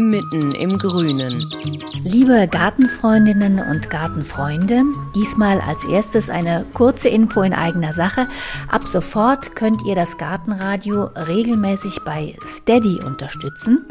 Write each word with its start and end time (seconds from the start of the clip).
mitten 0.00 0.54
im 0.54 0.78
Grünen. 0.78 1.46
Liebe 2.02 2.48
Gartenfreundinnen 2.48 3.58
und 3.58 3.90
Gartenfreunde, 3.90 4.82
diesmal 5.14 5.60
als 5.60 5.84
erstes 5.84 6.30
eine 6.30 6.64
kurze 6.74 7.08
Info 7.08 7.42
in 7.42 7.52
eigener 7.52 7.92
Sache. 7.92 8.28
Ab 8.68 8.88
sofort 8.88 9.54
könnt 9.54 9.82
ihr 9.84 9.94
das 9.94 10.16
Gartenradio 10.16 11.04
regelmäßig 11.28 12.00
bei 12.04 12.36
Steady 12.46 13.02
unterstützen. 13.04 13.86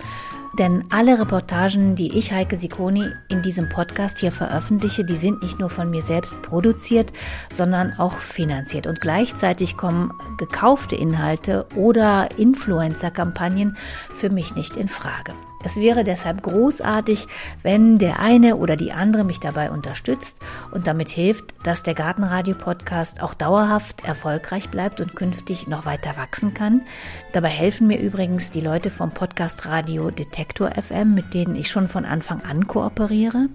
Denn 0.57 0.83
alle 0.89 1.19
Reportagen, 1.19 1.95
die 1.95 2.17
ich, 2.17 2.31
Heike 2.31 2.57
Sikoni, 2.57 3.05
in 3.29 3.41
diesem 3.43 3.69
Podcast 3.69 4.17
hier 4.17 4.31
veröffentliche, 4.31 5.05
die 5.05 5.15
sind 5.15 5.43
nicht 5.43 5.59
nur 5.59 5.69
von 5.69 5.89
mir 5.89 6.01
selbst 6.01 6.41
produziert, 6.41 7.13
sondern 7.51 7.93
auch 7.97 8.13
finanziert. 8.13 8.87
Und 8.87 8.99
gleichzeitig 8.99 9.77
kommen 9.77 10.11
gekaufte 10.37 10.95
Inhalte 10.95 11.67
oder 11.75 12.29
Influencer-Kampagnen 12.37 13.77
für 14.15 14.29
mich 14.29 14.55
nicht 14.55 14.75
in 14.75 14.89
Frage. 14.89 15.33
Es 15.63 15.77
wäre 15.77 16.03
deshalb 16.03 16.41
großartig, 16.41 17.27
wenn 17.63 17.97
der 17.97 18.19
eine 18.19 18.55
oder 18.55 18.77
die 18.77 18.93
andere 18.93 19.25
mich 19.25 19.39
dabei 19.39 19.71
unterstützt 19.71 20.39
und 20.71 20.87
damit 20.87 21.09
hilft, 21.09 21.53
dass 21.63 21.83
der 21.83 21.95
Gartenradio-Podcast 21.95 23.21
auch 23.21 23.33
dauerhaft 23.33 24.05
erfolgreich 24.05 24.69
bleibt 24.69 25.01
und 25.01 25.15
künftig 25.15 25.67
noch 25.67 25.85
weiter 25.85 26.15
wachsen 26.15 26.53
kann. 26.53 26.81
Dabei 27.33 27.49
helfen 27.49 27.87
mir 27.87 27.99
übrigens 27.99 28.51
die 28.51 28.61
Leute 28.61 28.89
vom 28.89 29.11
Podcast 29.11 29.65
Radio 29.65 30.11
Detektor 30.11 30.71
FM, 30.81 31.13
mit 31.13 31.33
denen 31.33 31.55
ich 31.55 31.69
schon 31.69 31.87
von 31.89 32.05
Anfang 32.05 32.41
an 32.41 32.65
kooperiere. 32.67 33.49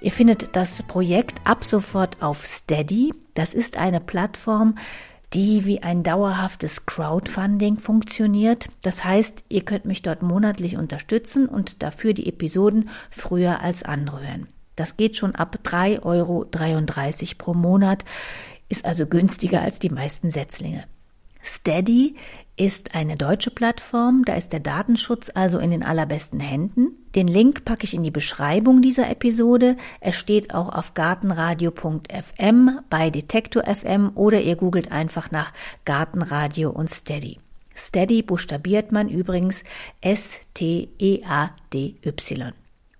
Ihr 0.00 0.12
findet 0.12 0.54
das 0.54 0.82
Projekt 0.82 1.40
ab 1.44 1.64
sofort 1.64 2.22
auf 2.22 2.46
Steady. 2.46 3.14
Das 3.34 3.54
ist 3.54 3.76
eine 3.76 4.00
Plattform, 4.00 4.76
die 5.34 5.66
wie 5.66 5.82
ein 5.82 6.02
dauerhaftes 6.02 6.86
Crowdfunding 6.86 7.78
funktioniert. 7.78 8.68
Das 8.82 9.04
heißt, 9.04 9.44
ihr 9.48 9.64
könnt 9.64 9.84
mich 9.84 10.02
dort 10.02 10.22
monatlich 10.22 10.76
unterstützen 10.76 11.46
und 11.48 11.82
dafür 11.82 12.14
die 12.14 12.28
Episoden 12.28 12.88
früher 13.10 13.60
als 13.60 13.82
andere 13.82 14.26
hören. 14.26 14.48
Das 14.76 14.96
geht 14.96 15.16
schon 15.16 15.34
ab 15.34 15.58
3,33 15.64 16.02
Euro 16.04 16.46
pro 17.36 17.54
Monat, 17.54 18.04
ist 18.68 18.84
also 18.84 19.06
günstiger 19.06 19.60
als 19.60 19.78
die 19.78 19.90
meisten 19.90 20.30
Setzlinge. 20.30 20.84
Steady 21.48 22.14
ist 22.56 22.94
eine 22.94 23.14
deutsche 23.14 23.50
Plattform, 23.50 24.22
da 24.26 24.34
ist 24.34 24.52
der 24.52 24.60
Datenschutz 24.60 25.30
also 25.34 25.58
in 25.58 25.70
den 25.70 25.82
allerbesten 25.82 26.40
Händen. 26.40 26.90
Den 27.14 27.26
Link 27.26 27.64
packe 27.64 27.84
ich 27.84 27.94
in 27.94 28.02
die 28.02 28.10
Beschreibung 28.10 28.82
dieser 28.82 29.08
Episode. 29.08 29.78
Er 30.00 30.12
steht 30.12 30.54
auch 30.54 30.68
auf 30.68 30.92
gartenradio.fm 30.92 32.80
bei 32.90 33.08
Detektor 33.08 33.64
FM 33.64 34.12
oder 34.14 34.42
ihr 34.42 34.56
googelt 34.56 34.92
einfach 34.92 35.30
nach 35.30 35.54
Gartenradio 35.86 36.68
und 36.70 36.90
Steady. 36.90 37.38
Steady 37.74 38.20
buchstabiert 38.22 38.92
man 38.92 39.08
übrigens 39.08 39.64
S-T-E-A-D-Y. 40.02 40.92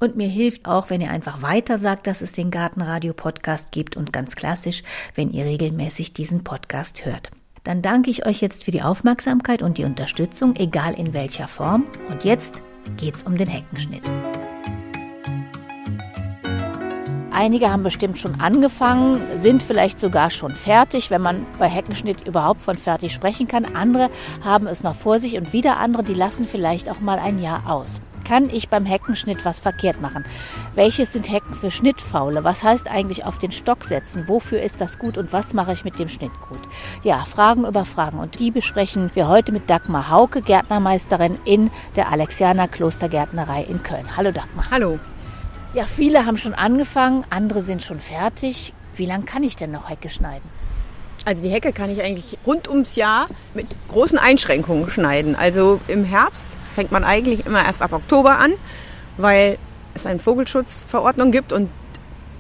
Und 0.01 0.17
mir 0.17 0.29
hilft 0.29 0.67
auch, 0.67 0.89
wenn 0.89 1.03
ihr 1.03 1.11
einfach 1.11 1.43
weiter 1.43 1.79
sagt, 1.79 2.07
dass 2.07 2.23
es 2.23 2.33
den 2.33 2.51
Gartenradio 2.51 3.13
Podcast 3.13 3.73
gibt 3.73 3.97
und 3.97 4.11
ganz 4.13 4.37
klassisch, 4.37 4.85
wenn 5.17 5.33
ihr 5.33 5.45
regelmäßig 5.45 6.15
diesen 6.15 6.45
Podcast 6.45 7.05
hört 7.05 7.31
dann 7.69 7.83
danke 7.83 8.09
ich 8.09 8.25
euch 8.25 8.41
jetzt 8.41 8.65
für 8.65 8.71
die 8.71 8.81
Aufmerksamkeit 8.81 9.61
und 9.61 9.77
die 9.77 9.85
Unterstützung, 9.85 10.57
egal 10.57 10.95
in 10.95 11.13
welcher 11.13 11.47
Form. 11.47 11.85
Und 12.09 12.25
jetzt 12.25 12.63
geht's 12.97 13.25
um 13.25 13.37
den 13.37 13.47
Heckenschnitt. 13.47 14.01
Einige 17.31 17.71
haben 17.71 17.83
bestimmt 17.83 18.19
schon 18.19 18.41
angefangen, 18.41 19.21
sind 19.37 19.63
vielleicht 19.63 20.01
sogar 20.01 20.31
schon 20.31 20.51
fertig, 20.51 21.11
wenn 21.11 21.21
man 21.21 21.45
bei 21.59 21.69
Heckenschnitt 21.69 22.27
überhaupt 22.27 22.63
von 22.63 22.79
fertig 22.79 23.13
sprechen 23.13 23.47
kann. 23.49 23.67
Andere 23.67 24.09
haben 24.43 24.67
es 24.67 24.83
noch 24.83 24.95
vor 24.95 25.21
sich 25.21 25.37
und 25.37 25.53
wieder 25.53 25.77
andere, 25.77 26.05
die 26.05 26.15
lassen 26.15 26.49
vielleicht 26.49 26.89
auch 26.89 27.01
mal 27.01 27.19
ein 27.19 27.39
Jahr 27.39 27.71
aus 27.71 28.01
kann 28.29 28.51
ich 28.51 28.69
beim 28.69 28.85
Heckenschnitt 28.85 29.47
was 29.47 29.59
verkehrt 29.59 30.03
machen? 30.03 30.25
Welches 30.75 31.15
sind 31.15 31.33
Hecken 31.33 31.55
für 31.55 31.71
Schnittfaule? 31.71 32.45
Was 32.45 32.63
heißt 32.63 32.91
eigentlich 32.91 33.25
auf 33.25 33.39
den 33.39 33.53
Stock 33.53 33.87
setzen? 33.87 34.29
Wofür 34.29 34.61
ist 34.61 34.83
das 34.83 34.99
gut 34.99 35.17
und 35.17 35.33
was 35.33 35.55
mache 35.55 35.73
ich 35.73 35.83
mit 35.83 35.99
dem 35.99 36.11
Schnitt 36.11 36.33
gut? 36.47 36.61
Ja, 37.03 37.25
Fragen 37.25 37.65
über 37.65 37.87
Fragen 37.87 38.19
und 38.19 38.39
die 38.39 38.51
besprechen 38.51 39.11
wir 39.15 39.29
heute 39.29 39.51
mit 39.51 39.71
Dagmar 39.71 40.11
Hauke, 40.11 40.43
Gärtnermeisterin 40.43 41.39
in 41.47 41.71
der 41.97 42.13
Alexianer 42.13 42.69
Klostergärtnerei 42.69 43.63
in 43.63 43.83
Köln. 43.83 44.15
Hallo 44.15 44.31
Dagmar. 44.31 44.67
Hallo. 44.71 44.99
Ja, 45.73 45.85
viele 45.85 46.27
haben 46.27 46.37
schon 46.37 46.55
angefangen, 46.55 47.25
andere 47.31 47.63
sind 47.63 47.83
schon 47.83 47.99
fertig. 47.99 48.75
Wie 48.95 49.07
lange 49.07 49.25
kann 49.25 49.43
ich 49.43 49.57
denn 49.57 49.71
noch 49.71 49.89
Hecke 49.89 50.11
schneiden? 50.11 50.51
Also 51.29 51.43
die 51.43 51.51
Hecke 51.51 51.75
kann 51.75 51.91
ich 51.91 52.03
eigentlich 52.03 52.39
rund 52.47 52.69
ums 52.69 52.97
Jahr 52.97 53.29
mit 53.53 53.67
großen 53.91 54.17
Einschränkungen 54.17 54.89
schneiden. 54.89 55.37
Also 55.37 55.79
im 55.87 56.05
Herbst 56.05 56.49
fängt 56.75 56.91
man 56.91 57.05
eigentlich 57.05 57.45
immer 57.45 57.67
erst 57.67 57.83
ab 57.83 57.93
Oktober 57.93 58.39
an, 58.39 58.55
weil 59.19 59.59
es 59.93 60.07
eine 60.07 60.21
Vogelschutzverordnung 60.21 61.31
gibt 61.31 61.53
und 61.53 61.69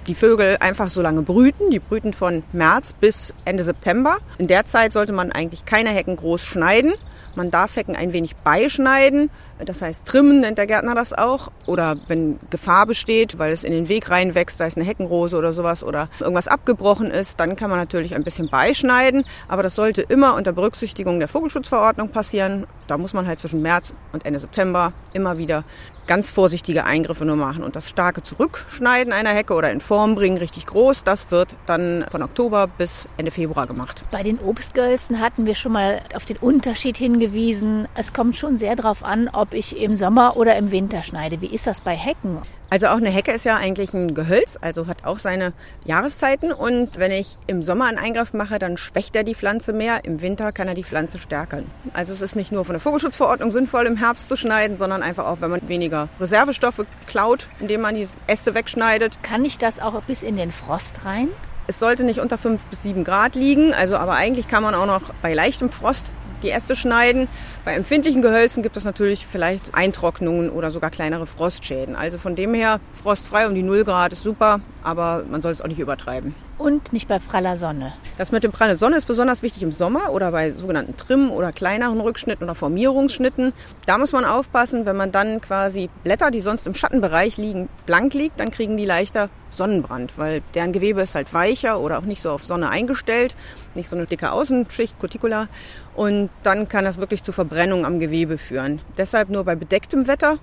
die 0.07 0.15
Vögel 0.15 0.57
einfach 0.61 0.89
so 0.89 1.03
lange 1.03 1.21
brüten. 1.21 1.71
Die 1.71 1.81
brüten 1.81 2.15
von 2.15 2.45
März 2.55 2.95
bis 2.95 3.35
Ende 3.45 3.63
September. 3.63 4.17
In 4.39 4.47
der 4.47 4.65
Zeit 4.65 4.95
sollte 4.95 5.13
man 5.13 5.33
eigentlich 5.33 5.67
keine 5.67 5.91
Hecken 5.91 6.17
groß 6.17 6.43
schneiden. 6.43 6.95
Man 7.39 7.53
darf 7.53 7.77
Hecken 7.77 7.95
ein 7.95 8.13
wenig 8.13 8.35
beischneiden, 8.35 9.31
das 9.65 9.81
heißt 9.81 10.05
trimmen 10.05 10.41
nennt 10.41 10.59
der 10.59 10.67
Gärtner 10.67 10.97
das 10.97 11.13
auch. 11.13 11.53
Oder 11.67 11.97
wenn 12.09 12.41
Gefahr 12.51 12.85
besteht, 12.85 13.39
weil 13.39 13.53
es 13.53 13.63
in 13.63 13.73
den 13.73 13.89
Weg 13.89 14.11
reinwächst, 14.11 14.59
sei 14.59 14.67
es 14.67 14.77
eine 14.77 14.85
Heckenrose 14.85 15.37
oder 15.37 15.53
sowas 15.53 15.85
oder 15.85 16.09
irgendwas 16.19 16.49
abgebrochen 16.49 17.07
ist, 17.07 17.39
dann 17.39 17.55
kann 17.55 17.71
man 17.71 17.79
natürlich 17.79 18.17
ein 18.17 18.25
bisschen 18.25 18.49
beischneiden. 18.49 19.25
Aber 19.47 19.63
das 19.63 19.77
sollte 19.77 20.03
immer 20.03 20.35
unter 20.35 20.53
Berücksichtigung 20.53 21.21
der 21.21 21.29
Vogelschutzverordnung 21.29 22.09
passieren. 22.09 22.67
Da 22.89 22.99
muss 22.99 23.15
man 23.15 23.29
halt 23.29 23.39
zwischen 23.39 23.63
März 23.63 23.95
und 24.13 24.27
Ende 24.27 24.41
September 24.41 24.93
immer 25.13 25.39
wieder 25.39 25.63
ganz 26.09 26.31
vorsichtige 26.31 26.85
Eingriffe 26.85 27.25
nur 27.25 27.37
machen. 27.37 27.63
Und 27.63 27.77
das 27.77 27.89
starke 27.89 28.25
Zurückschneiden 28.25 29.13
einer 29.13 29.31
Hecke 29.31 29.55
oder 29.55 29.71
in 29.71 29.81
Form 29.81 30.17
bringen, 30.17 30.39
richtig 30.39 30.67
groß, 30.67 31.05
das 31.05 31.31
wird 31.31 31.55
dann 31.67 32.05
von 32.11 32.23
Oktober 32.23 32.67
bis 32.67 33.09
Ende 33.17 33.31
Februar 33.31 33.69
gemacht. 33.69 34.03
Bei 34.11 34.25
den 34.25 34.41
Obstgölzen 34.41 35.21
hatten 35.21 35.47
wir 35.47 35.55
schon 35.55 35.73
mal 35.73 36.01
auf 36.15 36.25
den 36.25 36.39
Unterschied 36.39 36.97
hingewiesen. 36.97 37.87
Es 37.95 38.13
kommt 38.13 38.37
schon 38.37 38.57
sehr 38.57 38.75
darauf 38.75 39.05
an, 39.05 39.31
ob 39.33 39.55
ich 39.55 39.81
im 39.81 39.95
Sommer 39.95 40.37
oder 40.37 40.57
im 40.57 40.73
Winter 40.73 41.03
schneide. 41.03 41.41
Wie 41.41 41.55
ist 41.55 41.69
das 41.69 41.81
bei 41.81 41.95
Hecken? 41.95 42.43
Also 42.71 42.89
auch 42.89 42.99
eine 42.99 43.09
Hecke 43.09 43.33
ist 43.33 43.45
ja 43.45 43.57
eigentlich 43.57 43.95
ein 43.95 44.15
Gehölz, 44.15 44.59
also 44.61 44.87
hat 44.87 45.07
auch 45.07 45.19
seine 45.19 45.55
Jahreszeiten. 45.87 46.53
Und 46.53 46.99
wenn 46.99 47.13
ich 47.13 47.39
im 47.47 47.63
Sommer 47.63 47.87
einen 47.87 47.97
Eingriff 47.97 48.35
mache, 48.35 48.59
dann 48.59 48.77
schwächt 48.77 49.17
er 49.17 49.25
die 49.25 49.35
Pflanze 49.35 49.73
mehr. 49.73 50.05
Im 50.05 50.21
Winter 50.21 50.53
kann 50.53 50.69
er 50.69 50.75
die 50.75 50.85
Pflanze 50.85 51.19
stärken. 51.19 51.71
Also 51.95 52.13
es 52.13 52.21
ist 52.21 52.37
nicht 52.37 52.53
nur 52.53 52.67
von 52.67 52.75
der 52.75 52.81
Vogelschutzverordnung 52.81 53.51
sinnvoll, 53.51 53.87
im 53.87 53.97
Herbst 53.97 54.29
zu 54.29 54.37
schneiden, 54.37 54.77
sondern 54.77 55.03
einfach 55.03 55.27
auch, 55.27 55.41
wenn 55.41 55.51
man 55.51 55.67
weniger 55.67 56.09
Reservestoffe 56.21 56.85
klaut, 57.07 57.49
indem 57.59 57.81
man 57.81 57.95
die 57.95 58.09
Äste 58.27 58.55
wegschneidet. 58.55 59.23
Kann 59.23 59.47
ich 59.47 59.57
das 59.57 59.81
auch 59.81 60.03
bis 60.03 60.23
in 60.23 60.37
den 60.37 60.53
Frost 60.53 61.07
rein? 61.07 61.29
Es 61.69 61.79
sollte 61.79 62.05
nicht 62.05 62.21
unter 62.21 62.39
5 62.39 62.65
bis 62.65 62.83
7 62.83 63.05
Grad 63.05 63.35
liegen, 63.35 63.75
also 63.75 63.97
aber 63.97 64.15
eigentlich 64.15 64.49
kann 64.49 64.63
man 64.63 64.75
auch 64.75 64.87
noch 64.87 65.13
bei 65.21 65.35
leichtem 65.35 65.71
Frost 65.71 66.07
die 66.43 66.51
Äste 66.51 66.77
schneiden. 66.77 67.29
Bei 67.65 67.75
empfindlichen 67.75 68.23
Gehölzen 68.23 68.63
gibt 68.63 68.77
es 68.77 68.85
natürlich 68.85 69.27
vielleicht 69.27 69.75
Eintrocknungen 69.75 70.51
oder 70.51 70.71
sogar 70.71 70.91
kleinere 70.91 71.27
Frostschäden. 71.27 71.97
Also 71.97 72.19
von 72.19 72.37
dem 72.37 72.55
her 72.55 72.81
frostfrei 72.95 73.47
um 73.47 73.55
die 73.55 73.63
0 73.63 73.85
Grad 73.85 74.13
ist 74.13 74.23
super, 74.23 74.61
aber 74.83 75.25
man 75.31 75.43
soll 75.43 75.53
es 75.53 75.63
auch 75.63 75.69
nicht 75.69 75.81
übertreiben. 75.81 76.35
Und 76.59 76.93
nicht 76.93 77.07
bei 77.07 77.21
praller 77.21 77.57
Sonne. 77.57 77.93
Das 78.17 78.33
mit 78.33 78.43
dem 78.43 78.51
praller 78.51 78.77
Sonne 78.77 78.97
ist 78.97 79.07
besonders 79.07 79.45
wichtig 79.45 79.63
im 79.63 79.71
Sommer 79.71 80.11
oder 80.11 80.33
bei 80.33 80.51
sogenannten 80.51 80.97
Trim- 80.97 81.31
oder 81.31 81.53
kleineren 81.53 82.01
Rückschnitten 82.01 82.43
oder 82.43 82.57
Formierungsschnitten. 82.57 83.53
Da 83.87 83.97
muss 83.97 84.11
man 84.11 84.25
aufpassen, 84.25 84.85
wenn 84.85 84.97
man 84.97 85.13
dann 85.13 85.41
quasi 85.41 85.89
Blätter, 86.03 86.33
die 86.33 86.41
sonst 86.41 86.67
im 86.67 86.75
Schattenbereich 86.75 87.37
liegen, 87.37 87.69
blank 87.87 88.13
liegt, 88.13 88.41
dann 88.41 88.51
kriegen 88.51 88.77
die 88.77 88.85
leichter 88.85 89.31
Sonnenbrand, 89.51 90.19
weil 90.19 90.43
deren 90.55 90.73
Gewebe 90.73 91.01
ist 91.01 91.15
halt 91.15 91.33
weicher 91.33 91.79
oder 91.79 91.99
auch 91.99 92.03
nicht 92.03 92.21
so 92.21 92.33
auf 92.33 92.45
Sonne 92.45 92.71
eingestellt, 92.71 93.37
nicht 93.77 93.89
so 93.89 93.97
eine 93.97 94.07
dicke 94.07 94.33
Außenschicht, 94.33 94.99
Cuticula. 94.99 95.47
Und 95.95 96.29
dann 96.43 96.67
kann 96.67 96.85
das 96.85 96.99
wirklich 96.99 97.23
zu 97.23 97.31
Verbrennung 97.31 97.87
am 97.87 98.01
Gewebe 98.01 98.37
führen. 98.37 98.81
Deshalb 98.97 99.31
nur 99.31 99.45
bei 99.45 99.55
bedecktem 99.55 100.09
Wetter 100.09 100.39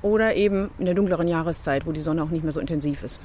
oder 0.00 0.36
eben 0.36 0.70
in 0.78 0.84
der 0.84 0.94
dunkleren 0.94 1.26
Jahreszeit, 1.26 1.86
wo 1.86 1.92
die 1.92 2.02
Sonne 2.02 2.22
auch 2.22 2.30
nicht 2.30 2.44
mehr 2.44 2.52
so 2.52 2.60
intensiv 2.60 3.02
ist. 3.02 3.20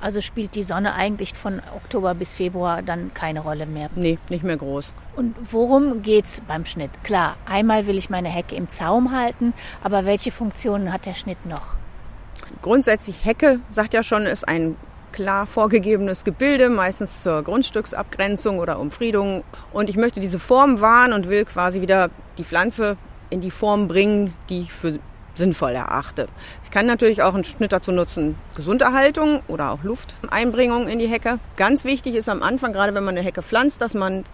Also 0.00 0.20
spielt 0.20 0.54
die 0.54 0.62
Sonne 0.62 0.94
eigentlich 0.94 1.34
von 1.34 1.60
Oktober 1.74 2.14
bis 2.14 2.34
Februar 2.34 2.82
dann 2.82 3.12
keine 3.14 3.40
Rolle 3.40 3.66
mehr. 3.66 3.88
Nee, 3.94 4.18
nicht 4.28 4.44
mehr 4.44 4.56
groß. 4.56 4.92
Und 5.16 5.34
worum 5.50 6.02
geht's 6.02 6.40
beim 6.46 6.66
Schnitt? 6.66 6.90
Klar, 7.02 7.36
einmal 7.46 7.86
will 7.86 7.96
ich 7.96 8.10
meine 8.10 8.28
Hecke 8.28 8.56
im 8.56 8.68
Zaum 8.68 9.16
halten, 9.16 9.54
aber 9.82 10.04
welche 10.04 10.30
Funktionen 10.30 10.92
hat 10.92 11.06
der 11.06 11.14
Schnitt 11.14 11.44
noch? 11.46 11.74
Grundsätzlich 12.62 13.24
Hecke, 13.24 13.60
sagt 13.68 13.94
ja 13.94 14.02
schon, 14.02 14.26
ist 14.26 14.46
ein 14.46 14.76
klar 15.12 15.46
vorgegebenes 15.46 16.24
Gebilde, 16.24 16.68
meistens 16.68 17.22
zur 17.22 17.42
Grundstücksabgrenzung 17.42 18.58
oder 18.58 18.78
Umfriedung. 18.78 19.44
Und 19.72 19.88
ich 19.88 19.96
möchte 19.96 20.20
diese 20.20 20.38
Form 20.38 20.82
wahren 20.82 21.14
und 21.14 21.30
will 21.30 21.46
quasi 21.46 21.80
wieder 21.80 22.10
die 22.36 22.44
Pflanze 22.44 22.98
in 23.30 23.40
die 23.40 23.50
Form 23.50 23.88
bringen, 23.88 24.34
die 24.50 24.60
ich 24.60 24.72
für 24.72 24.98
sinnvoll 25.36 25.72
erachte. 25.72 26.26
Ich 26.64 26.70
kann 26.70 26.86
natürlich 26.86 27.22
auch 27.22 27.34
einen 27.34 27.44
Schnitt 27.44 27.72
dazu 27.72 27.92
nutzen, 27.92 28.36
Gesunderhaltung 28.54 29.42
oder 29.48 29.70
auch 29.70 29.82
Lufteinbringung 29.82 30.88
in 30.88 30.98
die 30.98 31.06
Hecke. 31.06 31.38
Ganz 31.56 31.84
wichtig 31.84 32.14
ist 32.14 32.28
am 32.28 32.42
Anfang, 32.42 32.72
gerade 32.72 32.94
wenn 32.94 33.04
man 33.04 33.16
eine 33.16 33.26
Hecke 33.26 33.42
pflanzt, 33.42 33.80
dass 33.80 33.94
man 33.94 34.24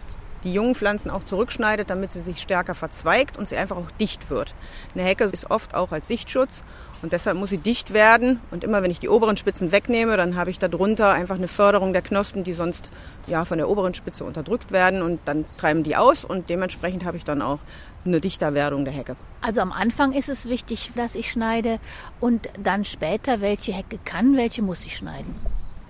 die 0.45 0.53
jungen 0.53 0.75
Pflanzen 0.75 1.11
auch 1.11 1.23
zurückschneidet, 1.23 1.91
damit 1.91 2.13
sie 2.13 2.21
sich 2.21 2.41
stärker 2.41 2.75
verzweigt 2.75 3.39
und 3.39 3.49
sie 3.49 3.57
einfach 3.57 3.77
auch 3.77 3.91
dicht 4.01 4.31
wird. 4.31 4.55
Eine 4.95 5.05
Hecke 5.05 5.25
ist 5.25 5.51
oft 5.51 5.75
auch 5.75 5.93
als 5.93 6.09
Sichtschutz 6.09 6.65
und 7.03 7.13
deshalb 7.13 7.37
muss 7.37 7.51
sie 7.51 7.59
dicht 7.59 7.93
werden. 7.93 8.41
Und 8.51 8.65
immer 8.65 8.83
wenn 8.83 8.91
ich 8.91 9.01
die 9.01 9.09
oberen 9.09 9.37
Spitzen 9.37 9.73
wegnehme, 9.73 10.17
dann 10.17 10.37
habe 10.37 10.51
ich 10.51 10.59
darunter 10.59 11.11
einfach 11.11 11.35
eine 11.35 11.49
Förderung 11.49 11.93
der 11.93 12.03
Knospen, 12.03 12.45
die 12.45 12.53
sonst 12.53 12.91
ja 13.27 13.45
von 13.45 13.59
der 13.59 13.69
oberen 13.69 13.95
Spitze 13.95 14.25
unterdrückt 14.25 14.71
werden 14.71 15.03
und 15.03 15.21
dann 15.25 15.45
treiben 15.59 15.83
die 15.83 15.97
aus 15.97 16.25
und 16.25 16.49
dementsprechend 16.49 17.05
habe 17.05 17.17
ich 17.17 17.25
dann 17.25 17.43
auch 17.43 17.59
eine 18.05 18.21
Dichterwerdung 18.21 18.85
der 18.85 18.95
Hecke. 18.95 19.17
Also 19.41 19.61
am 19.61 19.73
Anfang 19.73 20.13
ist 20.13 20.29
es 20.29 20.49
wichtig, 20.49 20.93
dass 20.95 21.15
ich 21.15 21.31
schneide 21.31 21.79
und 22.21 22.49
dann 22.63 22.85
später, 22.85 23.41
welche 23.41 23.73
Hecke 23.73 23.99
kann, 24.05 24.37
welche 24.37 24.63
muss 24.63 24.87
ich 24.87 24.97
schneiden? 24.97 25.35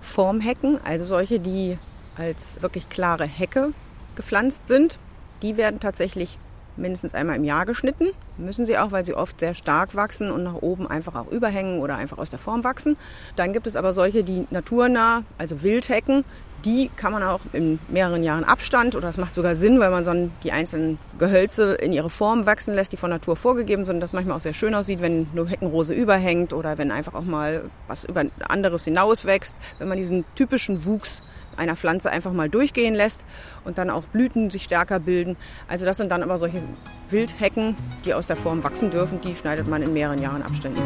Formhecken, 0.00 0.78
also 0.84 1.04
solche, 1.04 1.38
die 1.38 1.78
als 2.16 2.60
wirklich 2.60 2.88
klare 2.88 3.24
Hecke 3.24 3.72
gepflanzt 4.16 4.66
sind, 4.66 4.98
die 5.42 5.56
werden 5.56 5.80
tatsächlich 5.80 6.38
mindestens 6.76 7.14
einmal 7.14 7.36
im 7.36 7.44
Jahr 7.44 7.66
geschnitten. 7.66 8.08
Müssen 8.38 8.64
sie 8.64 8.78
auch, 8.78 8.92
weil 8.92 9.04
sie 9.04 9.14
oft 9.14 9.40
sehr 9.40 9.54
stark 9.54 9.94
wachsen 9.94 10.30
und 10.30 10.42
nach 10.42 10.54
oben 10.54 10.86
einfach 10.86 11.14
auch 11.14 11.28
überhängen 11.28 11.80
oder 11.80 11.96
einfach 11.96 12.18
aus 12.18 12.30
der 12.30 12.38
Form 12.38 12.64
wachsen. 12.64 12.96
Dann 13.36 13.52
gibt 13.52 13.66
es 13.66 13.76
aber 13.76 13.92
solche, 13.92 14.24
die 14.24 14.46
naturnah, 14.50 15.24
also 15.38 15.62
Wildhecken, 15.62 16.24
die 16.64 16.90
kann 16.96 17.12
man 17.12 17.22
auch 17.22 17.40
in 17.52 17.78
mehreren 17.88 18.22
Jahren 18.22 18.44
Abstand 18.44 18.94
oder 18.94 19.08
das 19.08 19.16
macht 19.16 19.34
sogar 19.34 19.54
Sinn, 19.54 19.80
weil 19.80 19.90
man 19.90 20.04
so 20.04 20.12
die 20.44 20.52
einzelnen 20.52 20.98
Gehölze 21.18 21.74
in 21.74 21.92
ihre 21.92 22.10
Form 22.10 22.46
wachsen 22.46 22.74
lässt, 22.74 22.92
die 22.92 22.96
von 22.96 23.10
Natur 23.10 23.36
vorgegeben 23.36 23.84
sind. 23.84 24.00
Das 24.00 24.12
manchmal 24.12 24.36
auch 24.36 24.40
sehr 24.40 24.54
schön 24.54 24.74
aussieht, 24.74 25.00
wenn 25.00 25.26
nur 25.34 25.48
Heckenrose 25.48 25.94
überhängt 25.94 26.52
oder 26.52 26.78
wenn 26.78 26.90
einfach 26.90 27.14
auch 27.14 27.24
mal 27.24 27.64
was 27.88 28.04
über 28.04 28.24
anderes 28.48 28.84
hinaus 28.84 29.24
wächst. 29.24 29.56
Wenn 29.78 29.88
man 29.88 29.98
diesen 29.98 30.24
typischen 30.34 30.84
Wuchs 30.84 31.22
einer 31.56 31.76
Pflanze 31.76 32.10
einfach 32.10 32.32
mal 32.32 32.48
durchgehen 32.48 32.94
lässt 32.94 33.24
und 33.64 33.78
dann 33.78 33.90
auch 33.90 34.04
Blüten 34.04 34.50
sich 34.50 34.64
stärker 34.64 34.98
bilden. 34.98 35.36
Also 35.68 35.84
das 35.84 35.96
sind 35.96 36.10
dann 36.10 36.22
aber 36.22 36.38
solche 36.38 36.62
Wildhecken, 37.10 37.76
die 38.04 38.14
aus 38.14 38.26
der 38.26 38.36
Form 38.36 38.64
wachsen 38.64 38.90
dürfen, 38.90 39.20
die 39.20 39.34
schneidet 39.34 39.68
man 39.68 39.82
in 39.82 39.92
mehreren 39.92 40.20
Jahren 40.20 40.42
Abständen. 40.42 40.82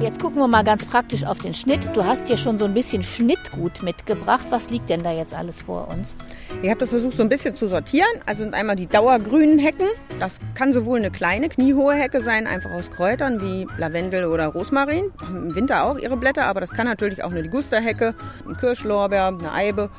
Jetzt 0.00 0.20
gucken 0.20 0.38
wir 0.38 0.46
mal 0.46 0.62
ganz 0.62 0.84
praktisch 0.84 1.24
auf 1.24 1.38
den 1.38 1.54
Schnitt. 1.54 1.80
Du 1.94 2.04
hast 2.04 2.28
hier 2.28 2.36
schon 2.36 2.58
so 2.58 2.66
ein 2.66 2.74
bisschen 2.74 3.02
Schnittgut 3.02 3.82
mitgebracht. 3.82 4.46
Was 4.50 4.70
liegt 4.70 4.90
denn 4.90 5.02
da 5.02 5.10
jetzt 5.10 5.34
alles 5.34 5.62
vor 5.62 5.88
uns? 5.88 6.14
Ich 6.62 6.70
habe 6.70 6.80
das 6.80 6.88
versucht 6.88 7.16
so 7.16 7.22
ein 7.22 7.28
bisschen 7.28 7.54
zu 7.54 7.68
sortieren. 7.68 8.08
Also 8.24 8.42
sind 8.42 8.54
einmal 8.54 8.76
die 8.76 8.86
dauergrünen 8.86 9.58
Hecken. 9.58 9.88
Das 10.18 10.40
kann 10.54 10.72
sowohl 10.72 10.98
eine 10.98 11.10
kleine, 11.10 11.48
kniehohe 11.48 11.94
Hecke 11.94 12.20
sein, 12.22 12.46
einfach 12.46 12.70
aus 12.70 12.90
Kräutern 12.90 13.40
wie 13.42 13.66
Lavendel 13.78 14.24
oder 14.24 14.46
Rosmarin. 14.46 15.12
Haben 15.20 15.50
Im 15.50 15.54
Winter 15.54 15.84
auch 15.84 15.98
ihre 15.98 16.16
Blätter, 16.16 16.46
aber 16.46 16.60
das 16.60 16.70
kann 16.70 16.86
natürlich 16.86 17.22
auch 17.22 17.30
eine 17.30 17.42
Ligusterhecke, 17.42 18.14
ein 18.48 18.56
Kirschlorbeer, 18.56 19.26
eine 19.26 19.52
Eibe 19.52 19.90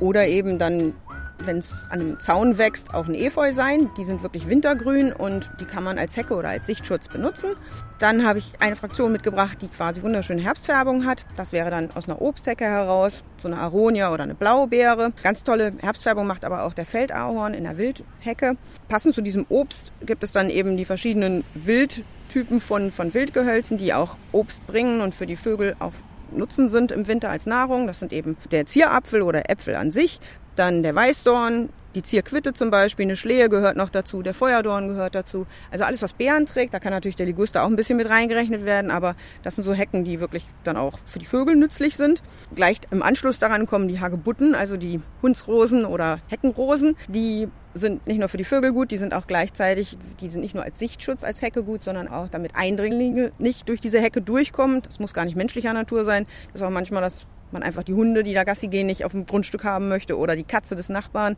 oder 0.00 0.26
eben 0.26 0.58
dann 0.58 0.94
wenn 1.44 1.58
es 1.58 1.84
an 1.90 2.00
einem 2.00 2.20
Zaun 2.20 2.58
wächst, 2.58 2.94
auch 2.94 3.06
ein 3.06 3.14
Efeu 3.14 3.52
sein. 3.52 3.90
Die 3.96 4.04
sind 4.04 4.22
wirklich 4.22 4.48
wintergrün 4.48 5.12
und 5.12 5.50
die 5.60 5.64
kann 5.64 5.84
man 5.84 5.98
als 5.98 6.16
Hecke 6.16 6.34
oder 6.34 6.48
als 6.48 6.66
Sichtschutz 6.66 7.08
benutzen. 7.08 7.50
Dann 7.98 8.26
habe 8.26 8.38
ich 8.38 8.52
eine 8.60 8.76
Fraktion 8.76 9.12
mitgebracht, 9.12 9.58
die 9.62 9.68
quasi 9.68 10.02
wunderschöne 10.02 10.42
Herbstfärbung 10.42 11.06
hat. 11.06 11.24
Das 11.36 11.52
wäre 11.52 11.70
dann 11.70 11.90
aus 11.94 12.08
einer 12.08 12.20
Obsthecke 12.20 12.64
heraus, 12.64 13.24
so 13.40 13.48
eine 13.48 13.58
Aronia 13.58 14.12
oder 14.12 14.24
eine 14.24 14.34
Blaubeere. 14.34 15.12
Ganz 15.22 15.44
tolle 15.44 15.72
Herbstfärbung 15.80 16.26
macht 16.26 16.44
aber 16.44 16.64
auch 16.64 16.74
der 16.74 16.86
Feldahorn 16.86 17.54
in 17.54 17.64
der 17.64 17.78
Wildhecke. 17.78 18.56
Passend 18.88 19.14
zu 19.14 19.22
diesem 19.22 19.46
Obst 19.48 19.92
gibt 20.04 20.22
es 20.24 20.32
dann 20.32 20.50
eben 20.50 20.76
die 20.76 20.84
verschiedenen 20.84 21.44
Wildtypen 21.54 22.60
von, 22.60 22.92
von 22.92 23.14
Wildgehölzen, 23.14 23.78
die 23.78 23.94
auch 23.94 24.16
Obst 24.32 24.66
bringen 24.66 25.00
und 25.00 25.14
für 25.14 25.26
die 25.26 25.36
Vögel 25.36 25.76
auch 25.78 25.92
Nutzen 26.32 26.68
sind 26.68 26.92
im 26.92 27.06
Winter 27.06 27.30
als 27.30 27.46
Nahrung. 27.46 27.86
Das 27.86 28.00
sind 28.00 28.12
eben 28.12 28.36
der 28.50 28.66
Zierapfel 28.66 29.22
oder 29.22 29.48
Äpfel 29.48 29.76
an 29.76 29.90
sich, 29.90 30.20
dann 30.58 30.82
der 30.82 30.94
Weißdorn, 30.94 31.68
die 31.96 32.02
Zierquitte 32.02 32.52
zum 32.52 32.70
Beispiel, 32.70 33.06
eine 33.06 33.16
Schlehe 33.16 33.48
gehört 33.48 33.76
noch 33.76 33.88
dazu, 33.88 34.20
der 34.20 34.34
Feuerdorn 34.34 34.88
gehört 34.88 35.14
dazu. 35.14 35.46
Also 35.70 35.84
alles, 35.84 36.02
was 36.02 36.12
Beeren 36.12 36.44
trägt, 36.44 36.74
da 36.74 36.78
kann 36.78 36.92
natürlich 36.92 37.16
der 37.16 37.24
Liguster 37.24 37.62
auch 37.62 37.68
ein 37.68 37.76
bisschen 37.76 37.96
mit 37.96 38.08
reingerechnet 38.08 38.66
werden, 38.66 38.90
aber 38.90 39.16
das 39.42 39.54
sind 39.54 39.64
so 39.64 39.72
Hecken, 39.72 40.04
die 40.04 40.20
wirklich 40.20 40.46
dann 40.62 40.76
auch 40.76 40.98
für 41.06 41.18
die 41.18 41.24
Vögel 41.24 41.56
nützlich 41.56 41.96
sind. 41.96 42.22
Gleich 42.54 42.80
im 42.90 43.02
Anschluss 43.02 43.38
daran 43.38 43.66
kommen 43.66 43.88
die 43.88 43.98
Hagebutten, 43.98 44.54
also 44.54 44.76
die 44.76 45.00
Hundsrosen 45.22 45.86
oder 45.86 46.20
Heckenrosen. 46.28 46.96
Die 47.08 47.48
sind 47.72 48.06
nicht 48.06 48.18
nur 48.18 48.28
für 48.28 48.36
die 48.36 48.44
Vögel 48.44 48.72
gut, 48.72 48.90
die 48.90 48.98
sind 48.98 49.14
auch 49.14 49.26
gleichzeitig, 49.26 49.96
die 50.20 50.28
sind 50.28 50.42
nicht 50.42 50.54
nur 50.54 50.64
als 50.64 50.78
Sichtschutz 50.78 51.24
als 51.24 51.40
Hecke 51.40 51.62
gut, 51.62 51.82
sondern 51.82 52.08
auch 52.08 52.28
damit 52.28 52.56
Eindringlinge 52.56 53.32
nicht 53.38 53.70
durch 53.70 53.80
diese 53.80 54.00
Hecke 54.02 54.20
durchkommen. 54.20 54.82
Das 54.82 54.98
muss 54.98 55.14
gar 55.14 55.24
nicht 55.24 55.36
menschlicher 55.36 55.72
Natur 55.72 56.04
sein. 56.04 56.26
Das 56.52 56.60
ist 56.60 56.66
auch 56.66 56.70
manchmal 56.70 57.00
das 57.00 57.24
man 57.52 57.62
einfach 57.62 57.82
die 57.82 57.94
Hunde, 57.94 58.22
die 58.22 58.34
da 58.34 58.44
Gassi 58.44 58.68
gehen, 58.68 58.86
nicht 58.86 59.04
auf 59.04 59.12
dem 59.12 59.26
Grundstück 59.26 59.64
haben 59.64 59.88
möchte 59.88 60.18
oder 60.18 60.36
die 60.36 60.44
Katze 60.44 60.76
des 60.76 60.88
Nachbarn. 60.88 61.36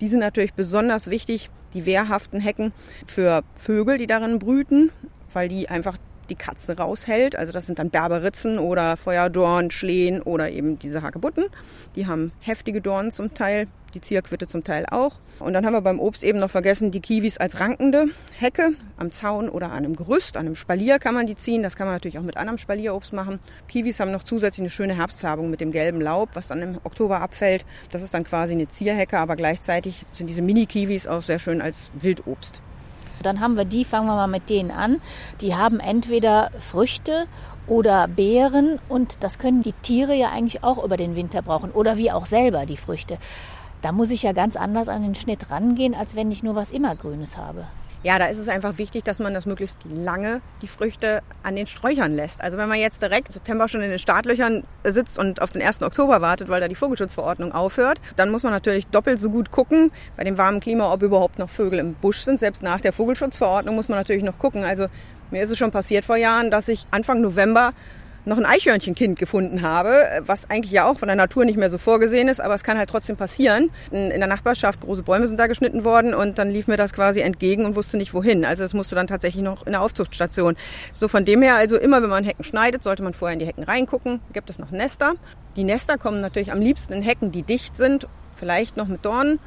Die 0.00 0.08
sind 0.08 0.20
natürlich 0.20 0.54
besonders 0.54 1.08
wichtig, 1.08 1.50
die 1.74 1.86
wehrhaften 1.86 2.40
Hecken 2.40 2.72
für 3.06 3.42
Vögel, 3.56 3.98
die 3.98 4.06
darin 4.06 4.38
brüten, 4.38 4.90
weil 5.32 5.48
die 5.48 5.68
einfach 5.68 5.96
die 6.30 6.36
Katze 6.36 6.76
raushält. 6.76 7.36
Also 7.36 7.52
das 7.52 7.66
sind 7.66 7.78
dann 7.78 7.90
Berberitzen 7.90 8.58
oder 8.58 8.96
Feuerdorn, 8.96 9.70
Schlehen 9.70 10.22
oder 10.22 10.50
eben 10.50 10.78
diese 10.78 11.02
Hagebutten. 11.02 11.46
Die 11.96 12.06
haben 12.06 12.32
heftige 12.40 12.80
Dornen 12.80 13.10
zum 13.10 13.34
Teil, 13.34 13.66
die 13.94 14.00
Zierquitte 14.00 14.46
zum 14.46 14.64
Teil 14.64 14.86
auch. 14.90 15.16
Und 15.38 15.52
dann 15.52 15.64
haben 15.66 15.72
wir 15.72 15.80
beim 15.80 16.00
Obst 16.00 16.22
eben 16.22 16.38
noch 16.38 16.50
vergessen 16.50 16.90
die 16.90 17.00
Kiwis 17.00 17.38
als 17.38 17.60
rankende 17.60 18.06
Hecke 18.38 18.72
am 18.96 19.10
Zaun 19.10 19.48
oder 19.48 19.66
an 19.66 19.78
einem 19.78 19.96
Gerüst, 19.96 20.36
an 20.36 20.46
einem 20.46 20.56
Spalier 20.56 20.98
kann 20.98 21.14
man 21.14 21.26
die 21.26 21.36
ziehen. 21.36 21.62
Das 21.62 21.76
kann 21.76 21.86
man 21.86 21.94
natürlich 21.94 22.18
auch 22.18 22.22
mit 22.22 22.36
anderem 22.36 22.58
Spalierobst 22.58 23.12
machen. 23.12 23.38
Kiwis 23.68 24.00
haben 24.00 24.12
noch 24.12 24.24
zusätzlich 24.24 24.60
eine 24.60 24.70
schöne 24.70 24.96
Herbstfärbung 24.96 25.50
mit 25.50 25.60
dem 25.60 25.72
gelben 25.72 26.00
Laub, 26.00 26.30
was 26.34 26.48
dann 26.48 26.62
im 26.62 26.78
Oktober 26.84 27.20
abfällt. 27.20 27.64
Das 27.90 28.02
ist 28.02 28.14
dann 28.14 28.24
quasi 28.24 28.52
eine 28.52 28.68
Zierhecke, 28.68 29.18
aber 29.18 29.36
gleichzeitig 29.36 30.04
sind 30.12 30.28
diese 30.28 30.42
Mini-Kiwis 30.42 31.06
auch 31.06 31.22
sehr 31.22 31.38
schön 31.38 31.60
als 31.60 31.90
Wildobst. 31.94 32.60
Dann 33.22 33.40
haben 33.40 33.56
wir 33.56 33.66
die, 33.66 33.84
fangen 33.84 34.06
wir 34.06 34.14
mal 34.14 34.26
mit 34.26 34.48
denen 34.48 34.70
an. 34.70 35.00
Die 35.40 35.54
haben 35.54 35.78
entweder 35.78 36.50
Früchte 36.58 37.26
oder 37.66 38.08
Beeren 38.08 38.78
und 38.88 39.22
das 39.22 39.38
können 39.38 39.62
die 39.62 39.72
Tiere 39.72 40.14
ja 40.14 40.30
eigentlich 40.30 40.64
auch 40.64 40.82
über 40.82 40.96
den 40.96 41.14
Winter 41.14 41.42
brauchen 41.42 41.70
oder 41.70 41.98
wie 41.98 42.10
auch 42.10 42.26
selber 42.26 42.66
die 42.66 42.76
Früchte. 42.76 43.18
Da 43.82 43.92
muss 43.92 44.10
ich 44.10 44.22
ja 44.22 44.32
ganz 44.32 44.56
anders 44.56 44.88
an 44.88 45.02
den 45.02 45.14
Schnitt 45.14 45.50
rangehen, 45.50 45.94
als 45.94 46.14
wenn 46.16 46.30
ich 46.30 46.42
nur 46.42 46.54
was 46.54 46.70
immergrünes 46.70 47.36
habe 47.36 47.64
ja, 48.02 48.18
da 48.18 48.26
ist 48.26 48.38
es 48.38 48.48
einfach 48.48 48.78
wichtig, 48.78 49.04
dass 49.04 49.18
man 49.18 49.34
das 49.34 49.44
möglichst 49.44 49.78
lange 49.84 50.40
die 50.62 50.68
Früchte 50.68 51.22
an 51.42 51.54
den 51.54 51.66
Sträuchern 51.66 52.14
lässt. 52.14 52.40
Also 52.40 52.56
wenn 52.56 52.68
man 52.68 52.78
jetzt 52.78 53.02
direkt 53.02 53.30
September 53.30 53.68
schon 53.68 53.82
in 53.82 53.90
den 53.90 53.98
Startlöchern 53.98 54.64
sitzt 54.84 55.18
und 55.18 55.42
auf 55.42 55.52
den 55.52 55.60
1. 55.60 55.82
Oktober 55.82 56.22
wartet, 56.22 56.48
weil 56.48 56.62
da 56.62 56.68
die 56.68 56.74
Vogelschutzverordnung 56.74 57.52
aufhört, 57.52 58.00
dann 58.16 58.30
muss 58.30 58.42
man 58.42 58.52
natürlich 58.52 58.86
doppelt 58.86 59.20
so 59.20 59.28
gut 59.28 59.50
gucken 59.50 59.90
bei 60.16 60.24
dem 60.24 60.38
warmen 60.38 60.60
Klima, 60.60 60.90
ob 60.90 61.02
überhaupt 61.02 61.38
noch 61.38 61.50
Vögel 61.50 61.78
im 61.78 61.94
Busch 61.94 62.20
sind. 62.20 62.40
Selbst 62.40 62.62
nach 62.62 62.80
der 62.80 62.94
Vogelschutzverordnung 62.94 63.74
muss 63.74 63.90
man 63.90 63.98
natürlich 63.98 64.22
noch 64.22 64.38
gucken. 64.38 64.64
Also 64.64 64.86
mir 65.30 65.42
ist 65.42 65.50
es 65.50 65.58
schon 65.58 65.70
passiert 65.70 66.06
vor 66.06 66.16
Jahren, 66.16 66.50
dass 66.50 66.68
ich 66.68 66.86
Anfang 66.90 67.20
November 67.20 67.74
noch 68.24 68.38
ein 68.38 68.44
Eichhörnchenkind 68.44 69.18
gefunden 69.18 69.62
habe, 69.62 70.22
was 70.26 70.50
eigentlich 70.50 70.72
ja 70.72 70.86
auch 70.86 70.98
von 70.98 71.08
der 71.08 71.16
Natur 71.16 71.44
nicht 71.44 71.56
mehr 71.56 71.70
so 71.70 71.78
vorgesehen 71.78 72.28
ist, 72.28 72.40
aber 72.40 72.54
es 72.54 72.62
kann 72.62 72.78
halt 72.78 72.90
trotzdem 72.90 73.16
passieren. 73.16 73.70
In, 73.90 74.10
der 74.10 74.26
Nachbarschaft, 74.26 74.80
große 74.80 75.02
Bäume 75.02 75.26
sind 75.26 75.38
da 75.38 75.46
geschnitten 75.46 75.84
worden 75.84 76.14
und 76.14 76.38
dann 76.38 76.50
lief 76.50 76.68
mir 76.68 76.76
das 76.76 76.92
quasi 76.92 77.20
entgegen 77.20 77.64
und 77.64 77.76
wusste 77.76 77.96
nicht 77.96 78.14
wohin. 78.14 78.44
Also 78.44 78.62
das 78.62 78.74
musst 78.74 78.92
du 78.92 78.96
dann 78.96 79.06
tatsächlich 79.06 79.42
noch 79.42 79.66
in 79.66 79.72
der 79.72 79.82
Aufzuchtstation. 79.82 80.56
So 80.92 81.08
von 81.08 81.24
dem 81.24 81.42
her, 81.42 81.56
also 81.56 81.76
immer 81.76 82.02
wenn 82.02 82.10
man 82.10 82.24
Hecken 82.24 82.44
schneidet, 82.44 82.82
sollte 82.82 83.02
man 83.02 83.14
vorher 83.14 83.32
in 83.32 83.38
die 83.38 83.46
Hecken 83.46 83.64
reingucken. 83.64 84.20
Gibt 84.32 84.50
es 84.50 84.58
noch 84.58 84.70
Nester? 84.70 85.14
Die 85.56 85.64
Nester 85.64 85.98
kommen 85.98 86.20
natürlich 86.20 86.52
am 86.52 86.60
liebsten 86.60 86.92
in 86.92 87.02
Hecken, 87.02 87.32
die 87.32 87.42
dicht 87.42 87.76
sind, 87.76 88.06
vielleicht 88.36 88.76
noch 88.76 88.86
mit 88.86 89.04
Dornen 89.04 89.38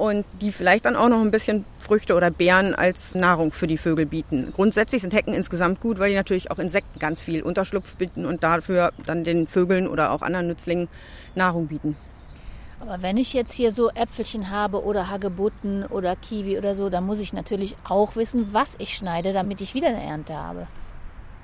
und 0.00 0.24
die 0.40 0.50
vielleicht 0.50 0.86
dann 0.86 0.96
auch 0.96 1.10
noch 1.10 1.20
ein 1.20 1.30
bisschen 1.30 1.66
Früchte 1.78 2.14
oder 2.14 2.30
Beeren 2.30 2.74
als 2.74 3.14
Nahrung 3.14 3.52
für 3.52 3.66
die 3.66 3.76
Vögel 3.76 4.06
bieten. 4.06 4.50
Grundsätzlich 4.50 5.02
sind 5.02 5.12
Hecken 5.12 5.34
insgesamt 5.34 5.82
gut, 5.82 5.98
weil 5.98 6.08
die 6.08 6.16
natürlich 6.16 6.50
auch 6.50 6.58
Insekten 6.58 6.98
ganz 6.98 7.20
viel 7.20 7.42
Unterschlupf 7.42 7.96
bieten 7.96 8.24
und 8.24 8.42
dafür 8.42 8.94
dann 9.04 9.24
den 9.24 9.46
Vögeln 9.46 9.86
oder 9.86 10.12
auch 10.12 10.22
anderen 10.22 10.46
Nützlingen 10.46 10.88
Nahrung 11.34 11.66
bieten. 11.66 11.96
Aber 12.80 13.02
wenn 13.02 13.18
ich 13.18 13.34
jetzt 13.34 13.52
hier 13.52 13.72
so 13.72 13.90
Äpfelchen 13.90 14.50
habe 14.50 14.82
oder 14.82 15.10
Hagebutten 15.10 15.84
oder 15.84 16.16
Kiwi 16.16 16.56
oder 16.56 16.74
so, 16.74 16.88
dann 16.88 17.04
muss 17.04 17.20
ich 17.20 17.34
natürlich 17.34 17.76
auch 17.86 18.16
wissen, 18.16 18.54
was 18.54 18.76
ich 18.78 18.96
schneide, 18.96 19.34
damit 19.34 19.60
ich 19.60 19.74
wieder 19.74 19.88
eine 19.88 20.02
Ernte 20.02 20.34
habe. 20.34 20.66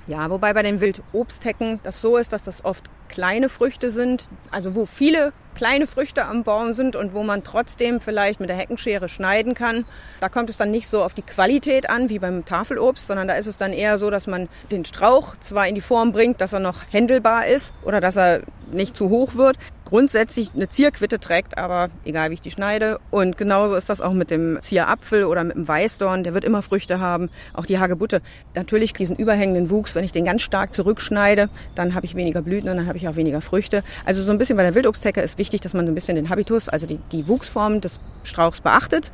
Ja, 0.07 0.31
wobei 0.31 0.53
bei 0.53 0.63
den 0.63 0.81
Wildobsthecken 0.81 1.79
das 1.83 2.01
so 2.01 2.17
ist, 2.17 2.33
dass 2.33 2.43
das 2.43 2.65
oft 2.65 2.85
kleine 3.07 3.49
Früchte 3.49 3.89
sind, 3.89 4.29
also 4.51 4.75
wo 4.75 4.85
viele 4.85 5.33
kleine 5.57 5.87
Früchte 5.87 6.25
am 6.25 6.43
Baum 6.43 6.73
sind 6.73 6.95
und 6.95 7.15
wo 7.15 7.23
man 7.23 7.43
trotzdem 7.43 7.99
vielleicht 7.99 8.39
mit 8.39 8.47
der 8.47 8.55
Heckenschere 8.55 9.09
schneiden 9.09 9.55
kann. 9.55 9.85
Da 10.19 10.29
kommt 10.29 10.51
es 10.51 10.57
dann 10.57 10.69
nicht 10.69 10.87
so 10.87 11.03
auf 11.03 11.15
die 11.15 11.23
Qualität 11.23 11.89
an 11.89 12.09
wie 12.09 12.19
beim 12.19 12.45
Tafelobst, 12.45 13.07
sondern 13.07 13.27
da 13.27 13.33
ist 13.33 13.47
es 13.47 13.57
dann 13.57 13.73
eher 13.73 13.97
so, 13.97 14.11
dass 14.11 14.27
man 14.27 14.49
den 14.71 14.85
Strauch 14.85 15.35
zwar 15.39 15.67
in 15.67 15.73
die 15.73 15.81
Form 15.81 16.11
bringt, 16.11 16.41
dass 16.41 16.53
er 16.53 16.59
noch 16.59 16.83
händelbar 16.91 17.47
ist 17.47 17.73
oder 17.83 18.01
dass 18.01 18.17
er 18.17 18.41
nicht 18.71 18.95
zu 18.95 19.09
hoch 19.09 19.35
wird, 19.35 19.57
grundsätzlich 19.87 20.51
eine 20.53 20.67
Zierquitte 20.67 21.17
trägt, 21.19 21.57
aber 21.57 21.89
egal 22.03 22.29
wie 22.29 22.33
ich 22.33 22.41
die 22.41 22.51
schneide. 22.51 22.99
Und 23.09 23.37
genauso 23.37 23.75
ist 23.75 23.89
das 23.89 24.01
auch 24.01 24.11
mit 24.11 24.29
dem 24.29 24.59
Zierapfel 24.61 25.23
oder 25.23 25.45
mit 25.45 25.55
dem 25.55 25.65
Weißdorn, 25.65 26.25
der 26.25 26.33
wird 26.33 26.43
immer 26.43 26.61
Früchte 26.61 26.99
haben. 26.99 27.29
Auch 27.53 27.65
die 27.65 27.79
Hagebutte. 27.79 28.21
Natürlich 28.53 28.91
diesen 28.91 29.15
überhängenden 29.15 29.69
Wuchs, 29.69 29.95
wenn 29.95 30.03
ich 30.03 30.11
den 30.11 30.25
ganz 30.25 30.41
stark 30.41 30.73
zurückschneide, 30.73 31.49
dann 31.73 31.95
habe 31.95 32.05
ich 32.05 32.15
weniger 32.15 32.41
Blüten 32.41 32.69
und 32.69 32.75
dann 32.77 32.87
habe 32.87 32.96
ich 32.97 33.07
auch 33.07 33.15
weniger 33.15 33.41
Früchte. 33.41 33.83
Also 34.05 34.21
so 34.21 34.31
ein 34.31 34.37
bisschen 34.37 34.57
bei 34.57 34.63
der 34.63 34.75
Wildobsthecke 34.75 35.21
ist 35.21 35.37
wichtig, 35.37 35.61
dass 35.61 35.73
man 35.73 35.85
so 35.85 35.91
ein 35.91 35.95
bisschen 35.95 36.15
den 36.15 36.29
Habitus, 36.29 36.69
also 36.69 36.87
die, 36.87 36.99
die 37.11 37.27
Wuchsform 37.27 37.81
des 37.81 37.99
Strauchs 38.23 38.61
beachtet 38.61 39.11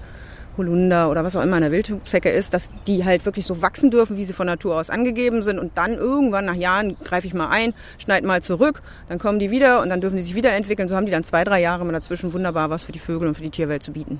Holunder 0.57 1.09
oder 1.09 1.23
was 1.23 1.35
auch 1.35 1.41
immer 1.41 1.57
in 1.57 1.63
der 1.63 1.71
Wildhubzecke 1.71 2.29
ist, 2.29 2.53
dass 2.53 2.71
die 2.87 3.05
halt 3.05 3.25
wirklich 3.25 3.45
so 3.45 3.61
wachsen 3.61 3.91
dürfen, 3.91 4.17
wie 4.17 4.25
sie 4.25 4.33
von 4.33 4.47
Natur 4.47 4.75
aus 4.75 4.89
angegeben 4.89 5.41
sind. 5.41 5.59
Und 5.59 5.77
dann 5.77 5.93
irgendwann 5.93 6.45
nach 6.45 6.55
Jahren 6.55 6.95
greife 7.03 7.27
ich 7.27 7.33
mal 7.33 7.49
ein, 7.49 7.73
schneide 7.97 8.27
mal 8.27 8.41
zurück, 8.41 8.81
dann 9.09 9.19
kommen 9.19 9.39
die 9.39 9.51
wieder 9.51 9.81
und 9.81 9.89
dann 9.89 10.01
dürfen 10.01 10.17
sie 10.17 10.23
sich 10.23 10.35
wieder 10.35 10.53
entwickeln. 10.53 10.87
So 10.87 10.95
haben 10.95 11.05
die 11.05 11.11
dann 11.11 11.23
zwei, 11.23 11.43
drei 11.43 11.61
Jahre 11.61 11.85
mal 11.85 11.91
dazwischen 11.91 12.33
wunderbar 12.33 12.69
was 12.69 12.83
für 12.83 12.91
die 12.91 12.99
Vögel 12.99 13.27
und 13.27 13.33
für 13.35 13.43
die 13.43 13.49
Tierwelt 13.49 13.83
zu 13.83 13.91
bieten. 13.91 14.19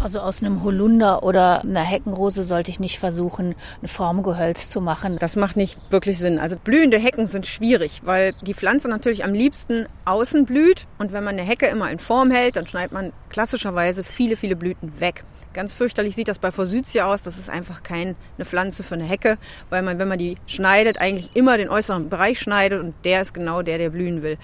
Also 0.00 0.20
aus 0.20 0.42
einem 0.42 0.62
Holunder 0.62 1.22
oder 1.22 1.62
einer 1.62 1.82
Heckenrose 1.82 2.44
sollte 2.44 2.70
ich 2.70 2.78
nicht 2.78 2.98
versuchen, 2.98 3.54
ein 3.82 3.88
Formgehölz 3.88 4.70
zu 4.70 4.80
machen. 4.80 5.16
Das 5.18 5.34
macht 5.36 5.56
nicht 5.56 5.76
wirklich 5.90 6.18
Sinn. 6.18 6.38
Also 6.38 6.56
blühende 6.62 6.98
Hecken 6.98 7.26
sind 7.26 7.46
schwierig, 7.46 8.02
weil 8.04 8.32
die 8.42 8.54
Pflanze 8.54 8.88
natürlich 8.88 9.24
am 9.24 9.32
liebsten 9.32 9.86
außen 10.04 10.44
blüht. 10.44 10.86
Und 10.98 11.12
wenn 11.12 11.24
man 11.24 11.38
eine 11.38 11.46
Hecke 11.46 11.66
immer 11.66 11.90
in 11.90 11.98
Form 11.98 12.30
hält, 12.30 12.56
dann 12.56 12.66
schneidet 12.66 12.92
man 12.92 13.10
klassischerweise 13.30 14.04
viele, 14.04 14.36
viele 14.36 14.56
Blüten 14.56 15.00
weg. 15.00 15.24
Ganz 15.52 15.74
fürchterlich 15.74 16.14
sieht 16.14 16.28
das 16.28 16.38
bei 16.38 16.50
Forsythia 16.50 17.06
aus. 17.06 17.22
Das 17.22 17.38
ist 17.38 17.50
einfach 17.50 17.82
keine 17.82 18.14
Pflanze 18.42 18.82
für 18.82 18.94
eine 18.94 19.04
Hecke, 19.04 19.38
weil 19.70 19.82
man, 19.82 19.98
wenn 19.98 20.08
man 20.08 20.18
die 20.18 20.36
schneidet, 20.46 21.00
eigentlich 21.00 21.34
immer 21.34 21.56
den 21.58 21.68
äußeren 21.68 22.08
Bereich 22.08 22.38
schneidet 22.38 22.80
und 22.80 22.94
der 23.04 23.22
ist 23.22 23.34
genau 23.34 23.62
der, 23.62 23.78
der 23.78 23.90
blühen 23.90 24.22
will. 24.22 24.38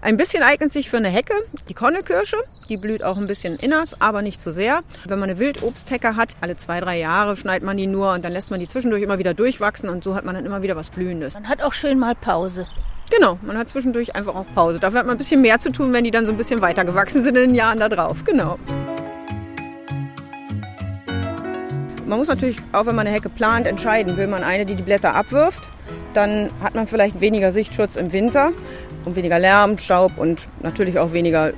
Ein 0.00 0.16
bisschen 0.16 0.42
eignet 0.42 0.72
sich 0.72 0.90
für 0.90 0.96
eine 0.96 1.08
Hecke 1.08 1.34
die 1.68 1.74
Konnekirsche. 1.74 2.36
Die 2.68 2.76
blüht 2.76 3.02
auch 3.02 3.16
ein 3.16 3.26
bisschen 3.26 3.56
inners, 3.56 4.00
aber 4.00 4.22
nicht 4.22 4.40
zu 4.40 4.50
so 4.50 4.56
sehr. 4.56 4.82
Wenn 5.06 5.18
man 5.18 5.30
eine 5.30 5.38
Wildobsthecke 5.38 6.16
hat, 6.16 6.36
alle 6.40 6.56
zwei, 6.56 6.80
drei 6.80 6.98
Jahre 6.98 7.36
schneidet 7.36 7.64
man 7.64 7.76
die 7.76 7.86
nur 7.86 8.12
und 8.12 8.24
dann 8.24 8.32
lässt 8.32 8.50
man 8.50 8.60
die 8.60 8.68
zwischendurch 8.68 9.02
immer 9.02 9.18
wieder 9.18 9.34
durchwachsen 9.34 9.88
und 9.88 10.04
so 10.04 10.14
hat 10.14 10.24
man 10.24 10.34
dann 10.34 10.46
immer 10.46 10.62
wieder 10.62 10.76
was 10.76 10.90
Blühendes. 10.90 11.34
Man 11.34 11.48
hat 11.48 11.62
auch 11.62 11.72
schön 11.72 11.98
mal 11.98 12.14
Pause. 12.14 12.66
Genau, 13.10 13.38
man 13.42 13.56
hat 13.56 13.68
zwischendurch 13.68 14.14
einfach 14.16 14.34
auch 14.34 14.46
Pause. 14.54 14.80
Dafür 14.80 15.00
hat 15.00 15.06
man 15.06 15.14
ein 15.14 15.18
bisschen 15.18 15.40
mehr 15.40 15.58
zu 15.58 15.70
tun, 15.70 15.92
wenn 15.92 16.04
die 16.04 16.10
dann 16.10 16.26
so 16.26 16.32
ein 16.32 16.38
bisschen 16.38 16.60
weiter 16.60 16.84
gewachsen 16.84 17.22
sind 17.22 17.36
in 17.36 17.50
den 17.50 17.54
Jahren 17.54 17.78
da 17.78 17.88
drauf. 17.88 18.24
Genau. 18.24 18.58
Man 22.06 22.18
muss 22.18 22.28
natürlich, 22.28 22.58
auch 22.72 22.86
wenn 22.86 22.94
man 22.94 23.06
eine 23.06 23.14
Hecke 23.14 23.28
plant, 23.28 23.66
entscheiden, 23.66 24.16
will 24.16 24.28
man 24.28 24.44
eine, 24.44 24.64
die 24.64 24.76
die 24.76 24.82
Blätter 24.84 25.14
abwirft, 25.14 25.72
dann 26.14 26.50
hat 26.62 26.76
man 26.76 26.86
vielleicht 26.86 27.20
weniger 27.20 27.50
Sichtschutz 27.50 27.96
im 27.96 28.12
Winter 28.12 28.52
und 29.04 29.16
weniger 29.16 29.40
Lärm, 29.40 29.76
Staub 29.76 30.16
und 30.16 30.48
natürlich 30.62 31.00
auch 31.00 31.12
weniger 31.12 31.52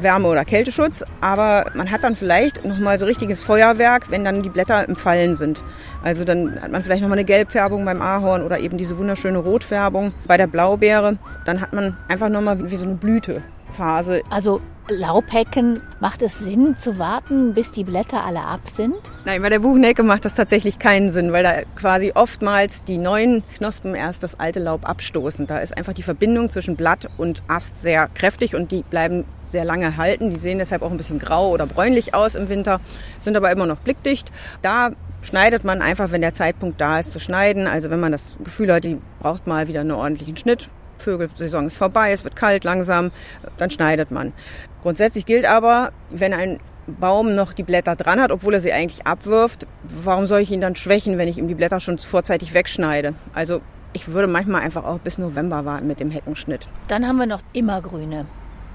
Wärme- 0.00 0.28
oder 0.28 0.44
Kälteschutz, 0.44 1.04
aber 1.20 1.66
man 1.74 1.90
hat 1.90 2.04
dann 2.04 2.16
vielleicht 2.16 2.64
nochmal 2.64 2.98
so 2.98 3.06
richtiges 3.06 3.42
Feuerwerk, 3.42 4.10
wenn 4.10 4.24
dann 4.24 4.42
die 4.42 4.48
Blätter 4.48 4.86
im 4.86 4.96
Fallen 4.96 5.36
sind. 5.36 5.62
Also 6.02 6.24
dann 6.24 6.60
hat 6.60 6.70
man 6.70 6.82
vielleicht 6.82 7.00
nochmal 7.00 7.18
eine 7.18 7.24
Gelbfärbung 7.24 7.84
beim 7.84 8.02
Ahorn 8.02 8.42
oder 8.42 8.58
eben 8.58 8.76
diese 8.76 8.98
wunderschöne 8.98 9.38
Rotfärbung 9.38 10.12
bei 10.26 10.36
der 10.36 10.46
Blaubeere. 10.46 11.16
Dann 11.44 11.60
hat 11.60 11.72
man 11.72 11.96
einfach 12.08 12.28
nochmal 12.28 12.70
wie 12.70 12.76
so 12.76 12.84
eine 12.84 12.94
Blütephase. 12.94 14.22
Also 14.30 14.60
Laubhecken 14.88 15.80
macht 16.00 16.20
es 16.20 16.38
Sinn 16.38 16.76
zu 16.76 16.98
warten, 16.98 17.54
bis 17.54 17.72
die 17.72 17.84
Blätter 17.84 18.22
alle 18.22 18.42
ab 18.42 18.60
sind? 18.68 18.98
Nein, 19.24 19.40
bei 19.40 19.48
der 19.48 19.60
Buchenhecke 19.60 20.02
macht 20.02 20.26
das 20.26 20.34
tatsächlich 20.34 20.78
keinen 20.78 21.10
Sinn, 21.10 21.32
weil 21.32 21.42
da 21.42 21.62
quasi 21.74 22.12
oftmals 22.14 22.84
die 22.84 22.98
neuen 22.98 23.42
Knospen 23.56 23.94
erst 23.94 24.22
das 24.22 24.38
alte 24.38 24.60
Laub 24.60 24.86
abstoßen. 24.86 25.46
Da 25.46 25.58
ist 25.58 25.76
einfach 25.76 25.94
die 25.94 26.02
Verbindung 26.02 26.50
zwischen 26.50 26.76
Blatt 26.76 27.08
und 27.16 27.42
Ast 27.48 27.80
sehr 27.80 28.08
kräftig 28.08 28.54
und 28.54 28.72
die 28.72 28.82
bleiben 28.82 29.24
sehr 29.44 29.64
lange 29.64 29.96
halten. 29.96 30.28
Die 30.28 30.36
sehen 30.36 30.58
deshalb 30.58 30.82
auch 30.82 30.90
ein 30.90 30.98
bisschen 30.98 31.18
grau 31.18 31.50
oder 31.50 31.66
bräunlich 31.66 32.12
aus 32.12 32.34
im 32.34 32.50
Winter, 32.50 32.80
sind 33.20 33.38
aber 33.38 33.50
immer 33.50 33.66
noch 33.66 33.78
blickdicht. 33.78 34.30
Da 34.60 34.90
schneidet 35.22 35.64
man 35.64 35.80
einfach, 35.80 36.12
wenn 36.12 36.20
der 36.20 36.34
Zeitpunkt 36.34 36.78
da 36.78 36.98
ist 36.98 37.12
zu 37.12 37.20
schneiden. 37.20 37.66
Also 37.66 37.88
wenn 37.88 38.00
man 38.00 38.12
das 38.12 38.36
Gefühl 38.44 38.70
hat, 38.70 38.84
die 38.84 38.98
braucht 39.20 39.46
mal 39.46 39.66
wieder 39.66 39.80
einen 39.80 39.92
ordentlichen 39.92 40.36
Schnitt, 40.36 40.68
Vögelsaison 41.04 41.66
ist 41.66 41.76
vorbei, 41.76 42.12
es 42.12 42.24
wird 42.24 42.36
kalt 42.36 42.64
langsam, 42.64 43.10
dann 43.58 43.70
schneidet 43.70 44.10
man. 44.10 44.32
Grundsätzlich 44.82 45.26
gilt 45.26 45.46
aber, 45.46 45.92
wenn 46.10 46.32
ein 46.32 46.60
Baum 46.86 47.32
noch 47.32 47.52
die 47.52 47.62
Blätter 47.62 47.96
dran 47.96 48.20
hat, 48.20 48.30
obwohl 48.30 48.54
er 48.54 48.60
sie 48.60 48.72
eigentlich 48.72 49.06
abwirft, 49.06 49.66
warum 49.82 50.26
soll 50.26 50.40
ich 50.40 50.50
ihn 50.50 50.60
dann 50.60 50.74
schwächen, 50.74 51.16
wenn 51.18 51.28
ich 51.28 51.38
ihm 51.38 51.48
die 51.48 51.54
Blätter 51.54 51.80
schon 51.80 51.98
vorzeitig 51.98 52.52
wegschneide? 52.54 53.14
Also 53.34 53.60
ich 53.92 54.08
würde 54.08 54.28
manchmal 54.28 54.62
einfach 54.62 54.84
auch 54.84 54.98
bis 54.98 55.18
November 55.18 55.64
warten 55.64 55.86
mit 55.86 56.00
dem 56.00 56.10
Heckenschnitt. 56.10 56.66
Dann 56.88 57.06
haben 57.06 57.16
wir 57.16 57.26
noch 57.26 57.40
Immergrüne. 57.52 58.26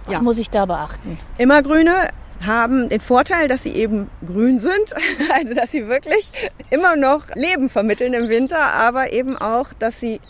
Was 0.06 0.14
ja. 0.14 0.22
muss 0.22 0.40
ich 0.40 0.50
da 0.50 0.66
beachten? 0.66 1.20
Immergrüne 1.38 2.10
haben 2.46 2.90
den 2.90 3.02
Vorteil, 3.02 3.48
dass 3.48 3.64
sie 3.64 3.74
eben 3.74 4.10
grün 4.26 4.60
sind, 4.60 4.94
also 5.34 5.54
dass 5.54 5.72
sie 5.72 5.88
wirklich 5.88 6.32
immer 6.70 6.96
noch 6.96 7.24
Leben 7.36 7.70
vermitteln 7.70 8.14
im 8.14 8.30
Winter, 8.30 8.62
aber 8.62 9.12
eben 9.12 9.38
auch, 9.38 9.74
dass 9.78 10.00
sie 10.00 10.22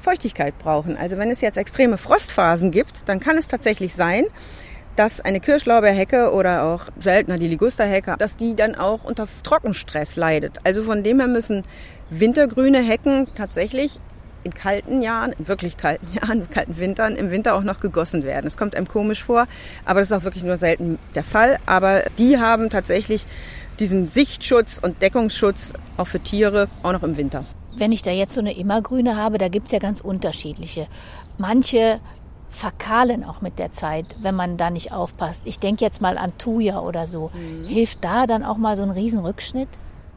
Feuchtigkeit 0.00 0.58
brauchen. 0.58 0.96
Also 0.96 1.18
wenn 1.18 1.30
es 1.30 1.40
jetzt 1.40 1.56
extreme 1.56 1.98
Frostphasen 1.98 2.70
gibt, 2.70 3.08
dann 3.08 3.20
kann 3.20 3.38
es 3.38 3.48
tatsächlich 3.48 3.94
sein, 3.94 4.24
dass 4.96 5.20
eine 5.20 5.40
Kirschlaubeerhecke 5.40 6.32
oder 6.32 6.64
auch 6.64 6.86
seltener 6.98 7.38
die 7.38 7.48
Ligusterhecke, 7.48 8.16
dass 8.18 8.36
die 8.36 8.54
dann 8.54 8.74
auch 8.74 9.04
unter 9.04 9.26
Trockenstress 9.26 10.16
leidet. 10.16 10.58
Also 10.64 10.82
von 10.82 11.02
dem 11.02 11.20
her 11.20 11.28
müssen 11.28 11.64
wintergrüne 12.10 12.82
Hecken 12.82 13.28
tatsächlich 13.34 14.00
in 14.42 14.54
kalten 14.54 15.02
Jahren, 15.02 15.32
in 15.32 15.48
wirklich 15.48 15.76
kalten 15.76 16.06
Jahren, 16.14 16.40
in 16.40 16.50
kalten 16.50 16.78
Wintern, 16.78 17.16
im 17.16 17.30
Winter 17.30 17.54
auch 17.54 17.62
noch 17.62 17.80
gegossen 17.80 18.24
werden. 18.24 18.46
Es 18.46 18.56
kommt 18.56 18.74
einem 18.74 18.88
komisch 18.88 19.22
vor, 19.22 19.46
aber 19.84 20.00
das 20.00 20.10
ist 20.10 20.16
auch 20.16 20.24
wirklich 20.24 20.44
nur 20.44 20.56
selten 20.56 20.98
der 21.14 21.24
Fall. 21.24 21.58
Aber 21.66 22.04
die 22.18 22.38
haben 22.38 22.70
tatsächlich 22.70 23.26
diesen 23.78 24.06
Sichtschutz 24.06 24.78
und 24.82 25.02
Deckungsschutz 25.02 25.74
auch 25.96 26.06
für 26.06 26.20
Tiere, 26.20 26.68
auch 26.82 26.92
noch 26.92 27.02
im 27.02 27.16
Winter. 27.16 27.44
Wenn 27.76 27.92
ich 27.92 28.02
da 28.02 28.10
jetzt 28.10 28.34
so 28.34 28.40
eine 28.40 28.56
Immergrüne 28.56 29.16
habe, 29.16 29.38
da 29.38 29.48
gibt 29.48 29.66
es 29.66 29.72
ja 29.72 29.78
ganz 29.78 30.00
unterschiedliche. 30.00 30.86
Manche 31.38 32.00
verkahlen 32.50 33.22
auch 33.22 33.42
mit 33.42 33.58
der 33.58 33.72
Zeit, 33.72 34.06
wenn 34.20 34.34
man 34.34 34.56
da 34.56 34.70
nicht 34.70 34.92
aufpasst. 34.92 35.46
Ich 35.46 35.58
denke 35.58 35.84
jetzt 35.84 36.00
mal 36.00 36.16
an 36.16 36.32
Thuja 36.38 36.80
oder 36.80 37.06
so. 37.06 37.30
Mhm. 37.34 37.66
Hilft 37.66 38.02
da 38.02 38.26
dann 38.26 38.44
auch 38.44 38.56
mal 38.56 38.76
so 38.76 38.82
ein 38.82 38.90
Riesenrückschnitt? 38.90 39.68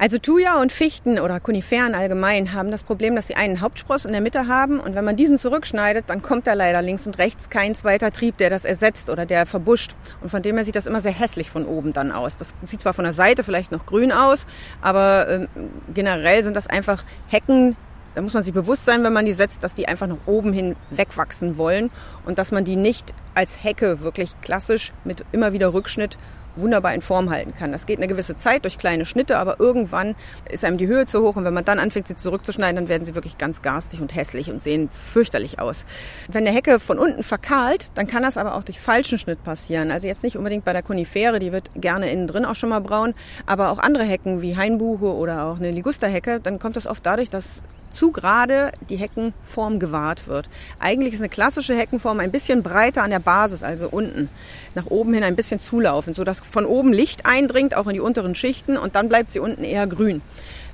Also 0.02 0.18
Thuja 0.18 0.62
und 0.62 0.72
Fichten 0.72 1.20
oder 1.20 1.42
Koniferen 1.42 1.94
allgemein 1.94 2.54
haben 2.54 2.72
das 2.72 2.84
Problem, 2.84 3.18
dass 3.18 3.28
sie 3.28 3.36
einen 3.36 3.60
Hauptspross 3.60 4.06
in 4.06 4.14
der 4.14 4.22
Mitte 4.22 4.48
haben 4.48 4.80
und 4.80 4.96
wenn 4.96 5.04
man 5.04 5.18
diesen 5.18 5.38
zurückschneidet, 5.38 6.06
dann 6.08 6.22
kommt 6.22 6.48
da 6.48 6.54
leider 6.54 6.82
links 6.82 7.06
und 7.06 7.18
rechts 7.18 7.50
kein 7.50 7.76
zweiter 7.76 8.14
Trieb, 8.14 8.38
der 8.38 8.50
das 8.50 8.64
ersetzt 8.64 9.10
oder 9.10 9.26
der 9.26 9.46
verbuscht. 9.46 9.96
Und 10.22 10.30
von 10.30 10.42
dem 10.42 10.56
her 10.56 10.64
sieht 10.64 10.78
das 10.78 10.88
immer 10.88 11.02
sehr 11.02 11.12
hässlich 11.12 11.50
von 11.50 11.66
oben 11.66 11.92
dann 11.92 12.14
aus. 12.14 12.38
Das 12.38 12.54
sieht 12.62 12.80
zwar 12.80 12.94
von 12.94 13.04
der 13.04 13.12
Seite 13.12 13.44
vielleicht 13.44 13.74
noch 13.74 13.86
grün 13.86 14.14
aus, 14.14 14.48
aber 14.82 15.28
äh, 15.28 15.48
generell 15.94 16.46
sind 16.46 16.56
das 16.56 16.68
einfach 16.68 17.04
Hecken, 17.28 17.76
da 18.16 18.22
muss 18.22 18.34
man 18.34 18.44
sich 18.44 18.54
bewusst 18.54 18.86
sein, 18.86 19.04
wenn 19.04 19.12
man 19.12 19.26
die 19.26 19.34
setzt, 19.34 19.64
dass 19.64 19.76
die 19.76 19.90
einfach 19.90 20.08
nach 20.08 20.18
oben 20.26 20.54
hin 20.54 20.78
wegwachsen 20.92 21.58
wollen 21.58 21.92
und 22.26 22.38
dass 22.38 22.54
man 22.54 22.64
die 22.64 22.78
nicht 22.78 23.14
als 23.36 23.66
Hecke 23.66 24.00
wirklich 24.00 24.34
klassisch 24.40 24.94
mit 25.04 25.26
immer 25.34 25.52
wieder 25.52 25.74
Rückschnitt 25.74 26.18
wunderbar 26.56 26.94
in 26.94 27.02
Form 27.02 27.30
halten 27.30 27.54
kann. 27.58 27.72
Das 27.72 27.86
geht 27.86 27.98
eine 27.98 28.08
gewisse 28.08 28.36
Zeit 28.36 28.64
durch 28.64 28.78
kleine 28.78 29.06
Schnitte, 29.06 29.38
aber 29.38 29.60
irgendwann 29.60 30.16
ist 30.52 30.66
einem 30.66 30.78
die 30.78 30.88
Höhe 30.88 31.06
zu 31.06 31.22
hoch 31.22 31.36
und 31.36 31.46
wenn 31.46 31.54
man 31.54 31.66
dann 31.66 31.80
anfängt, 31.80 32.08
sie 32.08 32.18
zurückzuschneiden, 32.18 32.76
dann 32.76 32.90
werden 32.90 33.06
sie 33.06 33.16
wirklich 33.16 33.38
ganz 33.38 33.62
garstig 33.62 34.02
und 34.02 34.16
hässlich 34.16 34.52
und 34.52 34.62
sehen 34.62 34.90
fürchterlich 34.92 35.60
aus. 35.60 35.86
Wenn 36.28 36.46
eine 36.46 36.56
Hecke 36.56 36.80
von 36.80 37.00
unten 37.00 37.24
verkahlt, 37.24 37.90
dann 37.96 38.08
kann 38.08 38.24
das 38.24 38.38
aber 38.38 38.56
auch 38.56 38.64
durch 38.64 38.80
falschen 38.80 39.20
Schnitt 39.20 39.44
passieren. 39.44 39.92
Also 39.92 40.08
jetzt 40.08 40.24
nicht 40.24 40.38
unbedingt 40.38 40.66
bei 40.66 40.74
der 40.74 40.84
Konifere, 40.84 41.40
die 41.40 41.52
wird 41.52 41.70
gerne 41.76 42.12
innen 42.12 42.28
drin 42.28 42.46
auch 42.46 42.56
schon 42.56 42.70
mal 42.70 42.80
braun, 42.80 43.14
aber 43.46 43.72
auch 43.72 43.80
andere 43.80 44.04
Hecken 44.04 44.42
wie 44.42 44.56
Hainbuche 44.56 45.14
oder 45.14 45.44
auch 45.46 45.58
eine 45.58 45.72
Ligusterhecke, 45.72 46.40
dann 46.40 46.60
kommt 46.60 46.76
das 46.76 46.88
oft 46.88 47.06
dadurch, 47.06 47.30
dass 47.30 47.64
zu 47.92 48.12
gerade 48.12 48.72
die 48.90 48.96
Heckenform 48.96 49.80
gewahrt 49.80 50.28
wird. 50.28 50.50
Eigentlich 50.80 51.14
ist 51.14 51.20
eine 51.20 51.30
klassische 51.30 51.76
Heckenform 51.76 52.20
ein 52.20 52.32
bisschen 52.32 52.64
breiter 52.64 53.04
an 53.04 53.12
der 53.12 53.20
Basis, 53.20 53.64
also 53.64 53.88
unten, 53.90 54.30
nach 54.76 54.88
oben 54.88 55.14
hin 55.14 55.24
ein 55.24 55.36
bisschen 55.36 55.60
zulaufend, 55.60 56.16
sodass 56.16 56.42
von 56.42 56.66
oben 56.66 56.94
Licht 56.94 57.26
eindringt, 57.26 57.76
auch 57.76 57.88
in 57.88 57.94
die 57.94 58.00
unteren 58.00 58.36
Schichten 58.36 58.78
und 58.78 58.96
dann 58.96 59.10
bleibt 59.10 59.32
sie 59.32 59.40
unten 59.40 59.64
eher 59.64 59.88
grün. 59.88 60.22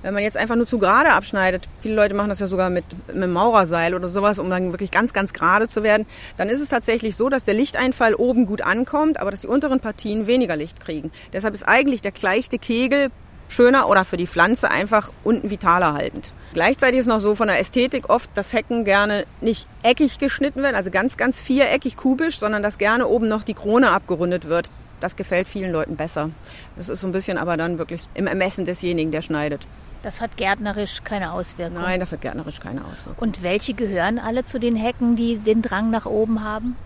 Wenn 0.02 0.14
man 0.14 0.22
jetzt 0.22 0.38
einfach 0.38 0.56
nur 0.56 0.68
zu 0.68 0.78
gerade 0.78 1.14
abschneidet, 1.14 1.68
viele 1.82 1.96
Leute 1.96 2.14
machen 2.14 2.30
das 2.30 2.40
ja 2.40 2.46
sogar 2.46 2.70
mit, 2.70 2.86
mit 3.08 3.16
einem 3.16 3.34
Maurerseil 3.34 3.96
oder 3.96 4.10
sowas, 4.10 4.38
um 4.38 4.50
dann 4.52 4.72
wirklich 4.72 4.92
ganz, 4.92 5.14
ganz 5.14 5.34
gerade 5.34 5.68
zu 5.68 5.82
werden, 5.82 6.06
dann 6.38 6.48
ist 6.48 6.62
es 6.62 6.70
tatsächlich 6.70 7.16
so, 7.16 7.28
dass 7.28 7.44
der 7.44 7.56
Lichteinfall 7.56 8.14
oben 8.14 8.46
gut 8.46 8.62
ankommt, 8.62 9.20
aber 9.20 9.32
dass 9.32 9.42
die 9.42 9.48
unteren 9.48 9.80
Partien 9.80 10.28
weniger 10.28 10.56
Licht 10.56 10.80
kriegen. 10.80 11.12
Deshalb 11.34 11.56
ist 11.56 11.68
eigentlich 11.68 12.04
der 12.04 12.12
gleichte 12.12 12.60
Kegel 12.60 13.10
schöner 13.50 13.90
oder 13.90 14.06
für 14.06 14.18
die 14.18 14.28
Pflanze 14.28 14.70
einfach 14.70 15.12
unten 15.24 15.50
vitaler 15.50 15.94
haltend. 15.94 16.32
Gleichzeitig 16.56 17.02
ist 17.02 17.08
noch 17.08 17.20
so 17.20 17.36
von 17.36 17.50
der 17.50 17.60
Ästhetik 17.60 18.10
oft, 18.10 18.30
dass 18.34 18.54
Hecken 18.54 18.86
gerne 18.86 19.26
nicht 19.42 19.68
eckig 19.84 20.20
geschnitten 20.20 20.64
werden, 20.64 20.78
also 20.78 20.90
ganz, 20.90 21.18
ganz 21.18 21.38
viereckig, 21.38 21.98
kubisch, 21.98 22.40
sondern 22.40 22.64
dass 22.64 22.78
gerne 22.78 23.08
oben 23.08 23.28
noch 23.28 23.44
die 23.44 23.54
Krone 23.54 23.90
abgerundet 23.92 24.48
wird. 24.48 24.70
Das 25.02 25.18
gefällt 25.18 25.50
vielen 25.50 25.74
Leuten 25.74 25.98
besser. 25.98 26.30
Das 26.78 26.88
ist 26.88 27.02
so 27.02 27.08
ein 27.08 27.12
bisschen 27.12 27.38
aber 27.38 27.58
dann 27.58 27.78
wirklich 27.78 28.06
im 28.14 28.26
Ermessen 28.26 28.64
desjenigen, 28.64 29.12
der 29.12 29.22
schneidet. 29.22 29.68
Das 30.02 30.22
hat 30.22 30.38
gärtnerisch 30.38 31.02
keine 31.04 31.34
Auswirkung. 31.34 31.82
Nein, 31.82 32.00
das 32.00 32.14
hat 32.14 32.22
gärtnerisch 32.22 32.62
keine 32.62 32.86
Auswirkung. 32.86 33.22
Und 33.22 33.44
welche 33.44 33.74
gehören 33.74 34.18
alle 34.18 34.46
zu 34.46 34.58
den 34.58 34.78
Hecken, 34.78 35.18
die 35.18 35.38
den 35.40 35.62
Drang 35.62 35.92
nach 35.92 36.06
oben 36.06 36.42
haben? 36.42 36.78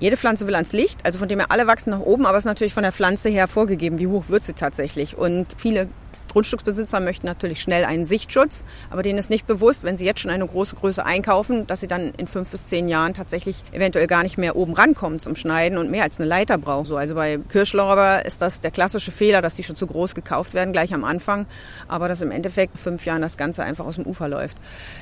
Jede 0.00 0.16
Pflanze 0.16 0.46
will 0.46 0.54
ans 0.54 0.72
Licht, 0.72 1.04
also 1.04 1.18
von 1.18 1.28
dem 1.28 1.40
her 1.40 1.50
alle 1.50 1.66
wachsen 1.66 1.90
nach 1.90 2.00
oben, 2.00 2.24
aber 2.24 2.38
es 2.38 2.46
ist 2.46 2.48
natürlich 2.48 2.72
von 2.72 2.82
der 2.82 2.92
Pflanze 2.92 3.28
her 3.28 3.46
vorgegeben, 3.46 3.98
wie 3.98 4.06
hoch 4.06 4.24
wird 4.28 4.44
sie 4.44 4.54
tatsächlich. 4.54 5.18
Und 5.18 5.48
viele 5.58 5.88
Grundstücksbesitzer 6.28 7.00
möchten 7.00 7.26
natürlich 7.26 7.60
schnell 7.60 7.84
einen 7.84 8.04
Sichtschutz, 8.04 8.64
aber 8.90 9.02
denen 9.02 9.18
ist 9.18 9.30
nicht 9.30 9.46
bewusst, 9.46 9.84
wenn 9.84 9.96
sie 9.96 10.04
jetzt 10.04 10.20
schon 10.20 10.30
eine 10.30 10.46
große 10.46 10.76
Größe 10.76 11.04
einkaufen, 11.04 11.66
dass 11.66 11.80
sie 11.80 11.88
dann 11.88 12.12
in 12.16 12.26
fünf 12.26 12.50
bis 12.50 12.66
zehn 12.66 12.88
Jahren 12.88 13.14
tatsächlich 13.14 13.62
eventuell 13.72 14.06
gar 14.06 14.22
nicht 14.22 14.38
mehr 14.38 14.56
oben 14.56 14.74
rankommen 14.74 15.18
zum 15.18 15.36
Schneiden 15.36 15.78
und 15.78 15.90
mehr 15.90 16.04
als 16.04 16.18
eine 16.18 16.28
Leiter 16.28 16.58
brauchen. 16.58 16.84
So, 16.84 16.96
also 16.96 17.14
bei 17.14 17.38
Kirschlorbeer 17.48 18.24
ist 18.24 18.42
das 18.42 18.60
der 18.60 18.70
klassische 18.70 19.10
Fehler, 19.10 19.42
dass 19.42 19.54
die 19.54 19.64
schon 19.64 19.76
zu 19.76 19.86
groß 19.86 20.14
gekauft 20.14 20.54
werden, 20.54 20.72
gleich 20.72 20.94
am 20.94 21.04
Anfang, 21.04 21.46
aber 21.88 22.08
dass 22.08 22.22
im 22.22 22.30
Endeffekt 22.30 22.78
fünf 22.78 23.04
Jahren 23.06 23.22
das 23.22 23.36
Ganze 23.36 23.62
einfach 23.62 23.86
aus 23.86 23.96
dem 23.96 24.06
Ufer 24.06 24.28
läuft. 24.28 24.58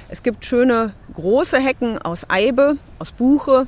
Es 0.08 0.22
gibt 0.22 0.44
schöne 0.44 0.92
große 1.14 1.58
Hecken 1.58 1.98
aus 1.98 2.30
Eibe, 2.30 2.76
aus 2.98 3.12
Buche, 3.12 3.66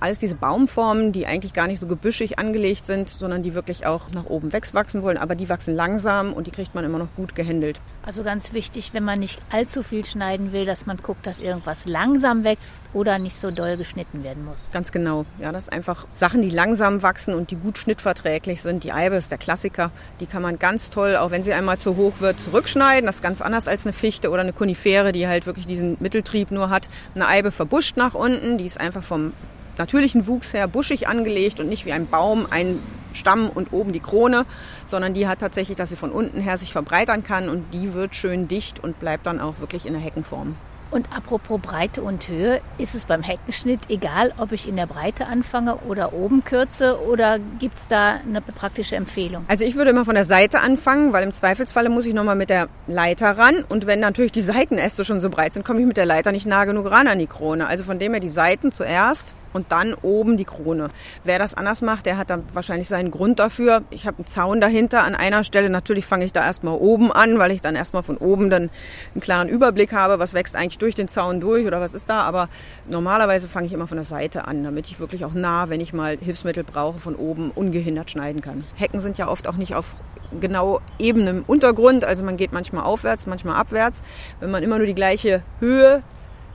alles 0.00 0.18
diese 0.18 0.34
Baumformen, 0.34 1.12
die 1.12 1.26
eigentlich 1.26 1.52
gar 1.52 1.66
nicht 1.66 1.80
so 1.80 1.86
gebüschig 1.86 2.38
angelegt 2.38 2.86
sind, 2.86 3.08
sondern 3.08 3.42
die 3.42 3.54
wirklich 3.54 3.86
auch 3.86 4.10
nach 4.12 4.26
oben 4.26 4.52
wachsen 4.52 5.02
wollen. 5.02 5.16
Aber 5.16 5.34
die 5.34 5.48
wachsen 5.48 5.74
langsam 5.74 6.32
und 6.32 6.46
die 6.46 6.50
kriegt 6.50 6.74
man 6.74 6.84
immer 6.84 6.98
noch 6.98 7.14
gut 7.16 7.34
gehandelt. 7.34 7.80
Also 8.02 8.22
ganz 8.22 8.52
wichtig, 8.52 8.94
wenn 8.94 9.04
man 9.04 9.18
nicht 9.18 9.40
allzu 9.50 9.82
viel 9.82 10.04
schneiden 10.04 10.52
will, 10.52 10.64
dass 10.64 10.86
man 10.86 10.96
guckt, 10.96 11.26
dass 11.26 11.38
irgendwas 11.38 11.84
langsam 11.86 12.44
wächst 12.44 12.84
oder 12.94 13.18
nicht 13.18 13.36
so 13.36 13.50
doll 13.50 13.76
geschnitten 13.76 14.24
werden 14.24 14.44
muss. 14.44 14.68
Ganz 14.72 14.90
genau. 14.90 15.26
Ja, 15.38 15.52
das 15.52 15.66
sind 15.66 15.74
einfach 15.74 16.06
Sachen, 16.10 16.40
die 16.40 16.50
langsam 16.50 17.02
wachsen 17.02 17.34
und 17.34 17.50
die 17.50 17.56
gut 17.56 17.78
schnittverträglich 17.78 18.62
sind. 18.62 18.84
Die 18.84 18.92
Eibe 18.92 19.16
ist 19.16 19.30
der 19.30 19.38
Klassiker. 19.38 19.90
Die 20.20 20.26
kann 20.26 20.42
man 20.42 20.58
ganz 20.58 20.90
toll, 20.90 21.16
auch 21.16 21.30
wenn 21.30 21.42
sie 21.42 21.52
einmal 21.52 21.78
zu 21.78 21.96
hoch 21.96 22.20
wird, 22.20 22.40
zurückschneiden. 22.40 23.06
Das 23.06 23.16
ist 23.16 23.22
ganz 23.22 23.42
anders 23.42 23.68
als 23.68 23.84
eine 23.84 23.92
Fichte 23.92 24.30
oder 24.30 24.40
eine 24.40 24.52
Konifere, 24.52 25.12
die 25.12 25.28
halt 25.28 25.46
wirklich 25.46 25.66
diesen 25.66 25.96
Mitteltrieb 26.00 26.50
nur 26.50 26.70
hat. 26.70 26.88
Eine 27.14 27.28
Eibe 27.28 27.50
verbuscht 27.50 27.96
nach 27.96 28.14
unten. 28.14 28.56
Die 28.56 28.66
ist 28.66 28.80
einfach 28.80 29.02
vom 29.02 29.32
natürlichen 29.80 30.26
Wuchs 30.26 30.52
her 30.52 30.68
buschig 30.68 31.08
angelegt 31.08 31.58
und 31.58 31.68
nicht 31.68 31.86
wie 31.86 31.92
ein 31.92 32.06
Baum, 32.06 32.46
ein 32.50 32.78
Stamm 33.12 33.50
und 33.50 33.72
oben 33.72 33.92
die 33.92 34.00
Krone, 34.00 34.46
sondern 34.86 35.14
die 35.14 35.26
hat 35.26 35.40
tatsächlich, 35.40 35.76
dass 35.76 35.90
sie 35.90 35.96
von 35.96 36.12
unten 36.12 36.40
her 36.40 36.58
sich 36.58 36.72
verbreitern 36.72 37.24
kann 37.24 37.48
und 37.48 37.74
die 37.74 37.92
wird 37.94 38.14
schön 38.14 38.46
dicht 38.46 38.82
und 38.82 39.00
bleibt 39.00 39.26
dann 39.26 39.40
auch 39.40 39.58
wirklich 39.58 39.86
in 39.86 39.94
der 39.94 40.02
Heckenform. 40.02 40.54
Und 40.90 41.08
apropos 41.16 41.60
Breite 41.60 42.02
und 42.02 42.26
Höhe, 42.26 42.60
ist 42.78 42.96
es 42.96 43.04
beim 43.04 43.22
Heckenschnitt 43.22 43.88
egal, 43.90 44.32
ob 44.38 44.50
ich 44.50 44.68
in 44.68 44.74
der 44.74 44.86
Breite 44.86 45.26
anfange 45.26 45.76
oder 45.88 46.12
oben 46.12 46.42
kürze 46.42 47.00
oder 47.00 47.38
gibt 47.60 47.78
es 47.78 47.86
da 47.86 48.18
eine 48.26 48.40
praktische 48.40 48.96
Empfehlung? 48.96 49.44
Also 49.46 49.64
ich 49.64 49.76
würde 49.76 49.90
immer 49.90 50.04
von 50.04 50.16
der 50.16 50.24
Seite 50.24 50.58
anfangen, 50.60 51.12
weil 51.12 51.22
im 51.22 51.32
Zweifelsfalle 51.32 51.90
muss 51.90 52.06
ich 52.06 52.14
nochmal 52.14 52.34
mit 52.34 52.50
der 52.50 52.68
Leiter 52.88 53.38
ran 53.38 53.64
und 53.68 53.86
wenn 53.86 54.00
natürlich 54.00 54.32
die 54.32 54.40
Seitenäste 54.40 55.04
schon 55.04 55.20
so 55.20 55.30
breit 55.30 55.52
sind, 55.52 55.64
komme 55.64 55.78
ich 55.78 55.86
mit 55.86 55.96
der 55.96 56.06
Leiter 56.06 56.32
nicht 56.32 56.46
nah 56.46 56.64
genug 56.64 56.90
ran 56.90 57.06
an 57.06 57.20
die 57.20 57.28
Krone. 57.28 57.68
Also 57.68 57.84
von 57.84 58.00
dem 58.00 58.12
her 58.12 58.20
die 58.20 58.28
Seiten 58.28 58.72
zuerst 58.72 59.34
und 59.52 59.72
dann 59.72 59.94
oben 59.94 60.36
die 60.36 60.44
Krone. 60.44 60.88
Wer 61.24 61.38
das 61.38 61.54
anders 61.54 61.82
macht, 61.82 62.06
der 62.06 62.16
hat 62.16 62.30
dann 62.30 62.44
wahrscheinlich 62.52 62.88
seinen 62.88 63.10
Grund 63.10 63.38
dafür. 63.38 63.82
Ich 63.90 64.06
habe 64.06 64.18
einen 64.18 64.26
Zaun 64.26 64.60
dahinter 64.60 65.02
an 65.04 65.14
einer 65.14 65.44
Stelle. 65.44 65.70
Natürlich 65.70 66.06
fange 66.06 66.24
ich 66.24 66.32
da 66.32 66.44
erstmal 66.44 66.74
oben 66.74 67.12
an, 67.12 67.38
weil 67.38 67.50
ich 67.50 67.60
dann 67.60 67.76
erstmal 67.76 68.02
von 68.02 68.16
oben 68.16 68.50
dann 68.50 68.70
einen 69.14 69.20
klaren 69.20 69.48
Überblick 69.48 69.92
habe, 69.92 70.18
was 70.18 70.34
wächst 70.34 70.56
eigentlich 70.56 70.78
durch 70.78 70.94
den 70.94 71.08
Zaun 71.08 71.40
durch 71.40 71.66
oder 71.66 71.80
was 71.80 71.94
ist 71.94 72.08
da. 72.08 72.22
Aber 72.22 72.48
normalerweise 72.88 73.48
fange 73.48 73.66
ich 73.66 73.72
immer 73.72 73.86
von 73.86 73.96
der 73.96 74.04
Seite 74.04 74.46
an, 74.46 74.64
damit 74.64 74.86
ich 74.86 75.00
wirklich 75.00 75.24
auch 75.24 75.34
nah, 75.34 75.68
wenn 75.68 75.80
ich 75.80 75.92
mal 75.92 76.16
Hilfsmittel 76.18 76.64
brauche, 76.64 76.98
von 76.98 77.16
oben 77.16 77.50
ungehindert 77.50 78.10
schneiden 78.10 78.40
kann. 78.40 78.64
Hecken 78.76 79.00
sind 79.00 79.18
ja 79.18 79.28
oft 79.28 79.48
auch 79.48 79.56
nicht 79.56 79.74
auf 79.74 79.96
genau 80.38 80.80
ebenem 80.98 81.44
Untergrund. 81.46 82.04
Also 82.04 82.24
man 82.24 82.36
geht 82.36 82.52
manchmal 82.52 82.84
aufwärts, 82.84 83.26
manchmal 83.26 83.56
abwärts. 83.56 84.02
Wenn 84.38 84.50
man 84.50 84.62
immer 84.62 84.78
nur 84.78 84.86
die 84.86 84.94
gleiche 84.94 85.42
Höhe 85.58 86.02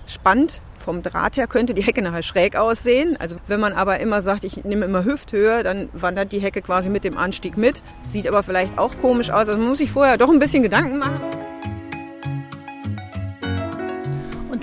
spannt, 0.08 0.62
vom 0.80 1.02
Draht 1.02 1.38
her 1.38 1.48
könnte 1.48 1.74
die 1.74 1.84
Hecke 1.84 2.02
nachher 2.02 2.24
schräg 2.24 2.56
aussehen. 2.56 3.18
Also 3.20 3.38
wenn 3.48 3.60
man 3.60 3.74
aber 3.74 4.00
immer 4.00 4.22
sagt, 4.22 4.44
ich 4.44 4.64
nehme 4.64 4.86
immer 4.86 5.04
Hüfthöhe, 5.04 5.64
dann 5.64 5.90
wandert 5.94 6.32
die 6.32 6.40
Hecke 6.40 6.62
quasi 6.62 6.90
mit 6.90 7.04
dem 7.04 7.18
Anstieg 7.18 7.58
mit. 7.58 7.82
Sieht 8.06 8.28
aber 8.28 8.44
vielleicht 8.44 8.78
auch 8.78 8.98
komisch 8.98 9.32
aus. 9.32 9.50
Also 9.50 9.58
man 9.58 9.70
muss 9.70 9.80
sich 9.80 9.92
vorher 9.92 10.18
doch 10.18 10.30
ein 10.30 10.40
bisschen 10.40 10.64
Gedanken 10.64 11.00
machen. 11.00 11.22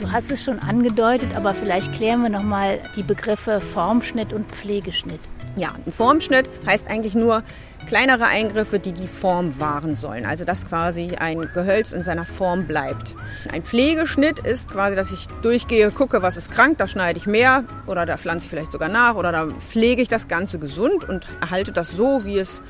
Du 0.02 0.10
hast 0.10 0.30
es 0.32 0.42
schon 0.42 0.58
angedeutet, 0.58 1.34
aber 1.36 1.54
vielleicht 1.54 1.92
klären 1.94 2.22
wir 2.22 2.28
nochmal 2.28 2.80
die 2.96 3.02
Begriffe 3.02 3.60
Formschnitt 3.60 4.32
und 4.32 4.50
Pflegeschnitt. 4.50 5.20
Ja, 5.54 5.74
ein 5.86 5.92
Formschnitt 5.92 6.48
heißt 6.66 6.88
eigentlich 6.88 7.14
nur 7.14 7.42
kleinere 7.86 8.26
Eingriffe, 8.26 8.78
die 8.78 8.92
die 8.92 9.06
Form 9.06 9.60
wahren 9.60 9.94
sollen. 9.94 10.24
Also 10.24 10.44
dass 10.44 10.66
quasi 10.66 11.14
ein 11.18 11.48
Gehölz 11.54 11.92
in 11.92 12.02
seiner 12.02 12.24
Form 12.24 12.66
bleibt. 12.66 13.14
Ein 13.52 13.62
Pflegeschnitt 13.62 14.40
ist 14.40 14.70
quasi, 14.70 14.96
dass 14.96 15.12
ich 15.12 15.26
durchgehe, 15.42 15.90
gucke, 15.90 16.22
was 16.22 16.36
ist 16.36 16.50
krank, 16.50 16.78
da 16.78 16.88
schneide 16.88 17.18
ich 17.18 17.26
mehr 17.26 17.64
oder 17.86 18.06
da 18.06 18.16
pflanze 18.16 18.46
ich 18.46 18.50
vielleicht 18.50 18.72
sogar 18.72 18.88
nach 18.88 19.14
oder 19.14 19.30
da 19.30 19.46
pflege 19.46 20.02
ich 20.02 20.08
das 20.08 20.26
Ganze 20.26 20.58
gesund 20.58 21.08
und 21.08 21.28
erhalte 21.40 21.70
das 21.70 21.90
so, 21.92 22.24
wie 22.24 22.38
es 22.38 22.62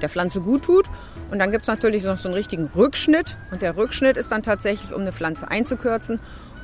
der 0.00 0.08
Pflanze 0.08 0.40
gut 0.40 0.64
tut. 0.64 0.86
Und 1.30 1.38
dann 1.38 1.50
gibt 1.50 1.62
es 1.62 1.68
natürlich 1.68 2.04
noch 2.04 2.16
so 2.16 2.28
einen 2.28 2.34
richtigen 2.34 2.70
Rückschnitt. 2.74 3.36
Und 3.50 3.62
der 3.62 3.76
Rückschnitt 3.76 4.16
ist 4.16 4.32
dann 4.32 4.42
tatsächlich, 4.42 4.94
um 4.94 5.02
eine 5.02 5.12
Pflanze 5.12 5.50
einzukürzen 5.50 6.20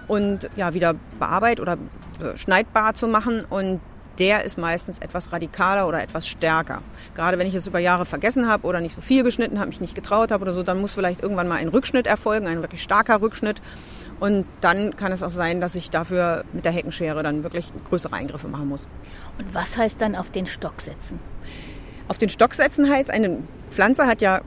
und 0.08 0.48
ja, 0.56 0.74
wieder 0.74 0.94
bearbeitet 1.18 1.60
oder 1.60 1.78
äh, 2.20 2.36
schneidbar 2.36 2.94
zu 2.94 3.08
machen. 3.08 3.42
Und 3.48 3.80
der 4.18 4.44
ist 4.44 4.58
meistens 4.58 5.00
etwas 5.00 5.32
radikaler 5.32 5.88
oder 5.88 6.02
etwas 6.02 6.26
stärker. 6.26 6.82
Gerade 7.14 7.38
wenn 7.38 7.46
ich 7.46 7.54
es 7.54 7.66
über 7.66 7.78
Jahre 7.78 8.04
vergessen 8.04 8.46
habe 8.46 8.66
oder 8.66 8.80
nicht 8.80 8.94
so 8.94 9.02
viel 9.02 9.24
geschnitten 9.24 9.58
habe, 9.58 9.68
mich 9.68 9.80
nicht 9.80 9.94
getraut 9.94 10.30
habe 10.30 10.42
oder 10.42 10.52
so, 10.52 10.62
dann 10.62 10.80
muss 10.80 10.94
vielleicht 10.94 11.22
irgendwann 11.22 11.48
mal 11.48 11.56
ein 11.56 11.68
Rückschnitt 11.68 12.06
erfolgen, 12.06 12.46
ein 12.46 12.62
wirklich 12.62 12.82
starker 12.82 13.20
Rückschnitt. 13.20 13.60
Und 14.20 14.46
dann 14.60 14.94
kann 14.94 15.10
es 15.10 15.22
auch 15.22 15.30
sein, 15.30 15.60
dass 15.60 15.74
ich 15.74 15.90
dafür 15.90 16.44
mit 16.52 16.64
der 16.64 16.72
Heckenschere 16.72 17.22
dann 17.22 17.42
wirklich 17.42 17.72
größere 17.88 18.14
Eingriffe 18.14 18.48
machen 18.48 18.68
muss. 18.68 18.88
Und 19.38 19.52
was 19.52 19.76
heißt 19.76 20.00
dann 20.00 20.14
auf 20.14 20.30
den 20.30 20.46
Stock 20.46 20.80
setzen? 20.80 21.18
Auf 22.06 22.18
den 22.18 22.28
Stock 22.28 22.54
setzen 22.54 22.88
heißt, 22.88 23.10
eine 23.10 23.38
Pflanze 23.70 24.06
hat 24.06 24.20
ja 24.22 24.42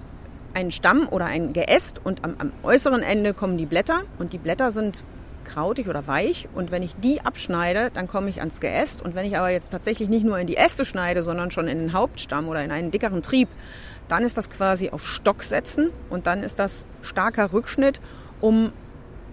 einen 0.53 0.71
Stamm 0.71 1.07
oder 1.09 1.25
ein 1.25 1.53
Geäst 1.53 1.99
und 2.03 2.23
am, 2.23 2.35
am 2.37 2.51
äußeren 2.63 3.03
Ende 3.03 3.33
kommen 3.33 3.57
die 3.57 3.65
Blätter 3.65 4.01
und 4.17 4.31
die 4.31 4.37
Blätter 4.37 4.71
sind 4.71 5.03
krautig 5.47 5.87
oder 5.87 6.05
weich. 6.05 6.47
Und 6.53 6.69
wenn 6.69 6.83
ich 6.83 6.93
die 6.95 7.21
abschneide, 7.21 7.89
dann 7.91 8.07
komme 8.07 8.29
ich 8.29 8.39
ans 8.39 8.59
Geäst. 8.59 9.01
Und 9.01 9.15
wenn 9.15 9.25
ich 9.25 9.37
aber 9.37 9.49
jetzt 9.49 9.71
tatsächlich 9.71 10.09
nicht 10.09 10.25
nur 10.25 10.37
in 10.37 10.45
die 10.45 10.57
Äste 10.57 10.85
schneide, 10.85 11.23
sondern 11.23 11.49
schon 11.49 11.67
in 11.67 11.79
den 11.79 11.93
Hauptstamm 11.93 12.47
oder 12.47 12.63
in 12.63 12.71
einen 12.71 12.91
dickeren 12.91 13.21
Trieb, 13.21 13.49
dann 14.07 14.23
ist 14.23 14.37
das 14.37 14.49
quasi 14.49 14.89
auf 14.91 15.05
Stock 15.05 15.43
setzen 15.43 15.89
und 16.09 16.27
dann 16.27 16.43
ist 16.43 16.59
das 16.59 16.85
starker 17.01 17.51
Rückschnitt, 17.51 17.99
um 18.41 18.71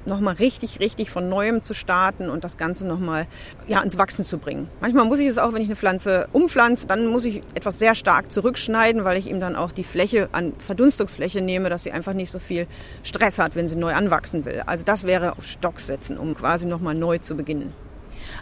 nochmal 0.06 0.34
richtig, 0.34 0.80
richtig 0.80 1.10
von 1.10 1.28
Neuem 1.28 1.60
zu 1.60 1.74
starten 1.74 2.28
und 2.30 2.44
das 2.44 2.56
Ganze 2.56 2.86
nochmal 2.86 3.26
ja, 3.66 3.82
ins 3.82 3.98
Wachsen 3.98 4.24
zu 4.24 4.38
bringen. 4.38 4.68
Manchmal 4.80 5.04
muss 5.04 5.18
ich 5.18 5.28
es 5.28 5.38
auch, 5.38 5.52
wenn 5.52 5.62
ich 5.62 5.68
eine 5.68 5.76
Pflanze 5.76 6.28
umpflanze, 6.32 6.86
dann 6.86 7.06
muss 7.06 7.24
ich 7.24 7.42
etwas 7.54 7.78
sehr 7.78 7.94
stark 7.94 8.30
zurückschneiden, 8.30 9.04
weil 9.04 9.16
ich 9.16 9.28
ihm 9.28 9.40
dann 9.40 9.56
auch 9.56 9.72
die 9.72 9.84
Fläche 9.84 10.28
an 10.32 10.52
Verdunstungsfläche 10.58 11.40
nehme, 11.40 11.70
dass 11.70 11.84
sie 11.84 11.92
einfach 11.92 12.14
nicht 12.14 12.30
so 12.30 12.38
viel 12.38 12.66
Stress 13.02 13.38
hat, 13.38 13.56
wenn 13.56 13.68
sie 13.68 13.76
neu 13.76 13.94
anwachsen 13.94 14.44
will. 14.44 14.62
Also 14.66 14.84
das 14.84 15.04
wäre 15.04 15.32
auf 15.32 15.46
Stock 15.46 15.80
setzen, 15.80 16.18
um 16.18 16.34
quasi 16.34 16.66
nochmal 16.66 16.94
neu 16.94 17.18
zu 17.18 17.36
beginnen. 17.36 17.72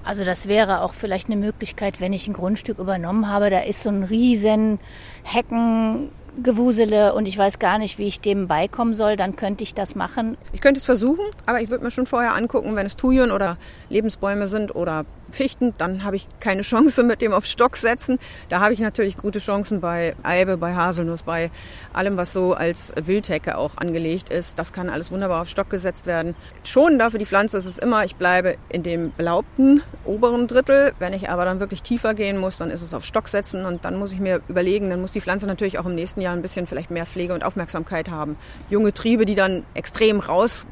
Also 0.05 0.25
das 0.25 0.49
wäre 0.49 0.83
auch 0.83 0.95
vielleicht 0.95 1.29
eine 1.29 1.37
Möglichkeit, 1.37 2.01
wenn 2.01 2.13
ich 2.13 2.27
ein 2.27 2.33
Grundstück 2.33 2.79
übernommen 2.79 3.29
habe, 3.29 3.51
da 3.51 3.61
ist 3.61 3.83
so 3.83 3.91
ein 3.91 4.05
riesen 4.05 4.79
Hecken 5.23 6.11
Gewusele 6.43 7.15
und 7.15 7.27
ich 7.27 7.37
weiß 7.37 7.59
gar 7.59 7.79
nicht, 7.79 7.99
wie 7.99 8.07
ich 8.07 8.21
dem 8.21 8.49
beikommen 8.49 8.95
soll, 8.95 9.17
dann 9.17 9.37
könnte 9.37 9.65
ich 9.65 9.75
das 9.75 9.95
machen. 9.95 10.37
Ich 10.53 10.61
könnte 10.61 10.79
es 10.79 10.85
versuchen, 10.85 11.25
aber 11.47 11.61
ich 11.61 11.69
würde 11.69 11.85
mir 11.85 11.91
schon 11.91 12.07
vorher 12.07 12.35
angucken, 12.35 12.75
wenn 12.77 12.87
es 12.87 12.97
Thujen 12.97 13.31
oder 13.31 13.59
Lebensbäume 13.89 14.47
sind 14.47 14.75
oder 14.75 15.05
Fichten, 15.35 15.75
dann 15.79 16.05
habe 16.05 16.17
ich 16.17 16.29
keine 16.41 16.63
Chance 16.63 17.03
mit 17.03 17.21
dem 17.21 17.33
auf 17.33 17.47
Stock 17.47 17.77
setzen. 17.77 18.19
Da 18.49 18.61
habe 18.61 18.73
ich 18.73 18.81
natürlich 18.81 19.17
gute 19.17 19.39
Chancen 19.39 19.81
bei 19.81 20.15
Eibe, 20.23 20.57
bei 20.57 20.75
Haselnuss, 20.75 21.23
bei 21.23 21.51
allem, 21.93 22.17
was 22.17 22.33
so 22.33 22.55
als 22.55 22.93
Wildhecke 23.03 23.57
auch 23.57 23.77
angelegt 23.77 24.29
ist. 24.29 24.59
Das 24.59 24.73
kann 24.73 24.89
alles 24.89 25.11
wunderbar 25.11 25.43
auf 25.43 25.49
Stock 25.49 25.71
gesetzt 25.71 26.07
werden. 26.07 26.35
Schon 26.65 26.99
dafür 26.99 27.19
die 27.19 27.27
Pflanze 27.27 27.59
ist 27.59 27.67
es 27.67 27.79
immer, 27.79 28.05
ich 28.05 28.17
bleibe 28.17 28.57
in 28.69 28.83
dem 28.83 29.13
belaubten 29.13 29.83
oberen 30.05 30.47
Drittel. 30.47 30.93
Wenn 30.99 31.13
ich 31.13 31.31
aber 31.31 31.45
dann 31.45 31.61
wirklich 31.61 31.83
tiefer 31.83 32.15
gehen 32.15 32.39
muss, 32.39 32.57
dann 32.57 32.71
ist 32.71 32.83
es 32.83 32.95
auf 32.95 33.05
Stock 33.05 33.29
setzen 33.29 33.65
und 33.65 33.85
dann 33.85 33.99
muss 33.99 34.13
ich 34.13 34.21
mir 34.21 34.41
überlegen, 34.49 34.91
dann 34.91 35.01
muss 35.01 35.13
die 35.13 35.21
Pflanze 35.21 35.47
natürlich 35.47 35.79
auch 35.79 35.87
im 35.87 35.95
nächsten 35.95 36.21
Jahr 36.21 36.35
ein 36.35 36.43
bisschen 36.43 36.67
vielleicht 36.67 36.91
mehr 36.91 37.07
Pflege 37.07 37.35
und 37.35 37.45
Aufmerksamkeit 37.45 38.11
haben. 38.11 38.37
Junge 38.71 38.93
Triebe, 38.93 39.25
die 39.25 39.35
dann 39.35 39.65
extrem 39.75 40.21
raus 40.21 40.67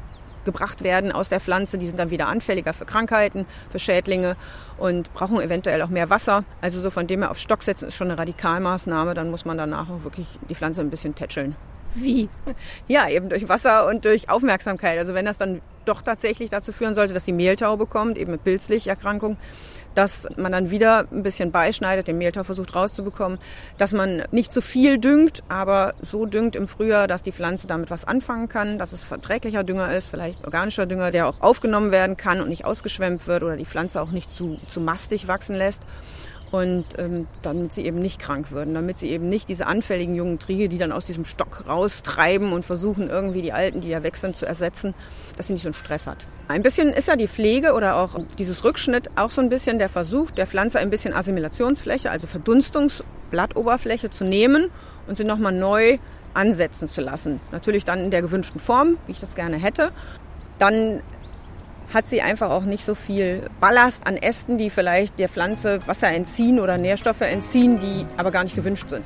gebracht 0.45 0.83
werden 0.83 1.11
aus 1.11 1.29
der 1.29 1.39
Pflanze. 1.39 1.77
Die 1.77 1.87
sind 1.87 1.99
dann 1.99 2.11
wieder 2.11 2.27
anfälliger 2.27 2.73
für 2.73 2.85
Krankheiten, 2.85 3.45
für 3.69 3.79
Schädlinge 3.79 4.35
und 4.77 5.13
brauchen 5.13 5.39
eventuell 5.39 5.81
auch 5.81 5.89
mehr 5.89 6.09
Wasser. 6.09 6.43
Also 6.61 6.79
so 6.79 6.89
von 6.89 7.07
dem 7.07 7.21
her 7.21 7.31
auf 7.31 7.37
Stock 7.37 7.63
setzen 7.63 7.87
ist 7.87 7.95
schon 7.95 8.09
eine 8.09 8.19
Radikalmaßnahme. 8.19 9.13
Dann 9.13 9.31
muss 9.31 9.45
man 9.45 9.57
danach 9.57 9.89
auch 9.89 10.03
wirklich 10.03 10.27
die 10.49 10.55
Pflanze 10.55 10.81
ein 10.81 10.89
bisschen 10.89 11.15
tätscheln. 11.15 11.55
Wie? 11.93 12.29
Ja, 12.87 13.09
eben 13.09 13.29
durch 13.29 13.49
Wasser 13.49 13.85
und 13.87 14.05
durch 14.05 14.29
Aufmerksamkeit. 14.29 14.97
Also 14.97 15.13
wenn 15.13 15.25
das 15.25 15.37
dann 15.37 15.61
doch 15.85 16.01
tatsächlich 16.01 16.49
dazu 16.49 16.71
führen 16.71 16.95
sollte, 16.95 17.13
dass 17.13 17.25
sie 17.25 17.33
Mehltau 17.33 17.75
bekommt, 17.75 18.17
eben 18.17 18.31
mit 18.31 18.43
Pilzlicherkrankung, 18.43 19.37
dass 19.95 20.27
man 20.37 20.51
dann 20.51 20.69
wieder 20.69 21.05
ein 21.11 21.23
bisschen 21.23 21.51
beischneidet, 21.51 22.07
den 22.07 22.17
Mehltau 22.17 22.43
versucht 22.43 22.75
rauszubekommen, 22.75 23.39
dass 23.77 23.93
man 23.93 24.23
nicht 24.31 24.53
zu 24.53 24.61
viel 24.61 24.97
düngt, 24.97 25.43
aber 25.49 25.93
so 26.01 26.25
düngt 26.25 26.55
im 26.55 26.67
Frühjahr, 26.67 27.07
dass 27.07 27.23
die 27.23 27.31
Pflanze 27.31 27.67
damit 27.67 27.91
was 27.91 28.05
anfangen 28.05 28.49
kann, 28.49 28.77
dass 28.77 28.93
es 28.93 29.03
verträglicher 29.03 29.63
Dünger 29.63 29.95
ist, 29.95 30.09
vielleicht 30.09 30.43
organischer 30.43 30.85
Dünger, 30.85 31.11
der 31.11 31.27
auch 31.27 31.41
aufgenommen 31.41 31.91
werden 31.91 32.17
kann 32.17 32.41
und 32.41 32.49
nicht 32.49 32.65
ausgeschwemmt 32.65 33.27
wird 33.27 33.43
oder 33.43 33.57
die 33.57 33.65
Pflanze 33.65 34.01
auch 34.01 34.11
nicht 34.11 34.29
zu, 34.29 34.59
zu 34.67 34.81
mastig 34.81 35.27
wachsen 35.27 35.55
lässt 35.55 35.83
und 36.51 36.85
ähm, 36.97 37.27
damit 37.41 37.73
sie 37.73 37.85
eben 37.85 37.99
nicht 37.99 38.19
krank 38.19 38.51
würden, 38.51 38.73
damit 38.73 38.99
sie 38.99 39.09
eben 39.09 39.29
nicht 39.29 39.47
diese 39.47 39.67
anfälligen 39.67 40.15
jungen 40.15 40.37
Triebe, 40.37 40.67
die 40.67 40.77
dann 40.77 40.91
aus 40.91 41.05
diesem 41.05 41.23
Stock 41.23 41.63
raustreiben 41.67 42.51
und 42.51 42.65
versuchen 42.65 43.09
irgendwie 43.09 43.41
die 43.41 43.53
alten, 43.53 43.81
die 43.81 43.89
ja 43.89 44.03
weg 44.03 44.17
sind, 44.17 44.35
zu 44.35 44.45
ersetzen, 44.45 44.93
dass 45.37 45.47
sie 45.47 45.53
nicht 45.53 45.63
so 45.63 45.69
einen 45.69 45.73
Stress 45.73 46.07
hat. 46.07 46.27
Ein 46.49 46.61
bisschen 46.61 46.89
ist 46.89 47.07
ja 47.07 47.15
die 47.15 47.29
Pflege 47.29 47.73
oder 47.73 47.95
auch 47.95 48.19
dieses 48.37 48.63
Rückschnitt 48.65 49.09
auch 49.17 49.31
so 49.31 49.41
ein 49.41 49.49
bisschen 49.49 49.77
der 49.77 49.89
Versuch, 49.89 50.31
der 50.31 50.45
Pflanze 50.45 50.79
ein 50.79 50.89
bisschen 50.89 51.13
Assimilationsfläche, 51.13 52.11
also 52.11 52.27
Verdunstungsblattoberfläche 52.27 54.09
zu 54.09 54.25
nehmen 54.25 54.69
und 55.07 55.17
sie 55.17 55.23
nochmal 55.23 55.53
neu 55.53 55.97
ansetzen 56.33 56.89
zu 56.89 57.01
lassen. 57.01 57.39
Natürlich 57.51 57.85
dann 57.85 57.99
in 57.99 58.11
der 58.11 58.21
gewünschten 58.21 58.59
Form, 58.59 58.97
wie 59.05 59.13
ich 59.13 59.19
das 59.19 59.35
gerne 59.35 59.57
hätte. 59.57 59.91
Dann 60.59 61.01
hat 61.93 62.07
sie 62.07 62.21
einfach 62.21 62.49
auch 62.51 62.63
nicht 62.63 62.85
so 62.85 62.95
viel 62.95 63.49
Ballast 63.59 64.07
an 64.07 64.17
Ästen, 64.17 64.57
die 64.57 64.69
vielleicht 64.69 65.19
der 65.19 65.29
Pflanze 65.29 65.79
Wasser 65.87 66.09
entziehen 66.09 66.59
oder 66.59 66.77
Nährstoffe 66.77 67.21
entziehen, 67.21 67.79
die 67.79 68.05
aber 68.17 68.31
gar 68.31 68.43
nicht 68.43 68.55
gewünscht 68.55 68.89
sind. 68.89 69.05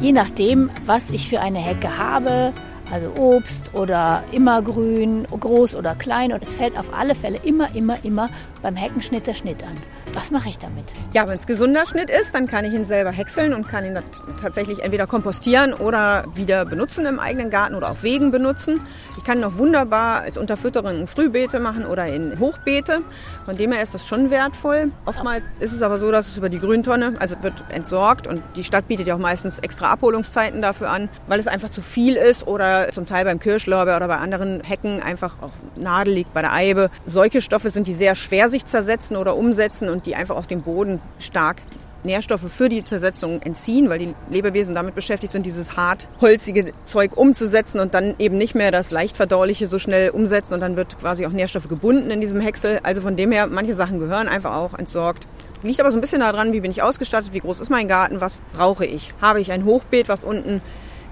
Je 0.00 0.12
nachdem, 0.12 0.70
was 0.84 1.10
ich 1.10 1.28
für 1.28 1.40
eine 1.40 1.58
Hecke 1.58 1.96
habe, 1.96 2.52
also 2.92 3.10
Obst 3.18 3.74
oder 3.74 4.22
immergrün, 4.32 5.26
groß 5.28 5.74
oder 5.74 5.94
klein. 5.94 6.32
Und 6.32 6.42
es 6.42 6.54
fällt 6.54 6.78
auf 6.78 6.92
alle 6.94 7.14
Fälle 7.14 7.38
immer, 7.44 7.74
immer, 7.74 7.98
immer 8.04 8.28
beim 8.62 8.76
Heckenschnitt 8.76 9.26
der 9.26 9.34
Schnitt 9.34 9.62
an. 9.62 9.76
Was 10.16 10.30
mache 10.30 10.48
ich 10.48 10.58
damit? 10.58 10.86
Ja, 11.12 11.28
wenn 11.28 11.36
es 11.36 11.46
gesunder 11.46 11.84
Schnitt 11.84 12.08
ist, 12.08 12.34
dann 12.34 12.46
kann 12.46 12.64
ich 12.64 12.72
ihn 12.72 12.86
selber 12.86 13.10
häckseln 13.10 13.52
und 13.52 13.68
kann 13.68 13.84
ihn 13.84 13.98
tatsächlich 14.40 14.82
entweder 14.82 15.06
kompostieren 15.06 15.74
oder 15.74 16.24
wieder 16.34 16.64
benutzen 16.64 17.04
im 17.04 17.20
eigenen 17.20 17.50
Garten 17.50 17.74
oder 17.74 17.90
auf 17.90 18.02
Wegen 18.02 18.30
benutzen. 18.30 18.80
Ich 19.18 19.24
kann 19.24 19.38
ihn 19.38 19.44
auch 19.44 19.58
wunderbar 19.58 20.20
als 20.20 20.38
Unterfütterung 20.38 21.02
in 21.02 21.06
Frühbeete 21.06 21.60
machen 21.60 21.84
oder 21.84 22.06
in 22.06 22.40
Hochbeete. 22.40 23.02
Von 23.44 23.58
dem 23.58 23.72
her 23.72 23.82
ist 23.82 23.94
das 23.94 24.06
schon 24.06 24.30
wertvoll. 24.30 24.90
Oftmals 25.04 25.42
ist 25.60 25.74
es 25.74 25.82
aber 25.82 25.98
so, 25.98 26.10
dass 26.10 26.28
es 26.28 26.38
über 26.38 26.48
die 26.48 26.60
Grüntonne, 26.60 27.16
also 27.18 27.36
wird 27.42 27.62
entsorgt 27.68 28.26
und 28.26 28.42
die 28.56 28.64
Stadt 28.64 28.88
bietet 28.88 29.06
ja 29.06 29.16
auch 29.16 29.18
meistens 29.18 29.58
extra 29.58 29.90
Abholungszeiten 29.90 30.62
dafür 30.62 30.88
an, 30.88 31.10
weil 31.26 31.38
es 31.40 31.46
einfach 31.46 31.68
zu 31.68 31.82
viel 31.82 32.16
ist 32.16 32.46
oder 32.46 32.90
zum 32.90 33.04
Teil 33.04 33.26
beim 33.26 33.38
Kirschlorbeer 33.38 33.96
oder 33.96 34.08
bei 34.08 34.16
anderen 34.16 34.62
Hecken 34.62 35.02
einfach 35.02 35.34
auch 35.42 35.52
Nadel 35.76 36.14
liegt 36.14 36.32
bei 36.32 36.40
der 36.40 36.54
Eibe. 36.54 36.88
Solche 37.04 37.42
Stoffe 37.42 37.68
sind, 37.68 37.86
die 37.86 37.92
sehr 37.92 38.14
schwer 38.14 38.48
sich 38.48 38.64
zersetzen 38.64 39.18
oder 39.18 39.36
umsetzen 39.36 39.90
und 39.90 40.05
die 40.06 40.14
einfach 40.14 40.36
auch 40.36 40.46
dem 40.46 40.62
Boden 40.62 41.00
stark 41.18 41.62
Nährstoffe 42.06 42.50
für 42.50 42.68
die 42.68 42.84
Zersetzung 42.84 43.42
entziehen, 43.42 43.90
weil 43.90 43.98
die 43.98 44.14
Lebewesen 44.30 44.74
damit 44.74 44.94
beschäftigt 44.94 45.32
sind, 45.32 45.44
dieses 45.44 45.76
hart 45.76 46.08
holzige 46.20 46.72
Zeug 46.86 47.16
umzusetzen 47.16 47.80
und 47.80 47.92
dann 47.92 48.14
eben 48.18 48.38
nicht 48.38 48.54
mehr 48.54 48.70
das 48.70 48.90
leicht 48.90 49.16
verdauliche 49.16 49.66
so 49.66 49.78
schnell 49.78 50.10
umsetzen 50.10 50.54
und 50.54 50.60
dann 50.60 50.76
wird 50.76 50.98
quasi 50.98 51.26
auch 51.26 51.32
Nährstoffe 51.32 51.68
gebunden 51.68 52.10
in 52.10 52.20
diesem 52.20 52.40
Häcksel. 52.40 52.80
Also 52.82 53.02
von 53.02 53.16
dem 53.16 53.32
her, 53.32 53.46
manche 53.46 53.74
Sachen 53.74 53.98
gehören 53.98 54.28
einfach 54.28 54.54
auch 54.54 54.78
entsorgt. 54.78 55.26
Liegt 55.62 55.80
aber 55.80 55.90
so 55.90 55.98
ein 55.98 56.00
bisschen 56.00 56.20
daran, 56.20 56.52
wie 56.52 56.60
bin 56.60 56.70
ich 56.70 56.82
ausgestattet, 56.82 57.32
wie 57.32 57.40
groß 57.40 57.60
ist 57.60 57.70
mein 57.70 57.88
Garten, 57.88 58.20
was 58.20 58.38
brauche 58.52 58.86
ich. 58.86 59.12
Habe 59.20 59.40
ich 59.40 59.52
ein 59.52 59.64
Hochbeet, 59.64 60.08
was 60.08 60.24
unten 60.24 60.62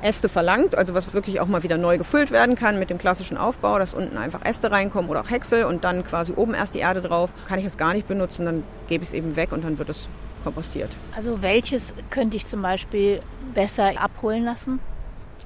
Äste 0.05 0.29
verlangt, 0.29 0.77
also 0.77 0.95
was 0.95 1.13
wirklich 1.15 1.41
auch 1.41 1.47
mal 1.47 1.63
wieder 1.63 1.79
neu 1.79 1.99
gefüllt 1.99 2.31
werden 2.31 2.55
kann 2.55 2.79
mit 2.79 2.91
dem 2.91 2.99
klassischen 2.99 3.37
Aufbau, 3.37 3.79
dass 3.79 3.95
unten 3.95 4.19
einfach 4.19 4.45
Äste 4.45 4.71
reinkommen 4.71 5.11
oder 5.11 5.23
auch 5.23 5.31
Häcksel 5.31 5.65
und 5.65 5.85
dann 5.85 6.05
quasi 6.05 6.33
oben 6.37 6.55
erst 6.55 6.75
die 6.75 6.81
Erde 6.81 7.01
drauf. 7.01 7.33
Kann 7.49 7.59
ich 7.59 7.65
es 7.65 7.77
gar 7.77 7.95
nicht 7.95 8.07
benutzen, 8.07 8.45
dann 8.45 8.63
gebe 8.89 9.03
ich 9.03 9.11
es 9.11 9.15
eben 9.15 9.37
weg 9.37 9.53
und 9.53 9.65
dann 9.65 9.79
wird 9.79 9.89
es 9.89 10.09
kompostiert. 10.45 10.91
Also 11.17 11.43
welches 11.43 11.95
könnte 12.11 12.37
ich 12.37 12.47
zum 12.47 12.63
Beispiel 12.63 13.21
besser 13.55 13.93
abholen 13.99 14.45
lassen? 14.45 14.79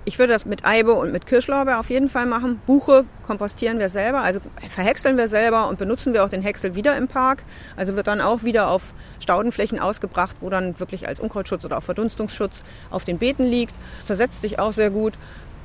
Ich 0.09 0.19
würde 0.19 0.33
das 0.33 0.47
mit 0.47 0.65
Eibe 0.65 0.95
und 0.95 1.13
mit 1.13 1.27
Kirschlorbeer 1.27 1.79
auf 1.79 1.91
jeden 1.91 2.09
Fall 2.09 2.25
machen. 2.25 2.63
Buche 2.65 3.05
kompostieren 3.27 3.79
wir 3.79 3.91
selber, 3.91 4.23
also 4.23 4.41
verhäckseln 4.71 5.19
wir 5.19 5.29
selber 5.29 5.69
und 5.69 5.79
benutzen 5.79 6.15
wir 6.15 6.25
auch 6.25 6.31
den 6.31 6.41
Häcksel 6.41 6.75
wieder 6.75 6.97
im 6.97 7.09
Park. 7.09 7.43
Also 7.77 7.95
wird 7.95 8.07
dann 8.07 8.23
auch 8.23 8.43
wieder 8.43 8.71
auf 8.71 8.95
Staudenflächen 9.21 9.79
ausgebracht, 9.79 10.39
wo 10.41 10.49
dann 10.49 10.81
wirklich 10.81 11.07
als 11.07 11.21
Unkrautschutz 11.21 11.67
oder 11.67 11.77
auch 11.77 11.83
Verdunstungsschutz 11.83 12.63
auf 12.89 13.05
den 13.05 13.19
Beeten 13.19 13.45
liegt. 13.45 13.75
Zersetzt 14.03 14.41
sich 14.41 14.59
auch 14.59 14.73
sehr 14.73 14.89
gut. 14.89 15.13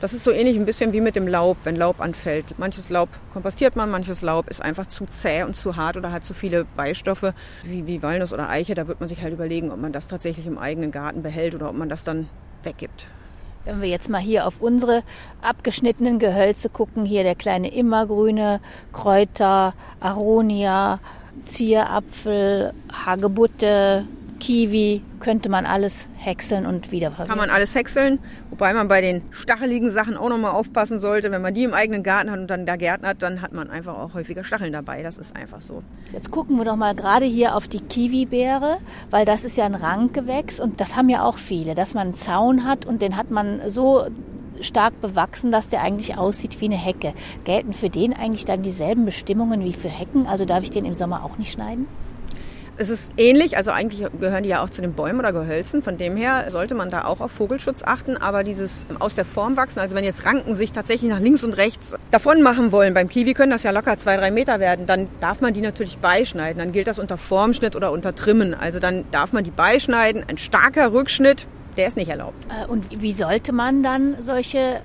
Das 0.02 0.12
ist 0.12 0.26
so 0.26 0.32
ähnlich 0.32 0.58
ein 0.58 0.66
bisschen 0.66 0.92
wie 0.92 1.00
mit 1.00 1.16
dem 1.16 1.30
Laub, 1.30 1.56
wenn 1.64 1.78
Laub 1.78 2.02
anfällt. 2.02 2.60
Manches 2.60 2.90
Laub 2.90 3.08
kompostiert 3.32 3.78
man, 3.78 3.90
manches 3.90 4.22
Laub 4.22 4.50
ist 4.50 4.62
einfach 4.62 4.88
zu 4.88 5.06
zäh 5.06 5.44
und 5.44 5.56
zu 5.56 5.78
hart 5.78 5.96
oder 5.96 6.12
hat 6.12 6.26
zu 6.26 6.34
viele 6.34 6.66
Beistoffe 6.76 7.34
wie, 7.64 7.88
wie 7.88 8.04
Walnuss 8.04 8.34
oder 8.34 8.50
Eiche. 8.50 8.76
Da 8.76 8.90
wird 8.90 9.00
man 9.00 9.08
sich 9.08 9.22
halt 9.22 9.32
überlegen, 9.32 9.72
ob 9.72 9.80
man 9.80 9.94
das 9.94 10.10
tatsächlich 10.10 10.48
im 10.48 10.58
eigenen 10.58 10.92
Garten 10.92 11.22
behält 11.22 11.56
oder 11.56 11.70
ob 11.70 11.78
man 11.78 11.88
das 11.88 12.04
dann 12.04 12.28
weggibt. 12.64 13.08
Wenn 13.66 13.82
wir 13.82 13.88
jetzt 13.88 14.10
mal 14.10 14.20
hier 14.20 14.46
auf 14.46 14.60
unsere 14.60 15.04
abgeschnittenen 15.42 16.20
Gehölze 16.20 16.68
gucken, 16.68 17.06
hier 17.06 17.24
der 17.24 17.36
kleine 17.36 17.74
immergrüne 17.74 18.60
Kräuter, 18.92 19.74
Aronia, 20.02 21.00
Zierapfel, 21.46 22.74
Hagebutte, 22.92 24.06
Kiwi, 24.44 25.02
könnte 25.22 25.48
man 25.48 25.66
alles 25.66 26.10
häckseln 26.18 26.66
und 26.66 26.92
wiederverwenden. 26.92 27.30
Kann 27.30 27.38
man 27.38 27.50
alles 27.50 27.76
häckseln, 27.76 28.20
wobei 28.50 28.74
man 28.74 28.90
bei 28.90 29.00
den 29.00 29.22
stacheligen 29.32 29.90
Sachen 29.90 30.18
auch 30.18 30.28
nochmal 30.28 30.52
aufpassen 30.52 31.00
sollte. 31.00 31.32
Wenn 31.32 31.42
man 31.42 31.54
die 31.54 31.64
im 31.64 31.74
eigenen 31.74 32.04
Garten 32.04 32.30
hat 32.30 32.40
und 32.40 32.48
dann 32.48 32.66
da 32.66 32.76
gärtnert, 32.76 33.24
dann 33.24 33.42
hat 33.42 33.54
man 33.54 33.70
einfach 33.70 33.98
auch 33.98 34.16
häufiger 34.16 34.44
Stacheln 34.44 34.74
dabei. 34.74 35.02
Das 35.02 35.18
ist 35.18 35.34
einfach 35.38 35.62
so. 35.62 35.82
Jetzt 36.12 36.30
gucken 36.30 36.58
wir 36.58 36.66
doch 36.66 36.76
mal 36.76 36.94
gerade 36.94 37.24
hier 37.24 37.56
auf 37.56 37.70
die 37.70 37.80
Kiwibeere, 37.80 38.80
weil 39.12 39.24
das 39.24 39.46
ist 39.46 39.56
ja 39.56 39.64
ein 39.64 39.76
Ranggewächs 39.76 40.60
und 40.60 40.82
das 40.82 40.98
haben 40.98 41.08
ja 41.08 41.24
auch 41.24 41.38
viele, 41.38 41.74
dass 41.74 41.94
man 41.94 42.08
einen 42.08 42.16
Zaun 42.16 42.66
hat 42.66 42.86
und 42.86 43.02
den 43.02 43.16
hat 43.16 43.32
man 43.32 43.62
so 43.70 44.08
stark 44.60 45.00
bewachsen, 45.00 45.54
dass 45.54 45.70
der 45.70 45.82
eigentlich 45.82 46.18
aussieht 46.18 46.60
wie 46.60 46.66
eine 46.66 46.76
Hecke. 46.76 47.14
Gelten 47.46 47.72
für 47.72 47.90
den 47.90 48.12
eigentlich 48.12 48.44
dann 48.44 48.62
dieselben 48.62 49.06
Bestimmungen 49.06 49.64
wie 49.64 49.72
für 49.72 49.88
Hecken? 49.88 50.28
Also 50.28 50.44
darf 50.44 50.64
ich 50.64 50.70
den 50.70 50.84
im 50.84 50.94
Sommer 50.94 51.24
auch 51.24 51.38
nicht 51.38 51.54
schneiden? 51.54 51.88
Es 52.76 52.90
ist 52.90 53.12
ähnlich, 53.18 53.56
also 53.56 53.70
eigentlich 53.70 54.08
gehören 54.20 54.44
die 54.44 54.50
ja 54.50 54.64
auch 54.64 54.70
zu 54.70 54.82
den 54.82 54.94
Bäumen 54.94 55.20
oder 55.20 55.32
Gehölzen. 55.32 55.84
Von 55.84 55.98
dem 55.98 56.18
her 56.18 56.46
sollte 56.48 56.74
man 56.74 56.90
da 56.90 57.06
auch 57.06 57.22
auf 57.22 57.32
Vogelschutz 57.32 57.84
achten. 57.84 58.18
Aber 58.18 58.44
dieses 58.44 58.88
aus 59.00 59.14
der 59.14 59.26
Form 59.26 59.58
wachsen, 59.58 59.80
also 59.80 59.96
wenn 59.96 60.04
jetzt 60.04 60.26
Ranken 60.26 60.56
sich 60.56 60.72
tatsächlich 60.72 61.12
nach 61.12 61.20
links 61.20 61.44
und 61.44 61.54
rechts 61.54 61.94
davon 62.10 62.42
machen 62.42 62.72
wollen, 62.72 62.96
beim 62.96 63.10
Kiwi 63.10 63.36
können 63.36 63.52
das 63.52 63.62
ja 63.62 63.72
locker 63.72 63.98
zwei, 63.98 64.18
drei 64.18 64.32
Meter 64.32 64.60
werden, 64.60 64.88
dann 64.88 65.08
darf 65.20 65.40
man 65.40 65.54
die 65.54 65.62
natürlich 65.62 66.00
beischneiden. 66.00 66.58
Dann 66.58 66.72
gilt 66.72 66.88
das 66.88 66.98
unter 66.98 67.18
Formschnitt 67.18 67.76
oder 67.76 67.92
unter 67.92 68.16
Trimmen. 68.16 68.56
Also 68.56 68.80
dann 68.80 69.06
darf 69.12 69.34
man 69.34 69.44
die 69.44 69.52
beischneiden. 69.52 70.24
Ein 70.28 70.40
starker 70.40 70.94
Rückschnitt, 70.94 71.48
der 71.78 71.88
ist 71.88 71.96
nicht 71.96 72.10
erlaubt. 72.10 72.44
Äh, 72.50 72.68
und 72.68 73.02
wie 73.02 73.14
sollte 73.14 73.54
man 73.54 73.84
dann 73.84 74.16
solche 74.20 74.82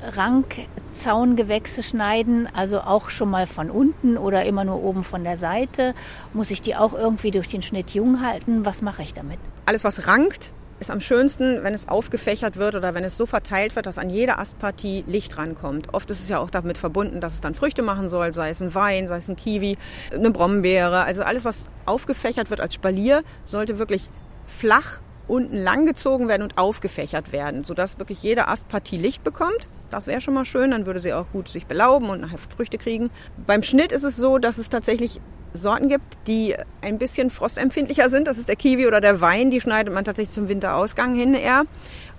Rankzaungewächse 0.99 1.83
schneiden? 1.83 2.49
Also 2.53 2.81
auch 2.81 3.11
schon 3.11 3.31
mal 3.31 3.47
von 3.47 3.71
unten 3.71 4.17
oder 4.17 4.45
immer 4.45 4.65
nur 4.65 4.83
oben 4.83 5.05
von 5.05 5.23
der 5.23 5.37
Seite? 5.37 5.95
Muss 6.33 6.51
ich 6.51 6.61
die 6.61 6.75
auch 6.75 6.93
irgendwie 6.93 7.31
durch 7.31 7.47
den 7.47 7.63
Schnitt 7.63 7.91
jung 7.91 8.21
halten? 8.21 8.65
Was 8.65 8.83
mache 8.83 9.03
ich 9.03 9.15
damit? 9.15 9.39
Alles, 9.67 9.85
was 9.85 10.09
rankt, 10.09 10.53
ist 10.81 10.91
am 10.91 11.01
schönsten, 11.01 11.63
wenn 11.63 11.73
es 11.73 11.89
aufgefächert 11.89 12.57
wird 12.57 12.75
oder 12.75 12.95
wenn 12.95 13.05
es 13.05 13.17
so 13.17 13.27
verteilt 13.27 13.77
wird, 13.77 13.87
dass 13.87 13.99
an 13.99 14.11
jede 14.11 14.39
Astpartie 14.39 15.05
Licht 15.07 15.39
rankommt. 15.39 15.95
Oft 15.95 16.11
ist 16.11 16.21
es 16.21 16.29
ja 16.29 16.39
auch 16.39 16.51
damit 16.51 16.79
verbunden, 16.79 17.21
dass 17.21 17.35
es 17.35 17.41
dann 17.41 17.55
Früchte 17.55 17.83
machen 17.83 18.09
soll, 18.09 18.33
sei 18.33 18.51
es 18.51 18.61
ein 18.61 18.75
Wein, 18.75 19.07
sei 19.07 19.19
es 19.19 19.29
ein 19.29 19.37
Kiwi, 19.37 19.79
eine 20.13 20.31
Brombeere. 20.31 21.05
Also 21.05 21.23
alles, 21.23 21.45
was 21.45 21.67
aufgefächert 21.87 22.51
wird 22.51 22.61
als 22.61 22.75
Spalier, 22.75 23.23
sollte 23.45 23.79
wirklich 23.79 24.11
flach 24.47 24.99
unten 25.29 25.57
lang 25.57 25.87
gezogen 25.87 26.29
werden 26.29 26.43
und 26.43 26.59
aufgefächert 26.59 27.33
werden, 27.33 27.65
sodass 27.65 27.99
wirklich 27.99 28.23
jede 28.23 28.49
Astpartie 28.49 28.97
Licht 28.97 29.23
bekommt. 29.25 29.69
Das 29.91 30.07
wäre 30.07 30.21
schon 30.21 30.35
mal 30.35 30.45
schön, 30.45 30.71
dann 30.71 30.87
würde 30.87 31.01
sie 31.01 31.13
auch 31.13 31.27
gut 31.33 31.49
sich 31.49 31.67
belauben 31.67 32.11
und 32.11 32.21
nachher 32.21 32.39
Früchte 32.39 32.79
kriegen. 32.79 33.11
Beim 33.47 33.63
Schnitt 33.63 33.93
ist 33.93 34.03
es 34.03 34.17
so, 34.17 34.39
dass 34.39 34.59
es 34.59 34.69
tatsächlich 34.69 35.21
Sorten 35.55 35.89
gibt, 35.89 36.19
die 36.27 36.55
ein 36.83 36.99
bisschen 36.99 37.31
frostempfindlicher 37.31 38.09
sind. 38.09 38.27
Das 38.27 38.39
ist 38.39 38.49
der 38.49 38.57
Kiwi 38.57 38.87
oder 38.87 39.01
der 39.01 39.21
Wein. 39.21 39.51
Die 39.51 39.61
schneidet 39.61 39.93
man 39.93 40.05
tatsächlich 40.05 40.35
zum 40.35 40.49
Winterausgang 40.49 41.15
hin 41.15 41.35
eher. 41.35 41.65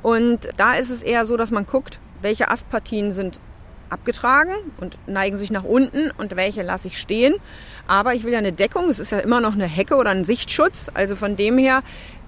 Und 0.01 0.49
da 0.57 0.73
ist 0.73 0.89
es 0.89 1.03
eher 1.03 1.25
so, 1.25 1.37
dass 1.37 1.51
man 1.51 1.65
guckt, 1.65 1.99
welche 2.21 2.49
Astpartien 2.49 3.11
sind 3.11 3.39
abgetragen 3.89 4.53
und 4.79 4.97
neigen 5.07 5.35
sich 5.35 5.51
nach 5.51 5.63
unten 5.63 6.11
und 6.11 6.35
welche 6.35 6.61
lasse 6.61 6.89
ich 6.89 6.97
stehen. 6.97 7.35
Aber 7.87 8.13
ich 8.13 8.23
will 8.23 8.33
ja 8.33 8.39
eine 8.39 8.53
Deckung. 8.53 8.89
Es 8.89 8.99
ist 8.99 9.11
ja 9.11 9.19
immer 9.19 9.41
noch 9.41 9.53
eine 9.53 9.65
Hecke 9.65 9.95
oder 9.95 10.11
ein 10.11 10.23
Sichtschutz. 10.23 10.91
Also 10.93 11.15
von 11.15 11.35
dem 11.35 11.57
her 11.57 11.81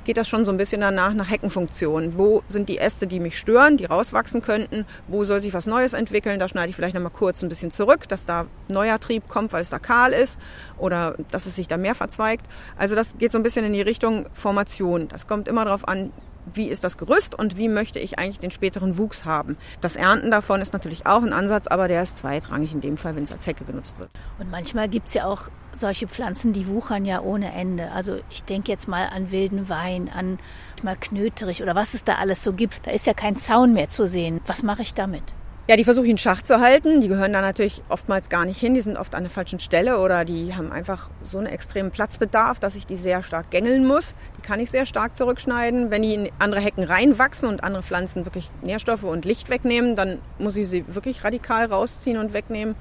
geht 0.04 0.18
das 0.18 0.28
schon 0.28 0.46
so 0.46 0.52
ein 0.52 0.58
bisschen 0.58 0.82
danach 0.82 1.14
nach 1.14 1.30
Heckenfunktion. 1.30 2.18
Wo 2.18 2.44
sind 2.48 2.70
die 2.70 2.78
Äste, 2.78 3.08
die 3.08 3.20
mich 3.20 3.38
stören, 3.38 3.78
die 3.78 3.86
rauswachsen 3.86 4.42
könnten? 4.42 4.86
Wo 5.08 5.24
soll 5.24 5.42
sich 5.42 5.54
was 5.54 5.66
Neues 5.66 5.94
entwickeln? 5.94 6.40
Da 6.40 6.48
schneide 6.48 6.70
ich 6.70 6.76
vielleicht 6.76 6.96
nochmal 6.96 7.12
kurz 7.12 7.42
ein 7.44 7.50
bisschen 7.50 7.72
zurück, 7.72 8.08
dass 8.08 8.26
da 8.26 8.46
neuer 8.68 9.00
Trieb 9.00 9.28
kommt, 9.28 9.54
weil 9.54 9.62
es 9.62 9.70
da 9.70 9.80
kahl 9.80 10.14
ist 10.14 10.40
oder 10.78 11.16
dass 11.32 11.46
es 11.46 11.56
sich 11.56 11.68
da 11.68 11.78
mehr 11.78 11.96
verzweigt. 11.96 12.46
Also 12.78 12.96
das 12.96 13.18
geht 13.18 13.32
so 13.32 13.40
ein 13.40 13.44
bisschen 13.44 13.66
in 13.66 13.74
die 13.74 13.82
Richtung 13.82 14.26
Formation. 14.34 15.08
Das 15.08 15.28
kommt 15.28 15.48
immer 15.48 15.66
darauf 15.66 15.88
an, 15.88 16.12
wie 16.54 16.67
ist 16.67 16.84
das 16.84 16.97
Gerüst 16.97 17.38
und 17.38 17.58
wie 17.58 17.69
möchte 17.69 17.99
ich 17.99 18.19
eigentlich 18.19 18.39
den 18.39 18.51
späteren 18.51 18.97
Wuchs 18.97 19.25
haben. 19.25 19.58
Das 19.80 19.95
Ernten 19.95 20.32
davon 20.32 20.62
ist 20.62 20.73
natürlich 20.73 21.06
auch 21.06 21.23
ein 21.23 21.34
Ansatz, 21.34 21.67
aber 21.67 21.88
der 21.88 22.04
ist 22.04 22.17
zweitrangig 22.17 22.73
in 22.73 22.82
dem 22.82 22.97
Fall, 22.97 23.15
wenn 23.15 23.23
es 23.23 23.32
als 23.32 23.47
Hecke 23.47 23.63
genutzt 23.63 23.97
wird. 23.99 24.10
Und 24.39 24.51
manchmal 24.51 24.89
gibt 24.89 25.08
es 25.08 25.13
ja 25.13 25.25
auch 25.25 25.49
solche 25.73 26.08
Pflanzen, 26.08 26.54
die 26.54 26.67
wuchern 26.67 27.06
ja 27.06 27.21
ohne 27.21 27.54
Ende. 27.54 27.91
Also 27.91 28.19
ich 28.30 28.43
denke 28.43 28.71
jetzt 28.71 28.88
mal 28.88 29.08
an 29.08 29.32
wilden 29.32 29.69
Wein, 29.69 30.10
an 30.13 30.39
mal 30.84 30.95
Knöterich 30.95 31.63
oder 31.63 31.75
was 31.75 31.93
es 31.93 32.04
da 32.04 32.15
alles 32.15 32.43
so 32.43 32.54
gibt. 32.54 32.86
Da 32.86 32.91
ist 32.91 33.08
ja 33.08 33.13
kein 33.13 33.36
Zaun 33.36 33.73
mehr 33.73 33.89
zu 33.89 34.08
sehen. 34.08 34.41
Was 34.45 34.63
mache 34.63 34.82
ich 34.82 34.93
damit? 34.93 35.23
Ja, 35.67 35.78
die 35.78 35.84
versuche 35.84 36.06
ich 36.06 36.12
in 36.12 36.17
Schach 36.17 36.41
zu 36.41 36.60
halten. 36.60 37.02
Die 37.02 37.08
gehören 37.08 37.32
da 37.34 37.41
natürlich 37.41 37.84
oftmals 37.88 38.30
gar 38.30 38.45
nicht 38.45 38.60
hin. 38.60 38.74
Die 38.74 38.82
sind 38.82 38.97
oft 38.97 39.13
an 39.13 39.24
der 39.24 39.30
falschen 39.30 39.60
Stelle 39.60 40.00
oder 40.00 40.26
die 40.26 40.56
haben 40.56 40.71
einfach 40.71 41.10
so 41.24 41.38
einen 41.38 41.47
extremen 41.47 41.91
Platzbedarf, 41.91 42.60
dass 42.60 42.76
ich 42.76 42.88
die 42.88 42.95
sehr 42.95 43.21
stark 43.21 43.52
gängeln 43.52 43.86
muss. 43.86 44.15
Die 44.38 44.41
kann 44.41 44.60
ich 44.60 44.71
sehr 44.71 44.88
stark 44.88 45.15
zurückschneiden. 45.15 45.91
Wenn 45.91 46.02
die 46.02 46.15
in 46.15 46.30
andere 46.39 46.62
Hecken 46.62 46.84
reinwachsen 46.84 47.47
und 47.47 47.63
andere 47.63 47.84
Pflanzen 47.84 48.26
wirklich 48.26 48.50
Nährstoffe 48.63 49.04
und 49.04 49.24
Licht 49.24 49.50
wegnehmen, 49.50 49.95
dann 49.95 50.17
muss 50.39 50.58
ich 50.58 50.67
sie 50.67 50.84
wirklich 50.88 51.24
radikal 51.24 51.67
rausziehen 51.67 52.17
und 52.17 52.34
wegnehmen. 52.34 52.76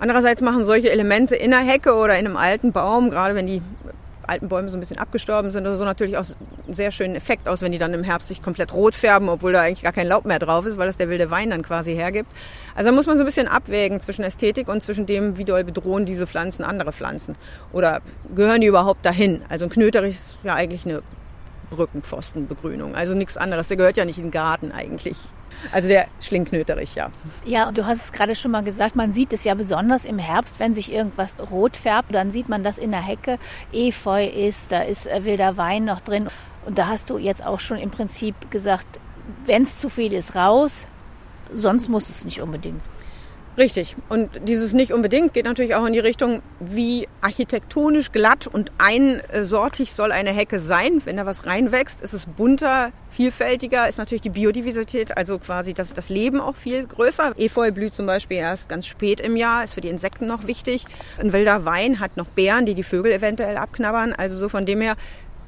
Andererseits 0.00 0.42
machen 0.42 0.66
solche 0.66 0.90
Elemente 0.90 1.36
in 1.36 1.52
der 1.52 1.60
Hecke 1.60 1.94
oder 1.94 2.18
in 2.18 2.26
einem 2.26 2.36
alten 2.36 2.72
Baum, 2.72 3.10
gerade 3.10 3.36
wenn 3.36 3.46
die 3.46 3.62
alten 4.28 4.48
Bäume 4.48 4.68
so 4.68 4.76
ein 4.76 4.80
bisschen 4.80 4.98
abgestorben 4.98 5.50
sind 5.50 5.66
oder 5.66 5.76
so 5.76 5.84
natürlich 5.84 6.16
auch 6.16 6.24
einen 6.66 6.74
sehr 6.74 6.90
schönen 6.90 7.16
Effekt 7.16 7.48
aus, 7.48 7.62
wenn 7.62 7.72
die 7.72 7.78
dann 7.78 7.94
im 7.94 8.04
Herbst 8.04 8.28
sich 8.28 8.42
komplett 8.42 8.72
rot 8.72 8.94
färben, 8.94 9.28
obwohl 9.28 9.52
da 9.52 9.62
eigentlich 9.62 9.82
gar 9.82 9.92
kein 9.92 10.06
Laub 10.06 10.24
mehr 10.24 10.38
drauf 10.38 10.66
ist, 10.66 10.78
weil 10.78 10.86
das 10.86 10.96
der 10.96 11.08
wilde 11.08 11.30
Wein 11.30 11.50
dann 11.50 11.62
quasi 11.62 11.94
hergibt. 11.94 12.30
Also 12.74 12.90
da 12.90 12.94
muss 12.94 13.06
man 13.06 13.16
so 13.16 13.22
ein 13.22 13.26
bisschen 13.26 13.48
abwägen 13.48 14.00
zwischen 14.00 14.22
Ästhetik 14.22 14.68
und 14.68 14.82
zwischen 14.82 15.06
dem, 15.06 15.38
wie 15.38 15.44
doll 15.44 15.64
bedrohen 15.64 16.04
diese 16.04 16.26
Pflanzen 16.26 16.64
andere 16.64 16.92
Pflanzen. 16.92 17.36
Oder 17.72 18.00
gehören 18.34 18.60
die 18.60 18.66
überhaupt 18.66 19.04
dahin? 19.04 19.42
Also 19.48 19.64
ein 19.64 19.70
Knöterich 19.70 20.16
ist 20.16 20.38
ja 20.44 20.54
eigentlich 20.54 20.84
eine 20.84 21.02
Brückenpfostenbegrünung. 21.70 22.94
Also 22.94 23.14
nichts 23.14 23.36
anderes. 23.36 23.68
Der 23.68 23.76
gehört 23.76 23.96
ja 23.96 24.04
nicht 24.04 24.18
in 24.18 24.26
den 24.26 24.30
Garten 24.30 24.72
eigentlich. 24.72 25.16
Also 25.72 25.88
der 25.88 26.06
Schlingknöterich, 26.20 26.94
ja. 26.94 27.10
Ja, 27.44 27.68
und 27.68 27.78
du 27.78 27.86
hast 27.86 28.04
es 28.04 28.12
gerade 28.12 28.34
schon 28.34 28.50
mal 28.50 28.62
gesagt, 28.62 28.94
man 28.96 29.12
sieht 29.12 29.32
es 29.32 29.44
ja 29.44 29.54
besonders 29.54 30.04
im 30.04 30.18
Herbst, 30.18 30.60
wenn 30.60 30.72
sich 30.74 30.92
irgendwas 30.92 31.36
rot 31.50 31.76
färbt, 31.76 32.14
dann 32.14 32.30
sieht 32.30 32.48
man 32.48 32.62
das 32.62 32.78
in 32.78 32.90
der 32.90 33.04
Hecke. 33.04 33.38
Efeu 33.72 34.24
ist, 34.26 34.70
da 34.72 34.82
ist 34.82 35.06
äh, 35.06 35.24
wilder 35.24 35.56
Wein 35.56 35.84
noch 35.84 36.00
drin. 36.00 36.28
Und 36.64 36.78
da 36.78 36.88
hast 36.88 37.10
du 37.10 37.18
jetzt 37.18 37.44
auch 37.44 37.60
schon 37.60 37.78
im 37.78 37.90
Prinzip 37.90 38.50
gesagt, 38.50 39.00
wenn 39.44 39.64
es 39.64 39.78
zu 39.78 39.88
viel 39.88 40.12
ist, 40.12 40.36
raus. 40.36 40.86
Sonst 41.52 41.88
muss 41.88 42.08
es 42.08 42.24
nicht 42.24 42.40
unbedingt. 42.42 42.80
Richtig. 43.58 43.96
Und 44.08 44.30
dieses 44.46 44.72
nicht 44.72 44.92
unbedingt 44.92 45.34
geht 45.34 45.44
natürlich 45.44 45.74
auch 45.74 45.84
in 45.84 45.92
die 45.92 45.98
Richtung, 45.98 46.42
wie 46.60 47.08
architektonisch 47.22 48.12
glatt 48.12 48.46
und 48.46 48.70
einsortig 48.78 49.92
soll 49.92 50.12
eine 50.12 50.30
Hecke 50.30 50.60
sein. 50.60 51.02
Wenn 51.04 51.16
da 51.16 51.26
was 51.26 51.44
reinwächst, 51.44 52.00
ist 52.00 52.12
es 52.12 52.26
bunter, 52.26 52.92
vielfältiger, 53.10 53.88
ist 53.88 53.98
natürlich 53.98 54.22
die 54.22 54.30
Biodiversität, 54.30 55.16
also 55.16 55.40
quasi 55.40 55.74
das, 55.74 55.92
das 55.92 56.08
Leben 56.08 56.40
auch 56.40 56.54
viel 56.54 56.86
größer. 56.86 57.32
Efeu 57.36 57.72
blüht 57.72 57.94
zum 57.94 58.06
Beispiel 58.06 58.36
erst 58.36 58.68
ganz 58.68 58.86
spät 58.86 59.20
im 59.20 59.36
Jahr, 59.36 59.64
ist 59.64 59.74
für 59.74 59.80
die 59.80 59.88
Insekten 59.88 60.28
noch 60.28 60.46
wichtig. 60.46 60.84
Ein 61.18 61.32
wilder 61.32 61.64
Wein 61.64 61.98
hat 61.98 62.16
noch 62.16 62.26
Beeren, 62.28 62.64
die 62.64 62.74
die 62.74 62.84
Vögel 62.84 63.10
eventuell 63.10 63.56
abknabbern. 63.56 64.12
Also 64.12 64.36
so 64.36 64.48
von 64.48 64.66
dem 64.66 64.80
her 64.82 64.94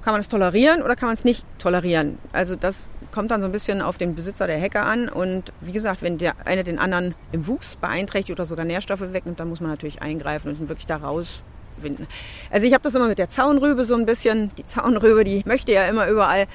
kann 0.03 0.15
man 0.15 0.21
es 0.21 0.29
tolerieren 0.29 0.83
oder 0.83 0.97
kann 0.97 1.07
man 1.07 1.15
es 1.15 1.25
nicht 1.25 1.47
tolerieren? 1.59 2.19
Also 2.33 2.57
das 2.57 2.91
kommt 3.11 3.31
dann 3.31 3.41
so 3.41 3.47
ein 3.47 3.53
bisschen 3.53 3.83
auf 3.83 3.99
den 3.99 4.15
Besitzer 4.15 4.47
der 4.47 4.59
Hecke 4.59 4.81
an. 4.81 5.09
Und 5.09 5.53
wie 5.61 5.73
gesagt, 5.73 6.03
wenn 6.03 6.19
der 6.19 6.35
eine 6.45 6.65
den 6.65 6.79
anderen 6.79 7.15
im 7.33 7.47
Wuchs 7.47 7.77
beeinträchtigt 7.77 8.39
oder 8.39 8.47
sogar 8.47 8.65
Nährstoffe 8.65 9.13
wegnimmt, 9.13 9.41
dann 9.41 9.49
muss 9.49 9.61
man 9.61 9.71
natürlich 9.71 10.03
eingreifen 10.03 10.51
und 10.51 10.61
ihn 10.61 10.69
wirklich 10.69 10.87
da 10.87 10.97
rauswinden. 10.97 12.07
Also 12.51 12.67
ich 12.67 12.73
habe 12.73 12.83
das 12.83 12.95
immer 12.95 13.09
mit 13.09 13.19
der 13.19 13.31
Zaunrübe 13.31 13.85
so 13.85 13.95
ein 13.95 14.07
bisschen. 14.07 14.51
Die 14.57 14.67
Zaunrübe, 14.67 15.25
die 15.25 15.43
möchte 15.47 15.73
ja 15.73 15.87
immer 15.87 16.09
überall. 16.09 16.47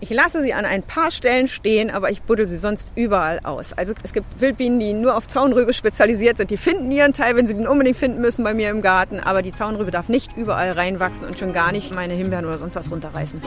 Ich 0.00 0.10
lasse 0.10 0.42
sie 0.42 0.52
an 0.52 0.66
ein 0.66 0.82
paar 0.82 1.10
Stellen 1.10 1.48
stehen, 1.48 1.90
aber 1.90 2.10
ich 2.10 2.22
buddel 2.22 2.46
sie 2.46 2.58
sonst 2.58 2.92
überall 2.94 3.40
aus. 3.42 3.72
Also 3.72 3.94
es 4.02 4.12
gibt 4.12 4.26
Wildbienen, 4.38 4.78
die 4.78 4.92
nur 4.92 5.16
auf 5.16 5.28
Zaunrübe 5.28 5.72
spezialisiert 5.72 6.36
sind. 6.36 6.50
Die 6.50 6.58
finden 6.58 6.90
ihren 6.90 7.14
Teil, 7.14 7.36
wenn 7.36 7.46
sie 7.46 7.54
den 7.54 7.66
unbedingt 7.66 7.96
finden 7.96 8.20
müssen 8.20 8.44
bei 8.44 8.52
mir 8.52 8.68
im 8.70 8.82
Garten. 8.82 9.20
Aber 9.20 9.40
die 9.40 9.52
Zaunrübe 9.52 9.90
darf 9.90 10.08
nicht 10.08 10.36
überall 10.36 10.72
reinwachsen 10.72 11.26
und 11.26 11.38
schon 11.38 11.52
gar 11.52 11.72
nicht 11.72 11.94
meine 11.94 12.12
Himbeeren 12.12 12.44
oder 12.44 12.58
sonst 12.58 12.76
was 12.76 12.90
runterreißen. 12.90 13.40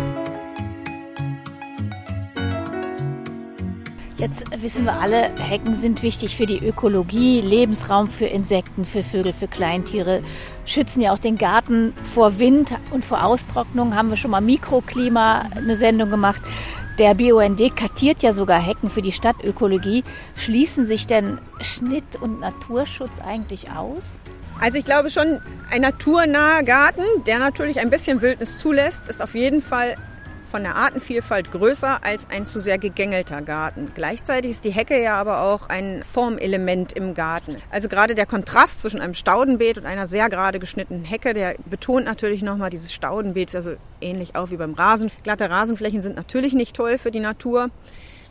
Jetzt 4.17 4.45
wissen 4.63 4.85
wir 4.85 4.93
alle, 4.93 5.29
Hecken 5.37 5.75
sind 5.75 6.01
wichtig 6.01 6.35
für 6.35 6.47
die 6.47 6.57
Ökologie, 6.57 7.39
Lebensraum 7.39 8.09
für 8.09 8.25
Insekten, 8.25 8.83
für 8.83 9.03
Vögel, 9.03 9.31
für 9.31 9.47
Kleintiere, 9.47 10.23
schützen 10.65 11.01
ja 11.01 11.13
auch 11.13 11.19
den 11.19 11.37
Garten 11.37 11.93
vor 12.15 12.39
Wind 12.39 12.73
und 12.89 13.05
vor 13.05 13.23
Austrocknung. 13.23 13.95
Haben 13.95 14.09
wir 14.09 14.17
schon 14.17 14.31
mal 14.31 14.41
Mikroklima 14.41 15.45
eine 15.55 15.77
Sendung 15.77 16.09
gemacht. 16.09 16.41
Der 16.97 17.13
BUND 17.13 17.75
kartiert 17.75 18.23
ja 18.23 18.33
sogar 18.33 18.59
Hecken 18.59 18.89
für 18.89 19.03
die 19.03 19.11
Stadtökologie. 19.11 20.03
Schließen 20.35 20.87
sich 20.87 21.05
denn 21.05 21.37
Schnitt- 21.61 22.19
und 22.19 22.39
Naturschutz 22.39 23.19
eigentlich 23.19 23.69
aus? 23.69 24.21
Also 24.59 24.79
ich 24.79 24.85
glaube 24.85 25.11
schon, 25.11 25.39
ein 25.69 25.81
naturnaher 25.81 26.63
Garten, 26.63 27.03
der 27.27 27.37
natürlich 27.37 27.79
ein 27.79 27.91
bisschen 27.91 28.23
Wildnis 28.23 28.57
zulässt, 28.57 29.05
ist 29.05 29.21
auf 29.21 29.35
jeden 29.35 29.61
Fall 29.61 29.95
von 30.47 30.63
der 30.63 30.75
Artenvielfalt 30.75 31.51
größer 31.51 32.03
als 32.03 32.27
ein 32.31 32.45
zu 32.45 32.59
sehr 32.59 32.77
gegängelter 32.77 33.41
Garten. 33.41 33.91
Gleichzeitig 33.93 34.51
ist 34.51 34.65
die 34.65 34.71
Hecke 34.71 35.01
ja 35.01 35.17
aber 35.17 35.41
auch 35.41 35.69
ein 35.69 36.03
Formelement 36.03 36.93
im 36.93 37.13
Garten. 37.13 37.57
Also 37.69 37.89
gerade 37.89 38.15
der 38.15 38.25
Kontrast 38.25 38.79
zwischen 38.79 38.99
einem 38.99 39.13
Staudenbeet 39.13 39.77
und 39.77 39.85
einer 39.85 40.07
sehr 40.07 40.29
gerade 40.29 40.59
geschnittenen 40.59 41.03
Hecke, 41.03 41.33
der 41.33 41.55
betont 41.65 42.05
natürlich 42.05 42.41
nochmal 42.41 42.69
dieses 42.69 42.93
Staudenbeet, 42.93 43.53
also 43.55 43.75
ähnlich 44.01 44.35
auch 44.35 44.51
wie 44.51 44.57
beim 44.57 44.73
Rasen. 44.73 45.11
Glatte 45.23 45.49
Rasenflächen 45.49 46.01
sind 46.01 46.15
natürlich 46.15 46.53
nicht 46.53 46.75
toll 46.75 46.97
für 46.97 47.11
die 47.11 47.19
Natur 47.19 47.69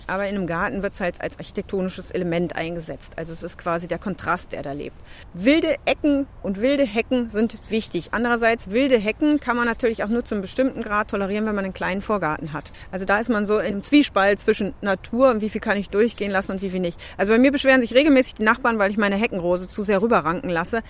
aber 0.07 0.29
in 0.29 0.37
einem 0.37 0.47
Garten 0.47 0.83
wird 0.83 0.95
es 0.95 1.01
halt 1.01 1.21
als 1.21 1.39
architektonisches 1.39 2.11
Element 2.11 2.57
eingesetzt. 2.57 3.15
Also 3.17 3.33
es 3.33 3.43
ist 3.43 3.59
quasi 3.59 3.89
der 3.89 3.99
Kontrast, 3.99 4.53
der 4.53 4.63
da 4.63 4.73
lebt. 4.73 4.97
Wilde 5.35 5.77
Ecken 5.85 6.27
und 6.43 6.61
wilde 6.61 6.85
Hecken 6.85 7.31
sind 7.31 7.59
wichtig. 7.69 8.09
Andererseits, 8.13 8.71
wilde 8.71 8.99
Hecken 8.99 9.41
kann 9.41 9.57
man 9.57 9.67
natürlich 9.67 10.05
auch 10.05 10.09
nur 10.09 10.25
zu 10.25 10.35
einem 10.35 10.43
bestimmten 10.43 10.83
Grad 10.83 11.11
tolerieren, 11.11 11.47
wenn 11.47 11.55
man 11.55 11.65
einen 11.65 11.75
kleinen 11.75 12.01
Vorgarten 12.01 12.53
hat. 12.53 12.73
Also 12.91 13.05
da 13.05 13.19
ist 13.19 13.29
man 13.29 13.47
so 13.47 13.59
im 13.59 13.83
Zwiespalt 13.83 14.41
zwischen 14.41 14.75
Natur 14.81 15.31
und 15.31 15.43
wie 15.43 15.49
viel 15.49 15.61
kann 15.61 15.79
ich 15.79 15.91
durchgehen 15.91 16.31
lassen 16.31 16.53
und 16.53 16.63
wie 16.63 16.71
viel 16.71 16.81
nicht. 16.81 17.01
Also 17.17 17.33
bei 17.33 17.39
mir 17.39 17.53
beschweren 17.53 17.81
sich 17.81 17.95
regelmäßig 17.95 18.35
die 18.35 18.45
Nachbarn, 18.45 18.79
weil 18.79 18.91
ich 18.91 18.99
meine 18.99 19.17
Heckenrose 19.17 19.69
zu 19.69 19.83
sehr 19.83 20.03
rüberranken 20.03 20.51
lasse. 20.51 20.83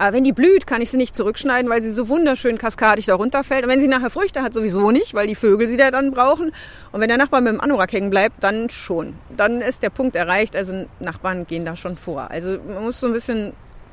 Aber 0.00 0.14
wenn 0.14 0.24
die 0.24 0.32
blüht, 0.32 0.66
kann 0.66 0.80
ich 0.80 0.90
sie 0.90 0.96
nicht 0.96 1.14
zurückschneiden, 1.14 1.70
weil 1.70 1.82
sie 1.82 1.90
so 1.90 2.08
wunderschön 2.08 2.56
kaskadig 2.56 3.04
da 3.04 3.16
runterfällt. 3.16 3.64
Und 3.64 3.70
wenn 3.70 3.82
sie 3.82 3.86
nachher 3.86 4.08
Früchte 4.08 4.40
hat, 4.40 4.54
sowieso 4.54 4.90
nicht, 4.90 5.12
weil 5.12 5.26
die 5.26 5.34
Vögel 5.34 5.68
sie 5.68 5.76
da 5.76 5.90
dann 5.90 6.10
brauchen. 6.10 6.52
Und 6.90 7.02
wenn 7.02 7.08
der 7.08 7.18
Nachbar 7.18 7.42
mit 7.42 7.52
dem 7.52 7.60
Anorak 7.60 7.92
hängen 7.92 8.08
bleibt, 8.08 8.42
dann 8.42 8.70
schon. 8.70 9.14
Dann 9.36 9.60
ist 9.60 9.82
der 9.82 9.90
Punkt 9.90 10.16
erreicht. 10.16 10.56
Also 10.56 10.86
Nachbarn 11.00 11.46
gehen 11.46 11.66
da 11.66 11.76
schon 11.76 11.98
vor. 11.98 12.30
Also 12.30 12.56
man 12.66 12.82
muss 12.82 12.98
so 12.98 13.08
ein 13.08 13.12
bisschen, 13.12 13.52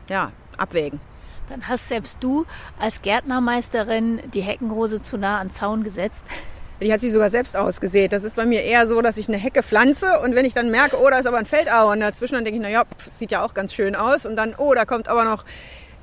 ja, 0.09 0.31
abwägen. 0.57 1.01
Dann 1.49 1.67
hast 1.67 1.89
selbst 1.89 2.19
du 2.21 2.45
als 2.79 3.01
Gärtnermeisterin 3.01 4.21
die 4.33 4.41
Heckenrose 4.41 5.01
zu 5.01 5.17
nah 5.17 5.39
an 5.39 5.51
Zaun 5.51 5.83
gesetzt. 5.83 6.25
Die 6.79 6.93
hat 6.93 7.01
sich 7.01 7.11
sogar 7.11 7.29
selbst 7.29 7.57
ausgesät. 7.57 8.13
Das 8.13 8.23
ist 8.23 8.37
bei 8.37 8.45
mir 8.45 8.63
eher 8.63 8.87
so, 8.87 9.01
dass 9.01 9.17
ich 9.17 9.27
eine 9.27 9.37
Hecke 9.37 9.61
pflanze 9.61 10.19
und 10.21 10.35
wenn 10.35 10.45
ich 10.45 10.53
dann 10.53 10.71
merke, 10.71 10.97
oh, 11.01 11.09
da 11.09 11.19
ist 11.19 11.25
aber 11.25 11.37
ein 11.37 11.45
Feldauer 11.45 11.91
und 11.91 11.99
dazwischen, 11.99 12.35
dann 12.35 12.45
denke 12.45 12.59
ich, 12.59 12.63
na 12.63 12.69
ja, 12.69 12.85
pf, 12.85 13.11
sieht 13.13 13.31
ja 13.31 13.43
auch 13.43 13.53
ganz 13.53 13.73
schön 13.73 13.93
aus 13.93 14.25
und 14.25 14.37
dann, 14.37 14.55
oh, 14.57 14.73
da 14.73 14.85
kommt 14.85 15.09
aber 15.09 15.25
noch 15.25 15.43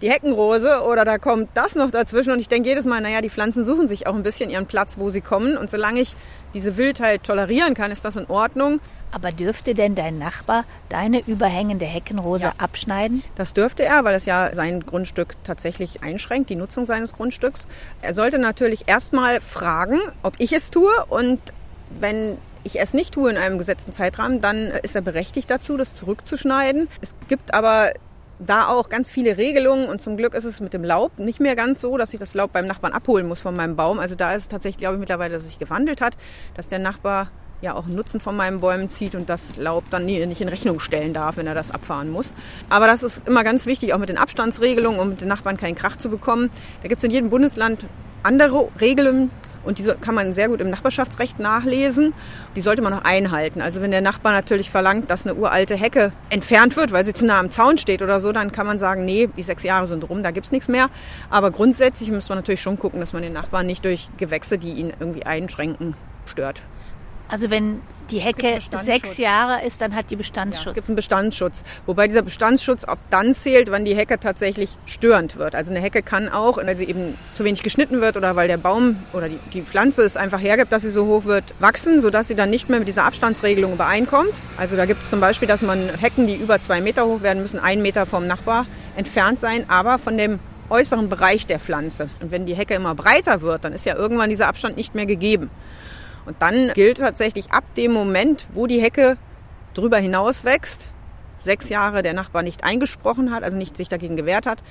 die 0.04 0.10
Heckenrose 0.10 0.82
oder 0.82 1.06
da 1.06 1.16
kommt 1.16 1.48
das 1.54 1.74
noch 1.76 1.90
dazwischen. 1.90 2.30
Und 2.32 2.38
ich 2.38 2.48
denke 2.48 2.68
jedes 2.68 2.84
Mal, 2.84 3.00
naja, 3.00 3.22
die 3.22 3.30
Pflanzen 3.30 3.64
suchen 3.64 3.88
sich 3.88 4.06
auch 4.06 4.14
ein 4.14 4.22
bisschen 4.22 4.50
ihren 4.50 4.66
Platz, 4.66 4.98
wo 4.98 5.08
sie 5.08 5.22
kommen. 5.22 5.56
Und 5.56 5.70
solange 5.70 6.00
ich 6.00 6.14
diese 6.52 6.76
Wildheit 6.76 7.24
tolerieren 7.24 7.72
kann, 7.72 7.90
ist 7.90 8.04
das 8.04 8.16
in 8.16 8.26
Ordnung. 8.28 8.80
Aber 9.12 9.32
dürfte 9.32 9.74
denn 9.74 9.94
dein 9.94 10.18
Nachbar 10.18 10.64
deine 10.90 11.20
überhängende 11.26 11.86
Heckenrose 11.86 12.44
Ja. 12.44 12.52
abschneiden? 12.58 13.22
Das 13.36 13.54
dürfte 13.54 13.84
er, 13.84 14.04
weil 14.04 14.14
es 14.14 14.26
ja 14.26 14.50
sein 14.52 14.84
Grundstück 14.84 15.36
tatsächlich 15.42 16.02
einschränkt, 16.02 16.50
die 16.50 16.56
Nutzung 16.56 16.84
seines 16.84 17.14
Grundstücks. 17.14 17.66
Er 18.02 18.12
sollte 18.12 18.38
natürlich 18.38 18.86
erstmal 18.86 19.40
fragen, 19.40 20.00
ob 20.22 20.34
ich 20.38 20.52
es 20.52 20.70
tue 20.70 20.92
und 21.08 21.40
wenn 21.98 22.36
ich 22.64 22.80
es 22.80 22.92
nicht 22.92 23.14
tue 23.14 23.30
in 23.30 23.36
einem 23.38 23.56
gesetzten 23.56 23.92
Zeitrahmen, 23.92 24.40
dann 24.40 24.66
ist 24.82 24.96
er 24.96 25.02
berechtigt 25.02 25.50
dazu, 25.50 25.76
das 25.76 25.94
zurückzuschneiden. 25.94 26.88
Es 27.00 27.14
gibt 27.28 27.54
aber 27.54 27.92
da 28.38 28.68
auch 28.68 28.88
ganz 28.88 29.10
viele 29.10 29.38
Regelungen 29.38 29.88
und 29.88 30.02
zum 30.02 30.16
Glück 30.16 30.34
ist 30.34 30.44
es 30.44 30.60
mit 30.60 30.72
dem 30.72 30.84
Laub 30.84 31.18
nicht 31.18 31.40
mehr 31.40 31.56
ganz 31.56 31.80
so, 31.80 31.96
dass 31.96 32.12
ich 32.14 32.20
das 32.20 32.34
Laub 32.34 32.52
beim 32.52 32.66
Nachbarn 32.66 32.92
abholen 32.92 33.28
muss 33.28 33.40
von 33.40 33.54
meinem 33.54 33.76
Baum. 33.76 33.98
Also 33.98 34.14
da 34.14 34.34
ist 34.34 34.42
es 34.42 34.48
tatsächlich, 34.48 34.78
glaube 34.78 34.96
ich, 34.96 35.00
mittlerweile, 35.00 35.34
dass 35.34 35.44
es 35.44 35.50
sich 35.50 35.58
gewandelt 35.58 36.00
hat, 36.00 36.16
dass 36.54 36.68
der 36.68 36.78
Nachbar 36.78 37.30
ja 37.60 37.74
auch 37.74 37.86
Nutzen 37.86 38.20
von 38.20 38.36
meinen 38.36 38.60
Bäumen 38.60 38.88
zieht 38.88 39.14
und 39.14 39.28
das 39.28 39.56
Laub 39.56 39.84
dann 39.90 40.04
nicht 40.04 40.40
in 40.40 40.48
Rechnung 40.48 40.80
stellen 40.80 41.14
darf, 41.14 41.36
wenn 41.36 41.46
er 41.46 41.54
das 41.54 41.70
abfahren 41.70 42.10
muss. 42.10 42.32
Aber 42.68 42.86
das 42.86 43.02
ist 43.02 43.26
immer 43.26 43.42
ganz 43.42 43.66
wichtig, 43.66 43.94
auch 43.94 43.98
mit 43.98 44.08
den 44.08 44.18
Abstandsregelungen, 44.18 45.00
um 45.00 45.10
mit 45.10 45.20
den 45.20 45.28
Nachbarn 45.28 45.56
keinen 45.56 45.74
Krach 45.74 45.96
zu 45.96 46.10
bekommen. 46.10 46.50
Da 46.82 46.88
gibt 46.88 46.98
es 46.98 47.04
in 47.04 47.10
jedem 47.10 47.30
Bundesland 47.30 47.86
andere 48.22 48.68
Regeln, 48.80 49.30
und 49.64 49.78
diese 49.78 49.96
kann 49.96 50.14
man 50.14 50.32
sehr 50.32 50.48
gut 50.48 50.60
im 50.60 50.70
Nachbarschaftsrecht 50.70 51.38
nachlesen. 51.38 52.12
Die 52.56 52.60
sollte 52.60 52.82
man 52.82 52.92
auch 52.92 53.04
einhalten. 53.04 53.60
Also 53.60 53.80
wenn 53.80 53.90
der 53.90 54.00
Nachbar 54.00 54.32
natürlich 54.32 54.70
verlangt, 54.70 55.10
dass 55.10 55.26
eine 55.26 55.34
uralte 55.34 55.74
Hecke 55.74 56.12
entfernt 56.30 56.76
wird, 56.76 56.92
weil 56.92 57.04
sie 57.04 57.12
zu 57.12 57.26
nah 57.26 57.38
am 57.38 57.50
Zaun 57.50 57.78
steht 57.78 58.02
oder 58.02 58.20
so, 58.20 58.32
dann 58.32 58.52
kann 58.52 58.66
man 58.66 58.78
sagen, 58.78 59.04
nee, 59.04 59.28
die 59.36 59.42
sechs 59.42 59.62
Jahre 59.62 59.86
sind 59.86 60.08
rum, 60.08 60.22
da 60.22 60.30
gibt's 60.30 60.52
nichts 60.52 60.68
mehr. 60.68 60.90
Aber 61.30 61.50
grundsätzlich 61.50 62.10
muss 62.10 62.28
man 62.28 62.38
natürlich 62.38 62.62
schon 62.62 62.78
gucken, 62.78 63.00
dass 63.00 63.12
man 63.12 63.22
den 63.22 63.32
Nachbarn 63.32 63.66
nicht 63.66 63.84
durch 63.84 64.08
Gewächse, 64.18 64.58
die 64.58 64.72
ihn 64.72 64.92
irgendwie 64.98 65.24
einschränken, 65.24 65.94
stört. 66.26 66.62
Also 67.28 67.50
wenn 67.50 67.80
die 68.10 68.18
Hecke 68.20 68.58
sechs 68.82 69.16
Jahre 69.16 69.64
ist, 69.66 69.80
dann 69.80 69.94
hat 69.94 70.10
die 70.10 70.14
Ja, 70.14 70.18
Bestandsschutz. 70.18 70.66
es 70.66 70.74
gibt 70.74 70.88
einen 70.88 70.96
Bestandsschutz. 70.96 71.64
Wobei 71.86 72.06
dieser 72.06 72.20
Bestandsschutz 72.20 72.84
auch 72.84 72.96
dann 73.08 73.32
zählt, 73.32 73.70
wann 73.70 73.86
die 73.86 73.96
Hecke 73.96 74.20
tatsächlich 74.20 74.76
störend 74.84 75.36
wird. 75.36 75.54
Also 75.54 75.70
eine 75.70 75.80
Hecke 75.80 76.02
kann 76.02 76.28
auch, 76.28 76.58
weil 76.58 76.76
sie 76.76 76.84
eben 76.84 77.16
zu 77.32 77.44
wenig 77.44 77.62
geschnitten 77.62 78.02
wird 78.02 78.18
oder 78.18 78.36
weil 78.36 78.46
der 78.46 78.58
Baum 78.58 78.96
oder 79.14 79.30
die, 79.30 79.38
die 79.54 79.62
Pflanze 79.62 80.02
es 80.02 80.18
einfach 80.18 80.38
hergibt, 80.40 80.70
dass 80.70 80.82
sie 80.82 80.90
so 80.90 81.06
hoch 81.06 81.24
wird, 81.24 81.54
wachsen, 81.60 81.98
sodass 81.98 82.28
sie 82.28 82.34
dann 82.34 82.50
nicht 82.50 82.68
mehr 82.68 82.78
mit 82.78 82.88
dieser 82.88 83.04
Abstandsregelung 83.04 83.72
übereinkommt. 83.72 84.34
Also 84.58 84.76
da 84.76 84.84
gibt 84.84 85.02
es 85.02 85.08
zum 85.08 85.20
Beispiel, 85.20 85.48
dass 85.48 85.62
man 85.62 85.88
Hecken, 85.98 86.26
die 86.26 86.34
über 86.36 86.60
zwei 86.60 86.82
Meter 86.82 87.06
hoch 87.06 87.22
werden, 87.22 87.40
müssen 87.42 87.58
einen 87.58 87.80
Meter 87.80 88.04
vom 88.04 88.26
Nachbar 88.26 88.66
entfernt 88.96 89.38
sein, 89.38 89.64
aber 89.68 89.98
von 89.98 90.18
dem 90.18 90.40
äußeren 90.68 91.08
Bereich 91.08 91.46
der 91.46 91.58
Pflanze. 91.60 92.08
Und 92.20 92.30
wenn 92.30 92.46
die 92.46 92.54
Hecke 92.54 92.74
immer 92.74 92.94
breiter 92.94 93.40
wird, 93.42 93.64
dann 93.64 93.72
ist 93.72 93.86
ja 93.86 93.96
irgendwann 93.96 94.30
dieser 94.30 94.48
Abstand 94.48 94.76
nicht 94.76 94.94
mehr 94.94 95.06
gegeben. 95.06 95.50
Und 96.26 96.36
dann 96.40 96.72
gilt 96.74 96.98
tatsächlich 96.98 97.52
ab 97.52 97.64
dem 97.76 97.92
Moment, 97.92 98.46
wo 98.54 98.66
die 98.66 98.80
Hecke 98.80 99.16
drüber 99.74 99.98
hinaus 99.98 100.44
wächst, 100.44 100.90
sechs 101.38 101.68
Jahre 101.68 102.02
der 102.02 102.14
Nachbar 102.14 102.42
nicht 102.42 102.64
eingesprochen 102.64 103.32
hat, 103.32 103.42
also 103.42 103.56
nicht 103.56 103.76
sich 103.76 103.88
dagegen 103.88 104.16
gewehrt 104.16 104.46
hat, 104.46 104.62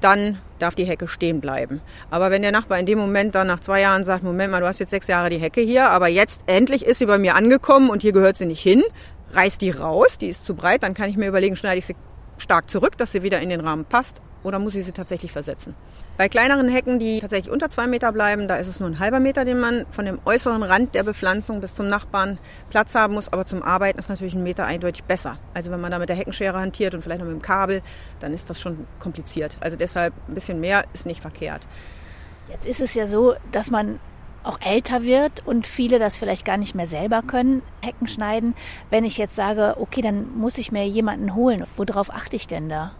dann 0.00 0.38
darf 0.58 0.74
die 0.74 0.84
Hecke 0.84 1.08
stehen 1.08 1.40
bleiben. 1.40 1.80
Aber 2.10 2.30
wenn 2.30 2.42
der 2.42 2.52
Nachbar 2.52 2.78
in 2.78 2.86
dem 2.86 2.98
Moment 2.98 3.34
dann 3.34 3.46
nach 3.46 3.60
zwei 3.60 3.80
Jahren 3.80 4.04
sagt, 4.04 4.22
Moment 4.22 4.50
mal, 4.50 4.60
du 4.60 4.66
hast 4.66 4.78
jetzt 4.78 4.90
sechs 4.90 5.06
Jahre 5.06 5.30
die 5.30 5.38
Hecke 5.38 5.60
hier, 5.60 5.88
aber 5.90 6.08
jetzt 6.08 6.42
endlich 6.46 6.84
ist 6.84 6.98
sie 6.98 7.06
bei 7.06 7.18
mir 7.18 7.34
angekommen 7.34 7.90
und 7.90 8.02
hier 8.02 8.12
gehört 8.12 8.36
sie 8.36 8.46
nicht 8.46 8.62
hin, 8.62 8.82
reiß 9.32 9.58
die 9.58 9.70
raus, 9.70 10.18
die 10.18 10.28
ist 10.28 10.44
zu 10.44 10.54
breit, 10.54 10.82
dann 10.82 10.94
kann 10.94 11.08
ich 11.08 11.16
mir 11.16 11.28
überlegen, 11.28 11.56
schneide 11.56 11.78
ich 11.78 11.86
sie 11.86 11.96
stark 12.38 12.68
zurück, 12.68 12.96
dass 12.98 13.12
sie 13.12 13.22
wieder 13.22 13.40
in 13.40 13.48
den 13.48 13.60
Rahmen 13.60 13.84
passt 13.84 14.20
oder 14.42 14.58
muss 14.58 14.74
ich 14.74 14.84
sie 14.84 14.92
tatsächlich 14.92 15.32
versetzen. 15.32 15.74
Bei 16.16 16.28
kleineren 16.28 16.68
Hecken, 16.68 17.00
die 17.00 17.18
tatsächlich 17.18 17.52
unter 17.52 17.70
zwei 17.70 17.88
Meter 17.88 18.12
bleiben, 18.12 18.46
da 18.46 18.56
ist 18.56 18.68
es 18.68 18.78
nur 18.78 18.88
ein 18.88 19.00
halber 19.00 19.18
Meter, 19.18 19.44
den 19.44 19.58
man 19.58 19.84
von 19.90 20.04
dem 20.04 20.20
äußeren 20.24 20.62
Rand 20.62 20.94
der 20.94 21.02
Bepflanzung 21.02 21.60
bis 21.60 21.74
zum 21.74 21.88
Nachbarn 21.88 22.38
Platz 22.70 22.94
haben 22.94 23.14
muss. 23.14 23.32
Aber 23.32 23.44
zum 23.46 23.64
Arbeiten 23.64 23.98
ist 23.98 24.08
natürlich 24.08 24.34
ein 24.34 24.44
Meter 24.44 24.64
eindeutig 24.64 25.02
besser. 25.02 25.38
Also 25.54 25.72
wenn 25.72 25.80
man 25.80 25.90
da 25.90 25.98
mit 25.98 26.08
der 26.08 26.14
Heckenschere 26.14 26.60
hantiert 26.60 26.94
und 26.94 27.02
vielleicht 27.02 27.18
noch 27.18 27.26
mit 27.26 27.34
dem 27.34 27.42
Kabel, 27.42 27.82
dann 28.20 28.32
ist 28.32 28.48
das 28.48 28.60
schon 28.60 28.86
kompliziert. 29.00 29.56
Also 29.58 29.76
deshalb 29.76 30.14
ein 30.28 30.34
bisschen 30.34 30.60
mehr 30.60 30.84
ist 30.92 31.04
nicht 31.04 31.20
verkehrt. 31.20 31.66
Jetzt 32.48 32.66
ist 32.66 32.80
es 32.80 32.94
ja 32.94 33.08
so, 33.08 33.34
dass 33.50 33.72
man 33.72 33.98
auch 34.44 34.60
älter 34.60 35.02
wird 35.02 35.44
und 35.44 35.66
viele 35.66 35.98
das 35.98 36.16
vielleicht 36.16 36.44
gar 36.44 36.58
nicht 36.58 36.76
mehr 36.76 36.86
selber 36.86 37.22
können, 37.22 37.62
Hecken 37.82 38.06
schneiden. 38.06 38.54
Wenn 38.88 39.04
ich 39.04 39.18
jetzt 39.18 39.34
sage, 39.34 39.76
okay, 39.80 40.02
dann 40.02 40.38
muss 40.38 40.58
ich 40.58 40.70
mir 40.70 40.86
jemanden 40.86 41.34
holen, 41.34 41.64
worauf 41.76 42.10
achte 42.10 42.36
ich 42.36 42.46
denn 42.46 42.68
da? 42.68 42.92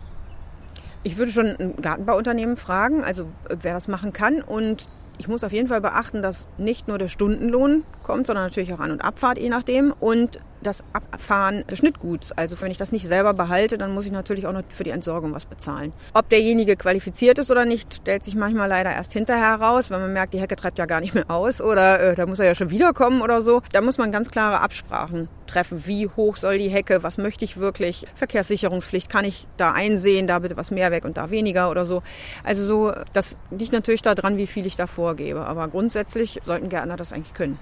Ich 1.04 1.18
würde 1.18 1.30
schon 1.30 1.46
ein 1.46 1.76
Gartenbauunternehmen 1.80 2.56
fragen, 2.56 3.04
also 3.04 3.24
äh, 3.48 3.56
wer 3.60 3.74
das 3.74 3.88
machen 3.88 4.12
kann. 4.12 4.40
Und 4.40 4.88
ich 5.18 5.28
muss 5.28 5.44
auf 5.44 5.52
jeden 5.52 5.68
Fall 5.68 5.80
beachten, 5.80 6.22
dass 6.22 6.48
nicht 6.58 6.88
nur 6.88 6.98
der 6.98 7.08
Stundenlohn 7.08 7.84
kommt, 8.02 8.26
sondern 8.26 8.46
natürlich 8.46 8.72
auch 8.72 8.80
An- 8.80 8.90
und 8.90 9.04
Abfahrt, 9.04 9.38
je 9.38 9.48
nachdem. 9.48 9.92
Und 9.92 10.40
das 10.66 10.84
Abfahren 10.92 11.64
des 11.66 11.78
Schnittguts. 11.78 12.32
Also 12.32 12.60
wenn 12.60 12.70
ich 12.70 12.78
das 12.78 12.92
nicht 12.92 13.06
selber 13.06 13.34
behalte, 13.34 13.78
dann 13.78 13.92
muss 13.92 14.06
ich 14.06 14.12
natürlich 14.12 14.46
auch 14.46 14.52
noch 14.52 14.62
für 14.68 14.84
die 14.84 14.90
Entsorgung 14.90 15.32
was 15.32 15.44
bezahlen. 15.44 15.92
Ob 16.12 16.28
derjenige 16.28 16.76
qualifiziert 16.76 17.38
ist 17.38 17.50
oder 17.50 17.64
nicht, 17.64 17.94
stellt 17.94 18.24
sich 18.24 18.34
manchmal 18.34 18.68
leider 18.68 18.92
erst 18.92 19.12
hinterher 19.12 19.58
heraus, 19.58 19.90
wenn 19.90 20.00
man 20.00 20.12
merkt, 20.12 20.34
die 20.34 20.40
Hecke 20.40 20.56
treibt 20.56 20.78
ja 20.78 20.86
gar 20.86 21.00
nicht 21.00 21.14
mehr 21.14 21.30
aus 21.30 21.60
oder 21.60 22.00
äh, 22.00 22.14
da 22.14 22.26
muss 22.26 22.38
er 22.38 22.46
ja 22.46 22.54
schon 22.54 22.70
wiederkommen 22.70 23.22
oder 23.22 23.40
so. 23.40 23.62
Da 23.72 23.80
muss 23.80 23.98
man 23.98 24.10
ganz 24.10 24.30
klare 24.30 24.60
Absprachen 24.60 25.28
treffen. 25.46 25.86
Wie 25.86 26.08
hoch 26.08 26.36
soll 26.36 26.58
die 26.58 26.68
Hecke? 26.68 27.02
Was 27.02 27.18
möchte 27.18 27.44
ich 27.44 27.56
wirklich? 27.56 28.06
Verkehrssicherungspflicht 28.14 29.08
kann 29.08 29.24
ich 29.24 29.46
da 29.56 29.72
einsehen, 29.72 30.26
da 30.26 30.38
bitte 30.38 30.56
was 30.56 30.70
mehr 30.70 30.90
weg 30.90 31.04
und 31.04 31.16
da 31.16 31.30
weniger 31.30 31.70
oder 31.70 31.84
so. 31.84 32.02
Also 32.42 32.64
so, 32.64 32.92
das 33.12 33.36
liegt 33.50 33.72
natürlich 33.72 34.02
daran, 34.02 34.36
wie 34.36 34.46
viel 34.46 34.66
ich 34.66 34.76
da 34.76 34.86
vorgebe. 34.86 35.44
Aber 35.46 35.68
grundsätzlich 35.68 36.40
sollten 36.44 36.68
Gärtner 36.68 36.96
das 36.96 37.12
eigentlich 37.12 37.34
können. 37.34 37.58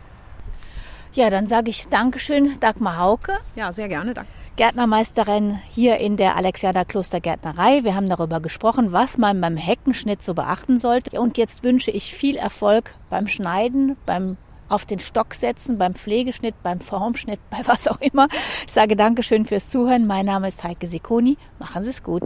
Ja, 1.14 1.28
dann 1.28 1.46
sage 1.46 1.68
ich 1.68 1.88
Dankeschön, 1.88 2.58
Dagmar 2.60 2.98
Hauke, 2.98 3.32
Ja, 3.54 3.70
sehr 3.70 3.88
gerne. 3.88 4.14
Danke. 4.14 4.30
Gärtnermeisterin 4.56 5.58
hier 5.70 5.96
in 5.98 6.16
der 6.16 6.36
Alexiander 6.36 6.84
Klostergärtnerei. 6.84 7.84
Wir 7.84 7.94
haben 7.94 8.08
darüber 8.08 8.40
gesprochen, 8.40 8.92
was 8.92 9.16
man 9.16 9.40
beim 9.40 9.56
Heckenschnitt 9.56 10.22
so 10.22 10.34
beachten 10.34 10.78
sollte. 10.78 11.20
Und 11.20 11.38
jetzt 11.38 11.64
wünsche 11.64 11.90
ich 11.90 12.14
viel 12.14 12.36
Erfolg 12.36 12.94
beim 13.08 13.28
Schneiden, 13.28 13.96
beim 14.04 14.36
auf 14.68 14.86
den 14.86 15.00
Stock 15.00 15.34
setzen, 15.34 15.76
beim 15.78 15.94
Pflegeschnitt, 15.94 16.54
beim 16.62 16.80
Formschnitt, 16.80 17.40
bei 17.50 17.58
was 17.66 17.88
auch 17.88 18.00
immer. 18.00 18.28
Ich 18.66 18.72
sage 18.72 18.96
Dankeschön 18.96 19.46
fürs 19.46 19.68
Zuhören. 19.68 20.06
Mein 20.06 20.26
Name 20.26 20.48
ist 20.48 20.64
Heike 20.64 20.86
Sikoni. 20.86 21.36
Machen 21.58 21.82
Sie 21.84 21.90
es 21.90 22.02
gut. 22.02 22.22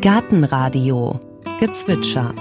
Gartenradio 0.00 1.20
Gezwitscher 1.60 2.34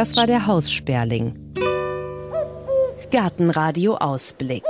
Das 0.00 0.16
war 0.16 0.26
der 0.26 0.46
Haussperling. 0.46 1.34
Gartenradio 3.10 3.96
Ausblick. 3.96 4.64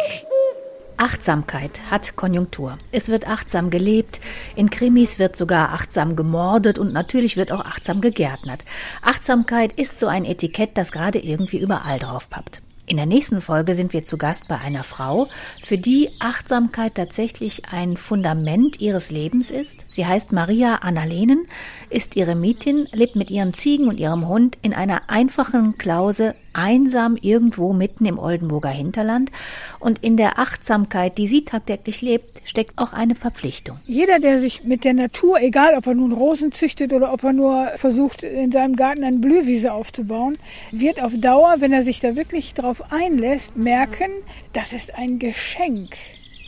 Achtsamkeit 0.97 1.71
hat 1.89 2.17
Konjunktur. 2.17 2.81
Es 2.91 3.11
wird 3.11 3.29
achtsam 3.29 3.71
gelebt, 3.71 4.21
in 4.57 4.71
Krimis 4.71 5.21
wird 5.21 5.37
sogar 5.37 5.73
achtsam 5.73 6.17
gemordet 6.17 6.81
und 6.81 6.93
natürlich 6.93 7.37
wird 7.37 7.53
auch 7.53 7.65
achtsam 7.65 8.01
gegärtnert. 8.01 8.65
Achtsamkeit 9.03 9.73
ist 9.75 10.01
so 10.01 10.09
ein 10.09 10.25
Etikett, 10.25 10.77
das 10.77 10.91
gerade 10.91 11.21
irgendwie 11.21 11.59
überall 11.59 12.01
drauf 12.01 12.29
pappt. 12.29 12.61
In 12.91 12.97
der 12.97 13.07
nächsten 13.07 13.41
Folge 13.41 13.77
sind 13.77 13.93
wir 13.93 14.05
zu 14.05 14.19
Gast 14.19 14.49
bei 14.49 14.59
einer 14.59 14.83
Frau, 14.83 15.29
für 15.63 15.79
die 15.79 16.11
Achtsamkeit 16.19 16.97
tatsächlich 16.97 17.67
ein 17.71 17.97
Fundament 17.97 18.81
ihres 18.81 19.13
Lebens 19.13 19.53
ist. 19.53 19.87
Sie 19.87 20.07
heißt 20.07 20.33
Maria 20.33 20.75
Annalenen, 20.83 21.47
ist 21.89 22.17
Eremitin, 22.17 22.89
lebt 22.91 23.15
mit 23.15 23.31
ihren 23.31 23.55
Ziegen 23.55 23.87
und 23.87 24.01
ihrem 24.01 24.27
Hund 24.27 24.59
in 24.63 24.75
einer 24.75 25.03
einfachen 25.09 25.79
Klause 25.79 26.35
einsam 26.53 27.17
irgendwo 27.21 27.73
mitten 27.73 28.07
im 28.07 28.19
Oldenburger 28.19 28.71
Hinterland. 28.71 29.31
Und 29.79 30.03
in 30.03 30.17
der 30.17 30.39
Achtsamkeit, 30.39 31.19
die 31.19 31.27
sie 31.27 31.45
tagtäglich 31.45 32.03
lebt, 32.03 32.41
steckt 32.45 32.79
auch 32.79 32.93
eine 32.93 33.15
Verpflichtung. 33.15 33.79
Jeder, 33.87 34.19
der 34.19 34.41
sich 34.41 34.65
mit 34.65 34.85
der 34.85 34.95
Natur, 34.95 35.41
egal 35.41 35.75
ob 35.77 35.87
er 35.87 35.95
nun 35.95 36.13
Rosen 36.13 36.53
züchtet 36.53 36.93
oder 36.93 37.13
ob 37.13 37.23
er 37.25 37.33
nur 37.33 37.69
versucht, 37.77 38.23
in 38.23 38.53
seinem 38.53 38.77
Garten 38.77 39.05
eine 39.05 39.19
Blühwiese 39.19 39.73
aufzubauen, 39.73 40.37
wird 40.73 41.03
auf 41.03 41.13
Dauer, 41.17 41.57
wenn 41.59 41.73
er 41.73 41.83
sich 41.83 42.01
da 42.01 42.17
wirklich 42.17 42.55
drauf 42.55 42.93
einlässt, 42.93 43.57
merken, 43.57 44.11
das 44.53 44.73
ist 44.73 44.95
ein 44.95 45.19
Geschenk. 45.19 45.97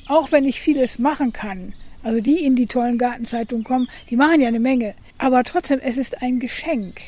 Auch 0.08 0.32
wenn 0.32 0.44
ich 0.44 0.60
vieles 0.60 0.98
machen 0.98 1.32
kann. 1.32 1.74
Also 2.02 2.20
die 2.20 2.44
in 2.44 2.56
die 2.56 2.66
tollen 2.66 2.98
Gartenzeitungen 2.98 3.64
kommen, 3.64 3.88
die 4.10 4.16
machen 4.16 4.40
ja 4.40 4.48
eine 4.48 4.58
Menge. 4.58 4.94
Aber 5.18 5.44
trotzdem, 5.44 5.78
es 5.80 5.96
ist 5.96 6.20
ein 6.20 6.40
Geschenk. 6.40 7.00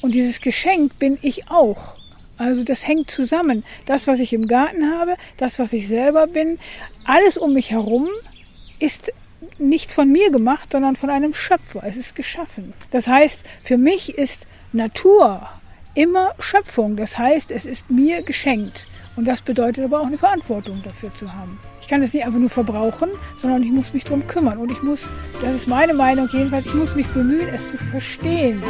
Und 0.00 0.14
dieses 0.14 0.40
Geschenk 0.40 0.98
bin 0.98 1.18
ich 1.20 1.50
auch. 1.50 1.95
Also 2.38 2.64
das 2.64 2.86
hängt 2.86 3.10
zusammen. 3.10 3.64
Das, 3.86 4.06
was 4.06 4.20
ich 4.20 4.32
im 4.32 4.46
Garten 4.46 4.92
habe, 4.92 5.16
das, 5.36 5.58
was 5.58 5.72
ich 5.72 5.88
selber 5.88 6.26
bin, 6.26 6.58
alles 7.04 7.36
um 7.36 7.54
mich 7.54 7.70
herum 7.70 8.08
ist 8.78 9.12
nicht 9.58 9.92
von 9.92 10.10
mir 10.10 10.30
gemacht, 10.30 10.72
sondern 10.72 10.96
von 10.96 11.10
einem 11.10 11.34
Schöpfer. 11.34 11.82
Es 11.84 11.96
ist 11.96 12.14
geschaffen. 12.14 12.72
Das 12.90 13.08
heißt, 13.08 13.44
für 13.62 13.78
mich 13.78 14.16
ist 14.16 14.46
Natur 14.72 15.48
immer 15.94 16.34
Schöpfung. 16.38 16.96
Das 16.96 17.18
heißt, 17.18 17.50
es 17.50 17.64
ist 17.64 17.90
mir 17.90 18.22
geschenkt. 18.22 18.86
Und 19.16 19.26
das 19.26 19.40
bedeutet 19.40 19.84
aber 19.84 20.00
auch 20.00 20.06
eine 20.06 20.18
Verantwortung 20.18 20.82
dafür 20.82 21.12
zu 21.14 21.32
haben. 21.32 21.58
Ich 21.80 21.88
kann 21.88 22.02
es 22.02 22.12
nicht 22.12 22.26
einfach 22.26 22.38
nur 22.38 22.50
verbrauchen, 22.50 23.08
sondern 23.36 23.62
ich 23.62 23.70
muss 23.70 23.94
mich 23.94 24.04
darum 24.04 24.26
kümmern. 24.26 24.58
Und 24.58 24.70
ich 24.70 24.82
muss, 24.82 25.08
das 25.40 25.54
ist 25.54 25.68
meine 25.68 25.94
Meinung 25.94 26.28
jedenfalls, 26.30 26.66
ich 26.66 26.74
muss 26.74 26.94
mich 26.94 27.06
bemühen, 27.08 27.48
es 27.48 27.70
zu 27.70 27.78
verstehen. 27.78 28.62